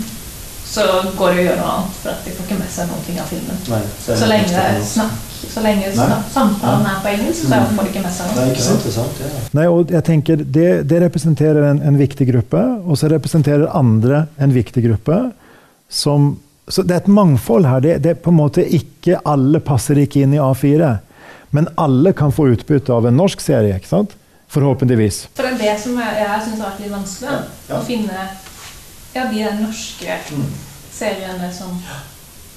så 0.73 0.83
går 1.17 1.35
det 1.35 1.37
jo 1.37 1.41
å 1.43 1.45
gjøre 1.45 1.59
noe 1.59 1.73
annet, 1.75 1.97
for 2.01 2.09
at 2.09 2.23
de 2.25 2.31
får 2.33 2.47
ikke 2.47 2.55
med 2.57 2.69
seg 2.73 2.87
noen 2.89 3.17
av 3.21 3.27
filmen. 3.29 3.57
Nei, 3.69 3.81
så, 4.01 4.15
så, 4.17 4.29
lenge 4.31 4.63
snakk, 4.89 5.19
så 5.53 5.61
lenge 5.61 5.91
snakk, 5.93 6.23
samtalen 6.33 6.87
er 6.89 7.01
på 7.03 7.11
engelsk, 7.11 7.41
så 7.43 7.59
får 7.59 7.83
de 7.83 7.91
ikke 7.91 8.01
med 8.05 8.15
seg 8.15 8.29
noe. 8.29 8.37
Nei, 8.39 8.45
ikke 8.55 8.63
sant, 8.65 8.87
det 8.87 8.93
sant, 8.95 9.19
ja. 9.21 9.41
Nei, 9.59 9.65
og 9.69 9.93
jeg 9.93 10.05
tenker, 10.07 10.41
Det, 10.57 10.65
det 10.89 11.01
representerer 11.03 11.67
en, 11.69 11.83
en, 11.85 11.99
viktig 11.99 12.25
gruppe, 12.31 12.63
og 12.87 12.97
så 12.97 13.11
representerer 13.13 13.67
andre 13.69 14.23
en 14.41 14.55
viktig 14.55 14.85
gruppe. 14.87 15.19
som 15.89 16.33
så 16.67 16.81
Det 16.81 16.95
er 16.95 17.01
et 17.03 17.11
mangfold 17.11 17.67
her. 17.67 17.81
Det, 17.83 17.97
det 18.01 18.09
er 18.09 18.21
på 18.23 18.31
en 18.31 18.37
måte 18.39 18.63
ikke 18.63 19.17
Alle 19.27 19.59
passer 19.59 19.99
ikke 19.99 20.21
inn 20.23 20.33
i 20.33 20.39
A4. 20.39 20.93
Men 21.51 21.67
alle 21.75 22.13
kan 22.15 22.31
få 22.31 22.47
utbytte 22.53 22.93
av 22.95 23.05
en 23.05 23.17
norsk 23.19 23.41
serie. 23.43 23.75
ikke 23.75 23.91
sant? 23.91 24.15
Forhåpentligvis. 24.47 25.27
For 25.35 25.43
det 25.43 25.51
er 25.53 25.59
det 25.59 25.75
som 25.83 25.99
jeg, 25.99 26.15
jeg 26.23 26.45
syns 26.47 26.63
har 26.63 26.71
vært 26.71 26.81
litt 26.85 26.93
vanskelig. 26.95 27.29
Ja, 27.29 27.41
ja. 27.67 27.77
Å 27.77 27.83
finne 27.83 28.25
ja, 29.13 29.25
de 29.31 29.43
norske 29.61 30.17
mm. 30.31 30.45
seriene 30.91 31.49
som 31.53 31.75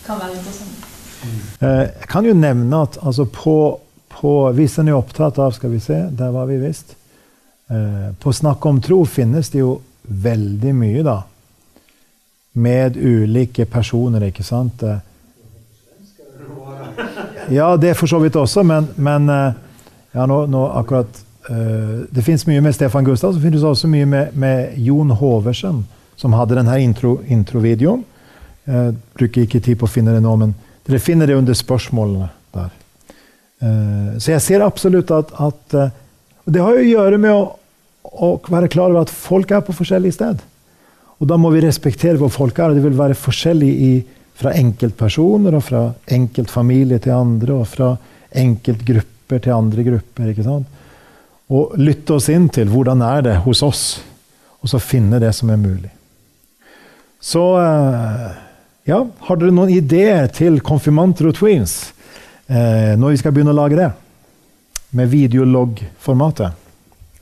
kan 0.07 0.21
være 0.21 0.37
interessante. 0.37 0.87
Mm. 1.25 1.41
Jeg 1.61 2.09
kan 2.09 2.27
jo 2.27 2.35
nevne 2.37 2.83
at 2.83 2.99
altså 3.03 3.25
på, 3.25 3.81
på 4.13 4.53
Hvis 4.53 4.79
en 4.79 4.89
er 4.89 4.99
opptatt 4.99 5.39
av 5.41 5.55
Skal 5.57 5.73
vi 5.73 5.81
se, 5.81 5.97
der 6.13 6.31
var 6.31 6.47
vi 6.47 6.59
visst. 6.61 6.93
Eh, 7.71 8.13
på 8.21 8.33
Snakk 8.33 8.67
om 8.67 8.81
tro 8.81 9.05
finnes 9.05 9.49
det 9.51 9.59
jo 9.59 9.81
veldig 10.03 10.75
mye, 10.77 11.03
da. 11.03 11.21
Med 12.53 12.97
ulike 12.97 13.65
personer, 13.65 14.29
ikke 14.29 14.45
sant? 14.45 14.83
Eh, 14.83 14.99
ja, 17.51 17.77
det 17.77 17.91
er 17.91 17.99
for 17.99 18.07
så 18.07 18.19
vidt 18.23 18.37
også, 18.37 18.63
men, 18.63 18.89
men 18.97 19.29
ja, 19.29 20.27
nå, 20.27 20.47
nå 20.47 20.67
akkurat 20.81 21.23
Uh, 21.51 22.03
det 22.11 22.25
fins 22.27 22.43
mye 22.47 22.59
med 22.61 22.75
Stefan 22.75 23.05
Gustav, 23.07 23.33
så 23.33 23.41
finnes 23.41 23.61
det 23.63 23.69
også 23.69 23.87
mye 23.87 24.07
med, 24.07 24.33
med 24.35 24.73
Jon 24.83 25.11
Hoversen, 25.15 25.85
som 26.17 26.35
hadde 26.37 26.57
denne 26.59 26.79
intro, 26.83 27.19
introvideoen. 27.33 28.03
Jeg 28.67 28.97
bruker 29.17 29.45
ikke 29.45 29.63
tid 29.63 29.79
på 29.79 29.87
å 29.87 29.91
finne 29.91 30.15
det 30.17 30.23
nå, 30.25 30.33
men 30.41 30.55
dere 30.87 31.03
finner 31.03 31.29
det 31.29 31.37
under 31.39 31.57
spørsmålene 31.57 32.31
der. 32.57 32.73
Uh, 33.63 34.17
så 34.21 34.35
jeg 34.35 34.45
ser 34.45 34.65
absolutt 34.65 35.11
at, 35.17 35.31
at 35.41 35.77
uh, 35.79 35.95
Det 36.45 36.61
har 36.61 36.77
jo 36.77 36.83
å 36.83 36.91
gjøre 36.91 37.19
med 37.19 37.33
å, 37.33 37.47
å, 38.05 38.29
være 38.53 38.69
klar 38.71 38.93
over 38.93 39.07
at 39.07 39.11
folk 39.11 39.51
er 39.51 39.65
på 39.65 39.75
forskjellig 39.75 40.13
sted. 40.15 40.43
Og 41.17 41.31
da 41.31 41.39
må 41.41 41.49
vi 41.55 41.65
respektere 41.65 42.21
hvor 42.21 42.31
folk 42.31 42.59
er. 42.59 42.71
og 42.71 42.77
Det 42.77 42.85
vil 42.85 42.99
være 42.99 43.17
forskjellig 43.19 43.71
i, 43.87 43.93
fra 44.37 44.53
enkeltpersoner 44.55 45.57
og 45.57 45.65
fra 45.65 45.83
enkeltfamilie 46.13 47.01
til 47.03 47.17
andre, 47.17 47.57
og 47.57 47.67
fra 47.73 47.95
enkeltgrupper 48.37 49.43
til 49.43 49.57
andre 49.57 49.87
grupper. 49.89 50.31
ikke 50.31 50.47
sant? 50.47 50.77
og 51.53 51.77
lytte 51.79 52.17
oss 52.17 52.29
inn 52.33 52.49
til 52.51 52.71
hvordan 52.71 53.03
er 53.07 53.27
det 53.27 53.37
hos 53.45 53.63
oss, 53.63 53.85
og 54.63 54.71
så 54.71 54.81
finne 54.83 55.21
det 55.23 55.33
som 55.37 55.51
er 55.53 55.61
mulig. 55.61 55.93
Så 57.21 57.43
eh, 57.61 58.31
ja, 58.87 59.01
har 59.29 59.39
dere 59.41 59.55
noen 59.55 59.73
ideer 59.75 60.29
til 60.31 60.61
konfirmanter 60.65 61.31
og 61.31 61.37
tweens 61.39 61.77
eh, 62.47 62.95
når 62.99 63.17
vi 63.17 63.21
skal 63.23 63.35
begynne 63.35 63.55
å 63.55 63.59
lage 63.59 63.79
det? 63.81 63.91
Med 64.97 65.11
videolog-formatet. 65.11 66.55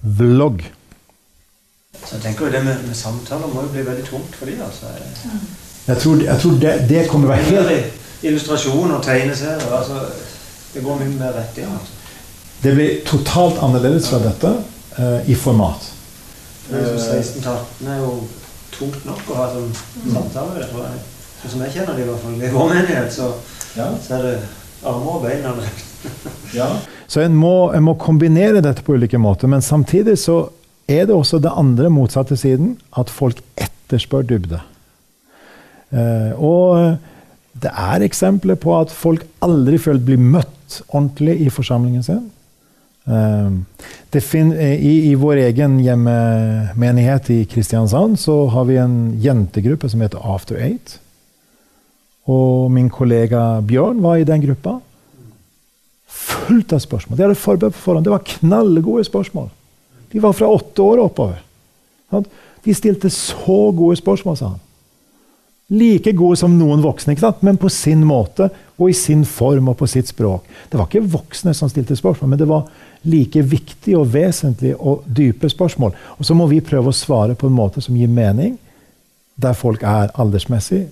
Vlogg. 0.05 0.61
Så 2.05 2.18
jeg 2.18 2.22
tenker 2.26 2.47
jo 2.47 2.53
Det 2.53 2.61
med, 2.66 2.82
med, 2.84 2.97
samtaler 2.99 3.49
må 3.49 3.64
jo 3.64 3.72
bli 3.72 3.86
veldig 3.86 4.05
tungt 4.05 4.36
for 4.36 4.51
dem. 4.51 4.61
Altså. 4.66 4.92
Jeg 5.86 5.97
tror, 6.03 6.22
jeg 6.26 6.40
tror 6.42 6.61
det, 6.61 6.74
det, 6.90 7.07
kommer 7.09 7.32
til 7.32 7.57
å 7.59 7.64
være 7.64 7.78
helt 7.78 8.01
Illustrasjoner, 8.24 9.01
tegneserier 9.05 9.72
altså, 9.76 9.99
Det 10.72 10.82
går 10.84 11.01
mye 11.01 11.16
mer 11.18 11.34
rett 11.36 11.59
i. 11.61 11.66
Altså. 11.68 11.99
Det 12.64 12.72
blir 12.76 13.03
totalt 13.09 13.59
annerledes 13.64 14.09
fra 14.09 14.20
dette 14.24 14.53
eh, 14.99 15.30
i 15.32 15.36
format. 15.36 15.90
16-18 16.70 17.88
er 17.92 17.99
jo 18.01 18.14
tungt 18.79 19.07
nok 19.09 19.31
å 19.31 19.39
ha 19.39 19.47
som 19.53 19.70
samtale. 20.12 20.59
Det 20.61 20.68
tror 20.72 20.85
jeg. 20.89 21.01
Sånn 21.41 21.55
som 21.55 21.64
jeg 21.66 21.75
kjenner 21.77 21.97
det, 21.97 22.05
i 22.05 22.09
hvert 22.09 22.22
fall. 22.25 22.37
I 22.41 22.53
vår 22.55 22.70
menighet 22.72 23.14
så, 23.14 23.31
ja. 23.77 23.89
så 24.01 24.18
er 24.18 24.29
det 24.29 24.35
armer 24.85 25.16
og 25.18 25.25
bein 25.25 25.45
ja. 26.59 26.68
Så 27.09 27.22
en 27.25 27.37
må, 27.37 27.70
en 27.77 27.85
må, 27.87 27.95
kombinere 28.01 28.62
dette 28.64 28.85
på 28.85 28.97
ulike 28.97 29.20
måter. 29.20 29.49
Men 29.51 29.64
samtidig 29.64 30.18
så 30.20 30.47
er 30.89 31.07
det 31.09 31.16
også 31.16 31.41
det 31.41 31.53
andre 31.57 31.91
motsatte 31.93 32.37
siden, 32.37 32.77
at 32.97 33.12
folk 33.12 33.41
etterspør 33.57 34.27
dybde. 34.29 34.61
Eh, 35.95 36.33
og 36.37 36.97
det 37.62 37.70
er 37.70 38.05
eksempler 38.05 38.59
på 38.61 38.75
at 38.77 38.93
folk 38.93 39.25
aldri 39.45 39.79
føler 39.81 40.05
blir 40.05 40.20
møtt 40.20 40.81
ordentlig 40.89 41.39
i 41.47 41.53
forsamlingen 41.53 42.05
sin. 42.05 42.25
Ehm, 43.05 43.64
i, 44.14 45.11
I, 45.11 45.14
vår 45.14 45.42
egen 45.50 45.76
hjemmenighet 45.82 47.30
i 47.30 47.44
Kristiansand 47.44 48.16
så 48.20 48.46
har 48.48 48.64
vi 48.64 48.78
en 48.80 48.98
jentegruppe 49.20 49.90
som 49.90 50.00
heter 50.00 50.22
After 50.22 50.57
Eight. 50.57 50.98
Og 52.30 52.70
min 52.72 52.88
kollega 52.88 53.61
Bjørn 53.61 54.00
var 54.02 54.16
i 54.16 54.28
den 54.28 54.40
gruppa. 54.46 54.78
Fullt 56.09 56.72
av 56.72 56.80
spørsmål. 56.80 57.18
De 57.18 57.26
hadde 57.26 57.40
forberedt 57.40 57.76
på 57.76 57.84
forhånd. 57.84 58.07
Det 58.07 58.14
var 58.14 58.28
knallgode 58.38 59.05
spørsmål. 59.05 59.50
De 60.12 60.22
var 60.22 60.36
fra 60.36 60.48
åtte 60.48 60.82
år 60.82 61.02
oppover. 61.05 61.42
De 62.64 62.74
stilte 62.74 63.11
så 63.11 63.59
gode 63.76 63.98
spørsmål, 64.00 64.38
sa 64.38 64.55
han. 64.55 64.62
Like 65.75 66.12
gode 66.14 66.39
som 66.39 66.55
noen 66.59 66.83
voksne, 66.85 67.16
men 67.43 67.59
på 67.59 67.70
sin 67.72 68.05
måte 68.07 68.51
og 68.79 68.91
i 68.91 68.97
sin 68.97 69.22
form 69.27 69.70
og 69.70 69.79
på 69.79 69.89
sitt 69.91 70.11
språk. 70.11 70.47
Det 70.70 70.79
var 70.79 70.89
ikke 70.89 71.07
voksne 71.14 71.55
som 71.55 71.70
stilte 71.70 71.97
spørsmål, 71.99 72.31
men 72.33 72.41
det 72.41 72.51
var 72.51 72.66
like 73.11 73.43
viktige 73.43 73.99
og 73.99 74.12
vesentlige 74.14 74.77
og 74.77 75.05
dype 75.07 75.49
spørsmål. 75.51 75.95
Og 76.18 76.27
så 76.27 76.37
må 76.37 76.49
vi 76.51 76.62
prøve 76.64 76.91
å 76.91 76.97
svare 76.97 77.37
på 77.39 77.49
en 77.49 77.57
måte 77.57 77.83
som 77.85 77.97
gir 77.99 78.11
mening, 78.11 78.57
der 79.35 79.57
folk 79.59 79.83
er 79.83 80.12
aldersmessig. 80.20 80.85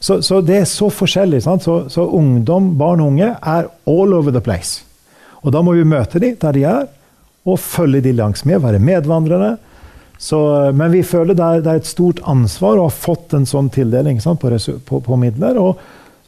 Så, 0.00 0.20
så, 0.22 0.40
det 0.44 0.58
er 0.60 0.68
så 0.68 0.90
forskjellig. 0.92 1.40
Så, 1.42 1.78
så, 1.88 2.04
ungdom, 2.04 2.74
barn 2.78 3.00
og 3.00 3.14
unge 3.14 3.30
er 3.32 3.70
all 3.88 4.14
over 4.14 4.34
the 4.34 4.44
place. 4.44 4.84
Og 5.40 5.52
da 5.54 5.62
må 5.64 5.72
vi 5.76 5.86
møte 5.88 6.20
dem 6.20 6.36
der 6.40 6.56
de 6.56 6.64
er, 6.68 6.86
og 7.48 7.60
følge 7.62 8.02
dem 8.04 8.18
langs 8.18 8.44
med, 8.44 8.60
være 8.60 8.82
medvandrere. 8.82 9.54
Men 10.74 10.90
vi 10.90 11.04
føler 11.06 11.36
det 11.36 11.44
er, 11.44 11.60
det 11.62 11.70
er, 11.70 11.78
et 11.82 11.86
stort 11.86 12.18
ansvar 12.26 12.78
å 12.78 12.88
ha 12.88 12.94
fått 12.94 13.36
en 13.38 13.46
sånn 13.46 13.70
tildeling 13.70 14.18
på, 14.18 14.50
på, 14.86 15.00
på 15.00 15.18
midler. 15.20 15.58
og 15.62 15.78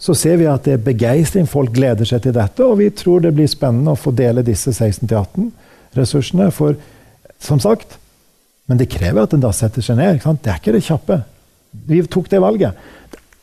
så 0.01 0.15
ser 0.17 0.39
vi 0.41 0.47
at 0.49 0.65
det 0.65 0.79
er 0.79 0.85
begeistring. 0.85 1.45
Folk 1.49 1.75
gleder 1.77 2.09
seg 2.09 2.23
til 2.25 2.33
dette. 2.33 2.65
Og 2.65 2.79
vi 2.81 2.89
tror 2.97 3.21
det 3.21 3.35
blir 3.37 3.51
spennende 3.51 3.93
å 3.93 4.01
få 4.01 4.15
dele 4.17 4.41
disse 4.47 4.73
16-18 4.73 5.51
ressursene. 5.99 6.49
For 6.55 6.79
som 7.41 7.61
sagt 7.61 7.99
Men 8.71 8.79
det 8.79 8.87
krever 8.87 9.25
at 9.25 9.33
en 9.35 9.43
da 9.43 9.51
setter 9.51 9.83
seg 9.83 9.97
ned. 9.99 10.21
Det 10.23 10.47
er 10.47 10.61
ikke 10.61 10.73
det 10.77 10.85
kjappe. 10.87 11.17
Vi 11.91 11.97
tok 12.07 12.29
det 12.31 12.39
valget. 12.39 12.77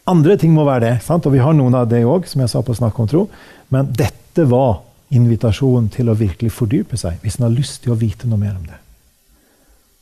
Andre 0.07 0.37
ting 0.39 0.53
må 0.55 0.63
være 0.63 0.85
det. 0.85 0.93
Sant? 1.03 1.27
Og 1.27 1.35
vi 1.35 1.41
har 1.43 1.51
noen 1.51 1.75
av 1.75 1.89
det 1.91 1.99
òg, 2.07 2.29
som 2.31 2.39
jeg 2.39 2.53
sa 2.53 2.61
på 2.63 2.75
Snakk 2.77 2.95
om 3.03 3.09
tro. 3.11 3.25
Men 3.67 3.91
dette 3.91 4.47
var 4.47 4.85
invitasjonen 5.11 5.91
til 5.91 6.07
å 6.07 6.15
virkelig 6.15 6.53
fordype 6.55 6.95
seg, 6.95 7.19
hvis 7.19 7.37
en 7.41 7.49
har 7.49 7.57
lyst 7.57 7.81
til 7.83 7.91
å 7.91 7.99
vite 7.99 8.29
noe 8.31 8.39
mer 8.39 8.55
om 8.55 8.63
det. 8.63 8.79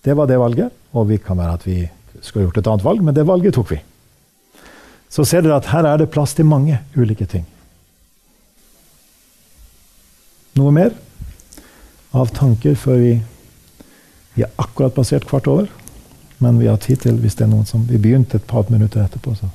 Det 0.05 0.13
var 0.13 0.29
det 0.29 0.37
valget. 0.39 0.71
Og 0.93 1.09
vi 1.09 1.17
kan 1.17 1.37
være 1.37 1.57
at 1.57 1.67
vi 1.67 1.81
skulle 2.21 2.45
gjort 2.45 2.61
et 2.61 2.71
annet 2.71 2.85
valg, 2.85 3.03
men 3.03 3.15
det 3.17 3.27
valget 3.27 3.57
tok 3.57 3.73
vi 3.73 3.81
så 5.15 5.23
ser 5.23 5.45
dere 5.45 5.61
at 5.61 5.69
her 5.71 5.87
er 5.87 6.01
det 6.01 6.11
plass 6.11 6.33
til 6.35 6.47
mange 6.47 6.75
ulike 6.97 7.27
ting. 7.29 7.45
Noe 10.59 10.73
mer 10.75 10.91
av 12.15 12.33
tanker 12.35 12.75
før 12.79 13.01
vi 13.03 13.15
Vi 14.35 14.43
er 14.43 14.51
akkurat 14.59 14.91
passert 14.91 15.23
kvart 15.23 15.45
over, 15.47 15.69
men 16.43 16.57
vi 16.59 16.65
har 16.67 16.75
tid 16.83 16.97
til 17.05 17.21
hvis 17.23 17.37
det 17.39 17.45
er 17.45 17.53
noen 17.53 17.65
som 17.65 17.85
Vi 17.87 17.95
begynte 17.95 18.35
et 18.35 18.43
par 18.43 18.65
minutter 18.67 18.99
etterpå, 18.99 19.31
så. 19.31 19.47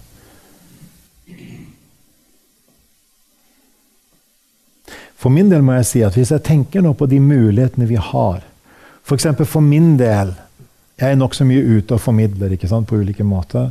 For 5.21 5.29
min 5.29 5.51
del 5.51 5.61
må 5.61 5.75
jeg 5.77 5.85
si 5.85 6.01
at 6.01 6.17
hvis 6.17 6.33
jeg 6.33 6.43
tenker 6.43 6.81
nå 6.81 6.95
på 6.97 7.05
de 7.13 7.21
mulighetene 7.21 7.85
vi 7.91 8.01
har 8.01 8.41
F.eks. 9.07 9.27
For, 9.37 9.49
for 9.59 9.65
min 9.65 9.97
del 10.01 10.35
Jeg 11.01 11.15
er 11.15 11.17
nokså 11.17 11.47
mye 11.49 11.79
ute 11.79 11.97
og 11.97 12.03
formidler 12.05 12.53
ikke 12.53 12.69
sant, 12.69 12.85
på 12.89 12.99
ulike 13.01 13.25
måter. 13.25 13.71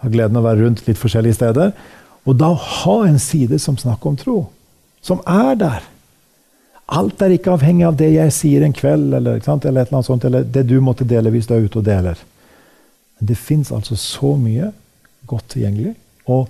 Har 0.00 0.12
gleden 0.12 0.38
av 0.38 0.46
å 0.46 0.48
være 0.48 0.64
rundt 0.64 0.86
litt 0.86 0.96
forskjellige 0.96 1.36
steder. 1.36 1.74
Og 2.24 2.36
da 2.40 2.54
ha 2.54 2.94
en 3.04 3.18
side 3.20 3.58
som 3.60 3.76
snakker 3.76 4.08
om 4.08 4.16
tro. 4.16 4.36
Som 5.04 5.20
er 5.28 5.58
der. 5.60 5.84
Alt 6.90 7.20
er 7.22 7.34
ikke 7.36 7.52
avhengig 7.52 7.84
av 7.86 7.98
det 8.00 8.08
jeg 8.14 8.32
sier 8.34 8.64
en 8.64 8.74
kveld, 8.74 9.12
eller, 9.12 9.36
eller, 9.36 9.60
et 9.60 9.66
eller, 9.68 10.02
sånt, 10.02 10.24
eller 10.24 10.42
det 10.42 10.64
du 10.66 10.78
måtte 10.82 11.04
dele 11.04 11.30
hvis 11.30 11.46
du 11.46 11.54
er 11.54 11.68
ute 11.68 11.82
og 11.82 11.86
deler. 11.86 12.18
Det 13.20 13.36
fins 13.36 13.70
altså 13.76 13.96
så 14.00 14.32
mye 14.40 14.72
godt 15.28 15.52
tilgjengelig. 15.54 15.94
Og 16.32 16.48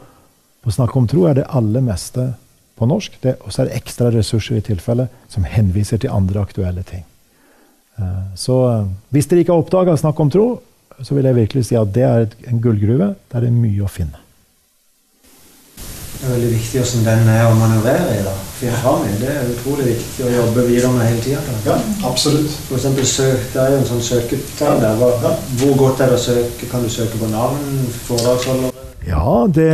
på 0.63 0.73
Snakk 0.73 0.97
om 0.97 1.11
tro 1.11 1.27
er 1.27 1.41
det 1.41 1.51
aller 1.51 1.85
meste 1.85 2.31
på 2.79 2.89
norsk. 2.89 3.19
Og 3.45 3.51
så 3.53 3.63
er 3.63 3.71
det 3.71 3.83
ekstra 3.83 4.11
ressurser 4.15 4.61
i 4.61 4.65
tilfelle 4.65 5.11
som 5.29 5.45
henviser 5.45 6.01
til 6.01 6.15
andre 6.15 6.41
aktuelle 6.47 6.87
ting. 6.87 7.05
Eh, 7.99 8.25
så 8.39 8.57
eh, 8.71 8.91
hvis 9.11 9.31
dere 9.31 9.45
ikke 9.45 9.55
har 9.55 9.63
oppdaga 9.63 9.97
Snakk 9.99 10.21
om 10.21 10.33
tro, 10.33 10.49
så 11.01 11.17
vil 11.17 11.25
jeg 11.25 11.39
virkelig 11.39 11.65
si 11.69 11.79
at 11.81 11.95
det 11.95 12.05
er 12.05 12.27
en 12.51 12.61
gullgruve. 12.61 13.15
Der 13.33 13.47
det 13.47 13.49
er 13.49 13.57
mye 13.57 13.87
å 13.87 13.91
finne. 13.91 14.21
Det 16.21 16.29
er 16.29 16.35
veldig 16.35 16.49
viktig 16.53 16.81
hvordan 16.83 17.07
den 17.09 17.29
er 17.33 17.47
å 17.49 17.53
manøvrere 17.57 18.17
i. 18.19 18.25
da. 18.27 18.33
I. 18.61 19.13
Det 19.23 19.29
er 19.33 19.47
utrolig 19.55 19.87
viktig 19.95 20.25
å 20.27 20.33
jobbe 20.35 20.67
videre 20.67 20.91
med 20.93 21.07
hele 21.09 21.23
tida. 21.25 21.55
Ja, 21.65 21.79
absolutt. 22.05 22.59
For 22.67 22.77
eksempel, 22.77 23.07
søk, 23.09 23.47
det 23.55 23.63
er 23.63 23.73
jo 23.73 23.79
en 23.79 23.89
sånn 23.89 24.03
søketegn 24.05 24.83
der. 24.83 24.99
Hvor, 25.01 25.17
hvor 25.63 25.79
godt 25.81 26.03
er 26.05 26.13
det 26.13 26.19
å 26.19 26.25
søke? 26.27 26.69
Kan 26.69 26.85
du 26.85 26.93
søke 26.93 27.17
på 27.17 27.31
navn? 27.33 27.63
Foredragsholder? 28.05 28.77
Ja, 29.09 29.47
det, 29.49 29.71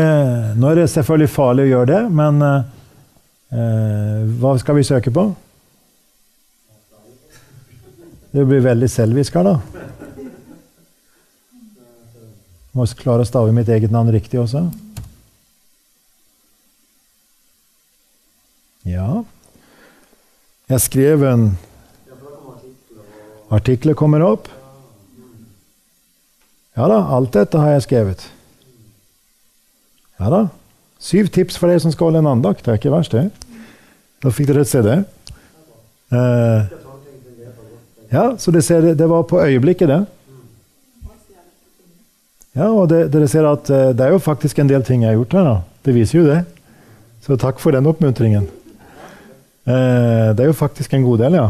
nå 0.54 0.70
er 0.70 0.78
det 0.78 0.86
selvfølgelig 0.92 1.32
farlig 1.34 1.66
å 1.66 1.72
gjøre 1.72 1.90
det, 1.90 2.02
men 2.14 2.46
eh, 2.46 4.22
hva 4.38 4.54
skal 4.62 4.78
vi 4.78 4.86
søke 4.86 5.10
på? 5.10 5.26
Det 8.36 8.42
blir 8.44 8.60
veldig 8.60 8.88
selvisk 8.92 9.38
her, 9.38 9.46
da. 9.46 9.54
Må 12.76 12.84
klare 13.00 13.24
å 13.24 13.28
stave 13.28 13.54
mitt 13.56 13.70
eget 13.72 13.94
navn 13.94 14.12
riktig 14.12 14.36
også. 14.42 14.66
Ja 18.84 19.24
Jeg 20.68 20.84
skrev 20.84 21.24
en 21.24 21.48
Artikler 23.56 23.96
kommer 23.96 24.20
opp. 24.26 24.50
Ja 26.76 26.90
da, 26.92 27.00
alt 27.16 27.32
dette 27.32 27.62
har 27.62 27.76
jeg 27.76 27.84
skrevet. 27.86 28.28
Ja 30.20 30.28
da. 30.34 30.46
Syv 31.00 31.30
tips 31.32 31.56
for 31.56 31.72
deg 31.72 31.80
som 31.80 31.94
skal 31.94 32.10
holde 32.10 32.26
en 32.26 32.34
andakt. 32.36 32.66
Det 32.66 32.74
er 32.74 32.80
ikke 32.82 32.92
verst, 32.92 33.14
det. 33.14 33.30
Da 34.20 34.34
fikk 34.34 34.50
dere 34.50 34.66
se 34.68 34.82
det. 34.84 35.04
Uh, 36.10 36.66
ja, 38.16 38.26
så 38.40 38.52
det, 38.54 38.62
ser, 38.64 38.94
det, 38.96 39.08
var 39.10 39.26
på 39.28 39.40
øyeblikket, 39.42 39.88
det. 39.88 40.04
Ja, 42.56 42.70
og 42.70 42.88
det, 42.88 43.02
dere 43.12 43.28
ser 43.28 43.44
at 43.50 43.68
uh, 43.68 43.92
det 43.92 44.06
er 44.06 44.14
jo 44.14 44.22
faktisk 44.22 44.58
en 44.58 44.70
del 44.70 44.84
ting 44.84 45.04
jeg 45.04 45.12
har 45.12 45.18
gjort 45.18 45.36
her. 45.36 45.48
da. 45.50 45.56
Det 45.84 45.94
viser 45.94 46.18
jo 46.18 46.24
det. 46.24 46.40
Så 47.26 47.36
takk 47.36 47.60
for 47.60 47.76
den 47.76 47.86
oppmuntringen. 47.86 48.48
Uh, 49.66 50.32
det 50.32 50.46
er 50.46 50.48
jo 50.48 50.56
faktisk 50.56 50.94
en 50.94 51.04
god 51.04 51.26
del, 51.26 51.36
ja. 51.42 51.48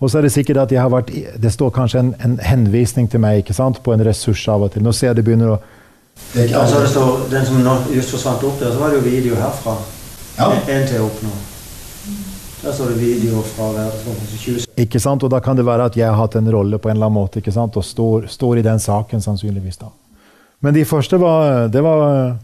Og 0.00 0.10
så 0.10 0.18
er 0.18 0.26
det 0.26 0.32
sikkert 0.32 0.56
at 0.56 0.72
jeg 0.72 0.80
har 0.80 0.90
vært, 0.90 1.12
det 1.42 1.52
står 1.52 1.70
kanskje 1.76 2.00
en, 2.00 2.14
en 2.24 2.38
henvisning 2.42 3.10
til 3.10 3.20
meg 3.20 3.42
ikke 3.42 3.54
sant, 3.54 3.82
på 3.84 3.92
en 3.92 4.02
ressurs 4.04 4.46
av 4.48 4.64
og 4.64 4.72
til. 4.72 4.82
Nå 4.82 4.96
ser 4.96 5.12
jeg 5.12 5.20
det 5.20 5.26
begynner 5.28 5.54
å 5.54 5.60
det, 6.34 6.50
altså 6.52 6.80
det 6.80 6.88
står, 6.90 7.20
Den 7.30 7.46
som 7.46 7.62
nå 7.64 7.76
just 7.94 8.10
forsvant 8.10 8.42
opp 8.44 8.60
der, 8.60 8.72
så 8.74 8.82
var 8.82 8.92
det 8.92 9.00
jo 9.00 9.06
video 9.06 9.38
herfra. 9.40 9.78
Ja. 10.38 10.50
En 10.52 10.86
til 10.88 11.06
opp 11.06 11.22
nå. 11.24 11.32
Der 12.60 12.72
så 12.76 12.84
du 12.84 12.92
video 12.92 13.40
fra 13.54 13.70
verdenskonferansen 13.72 14.74
Ikke 14.82 15.00
sant? 15.00 15.22
Og 15.24 15.30
da 15.32 15.38
kan 15.40 15.56
det 15.56 15.64
være 15.64 15.86
at 15.88 15.96
jeg 15.96 16.10
har 16.10 16.18
hatt 16.18 16.34
en 16.36 16.50
rolle 16.52 16.76
på 16.76 16.90
en 16.90 16.98
eller 16.98 17.08
annen 17.08 17.16
måte 17.22 17.40
ikke 17.40 17.54
sant? 17.54 17.76
og 17.80 17.86
står, 17.86 18.26
står 18.28 18.60
i 18.60 18.64
den 18.66 18.80
saken, 18.82 19.22
sannsynligvis. 19.24 19.78
da. 19.80 19.88
Men 20.60 20.76
de 20.76 20.84
første 20.84 21.16
var, 21.20 21.68
det 21.72 21.80
var 21.80 22.36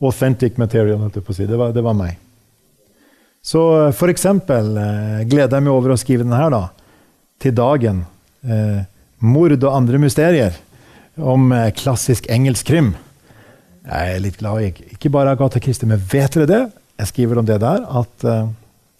authentic 0.00 0.56
material. 0.56 1.10
på 1.12 1.20
å 1.20 1.36
si. 1.36 1.44
det, 1.44 1.58
var, 1.60 1.74
det 1.76 1.84
var 1.84 1.96
meg. 1.98 2.16
Så 3.44 3.60
eh, 3.82 3.92
for 3.96 4.08
eksempel 4.12 4.72
eh, 4.80 5.20
gleder 5.28 5.58
jeg 5.58 5.66
meg 5.66 5.74
over 5.74 5.92
å 5.92 6.00
skrive 6.00 6.24
den 6.24 6.36
her 6.36 6.48
da, 6.52 6.62
til 7.40 7.52
dagen. 7.56 8.04
Eh, 8.40 8.80
mord 9.20 9.56
og 9.60 9.74
andre 9.76 10.00
mysterier 10.00 10.56
om 11.20 11.52
eh, 11.52 11.68
klassisk 11.76 12.28
engelsk 12.32 12.68
krim. 12.72 12.94
Jeg 13.84 14.16
er 14.16 14.24
litt 14.24 14.40
glad 14.40 14.64
i 14.64 14.72
ikke 14.96 15.12
bare 15.12 15.36
Agatha 15.36 15.60
Christie, 15.60 15.88
men 15.88 16.00
vet 16.00 16.32
dere 16.36 16.48
det? 16.48 16.64
Jeg 17.00 17.12
skriver 17.12 17.40
om 17.40 17.48
det 17.48 17.60
der. 17.60 17.84
At, 18.00 18.24
eh, 18.24 18.48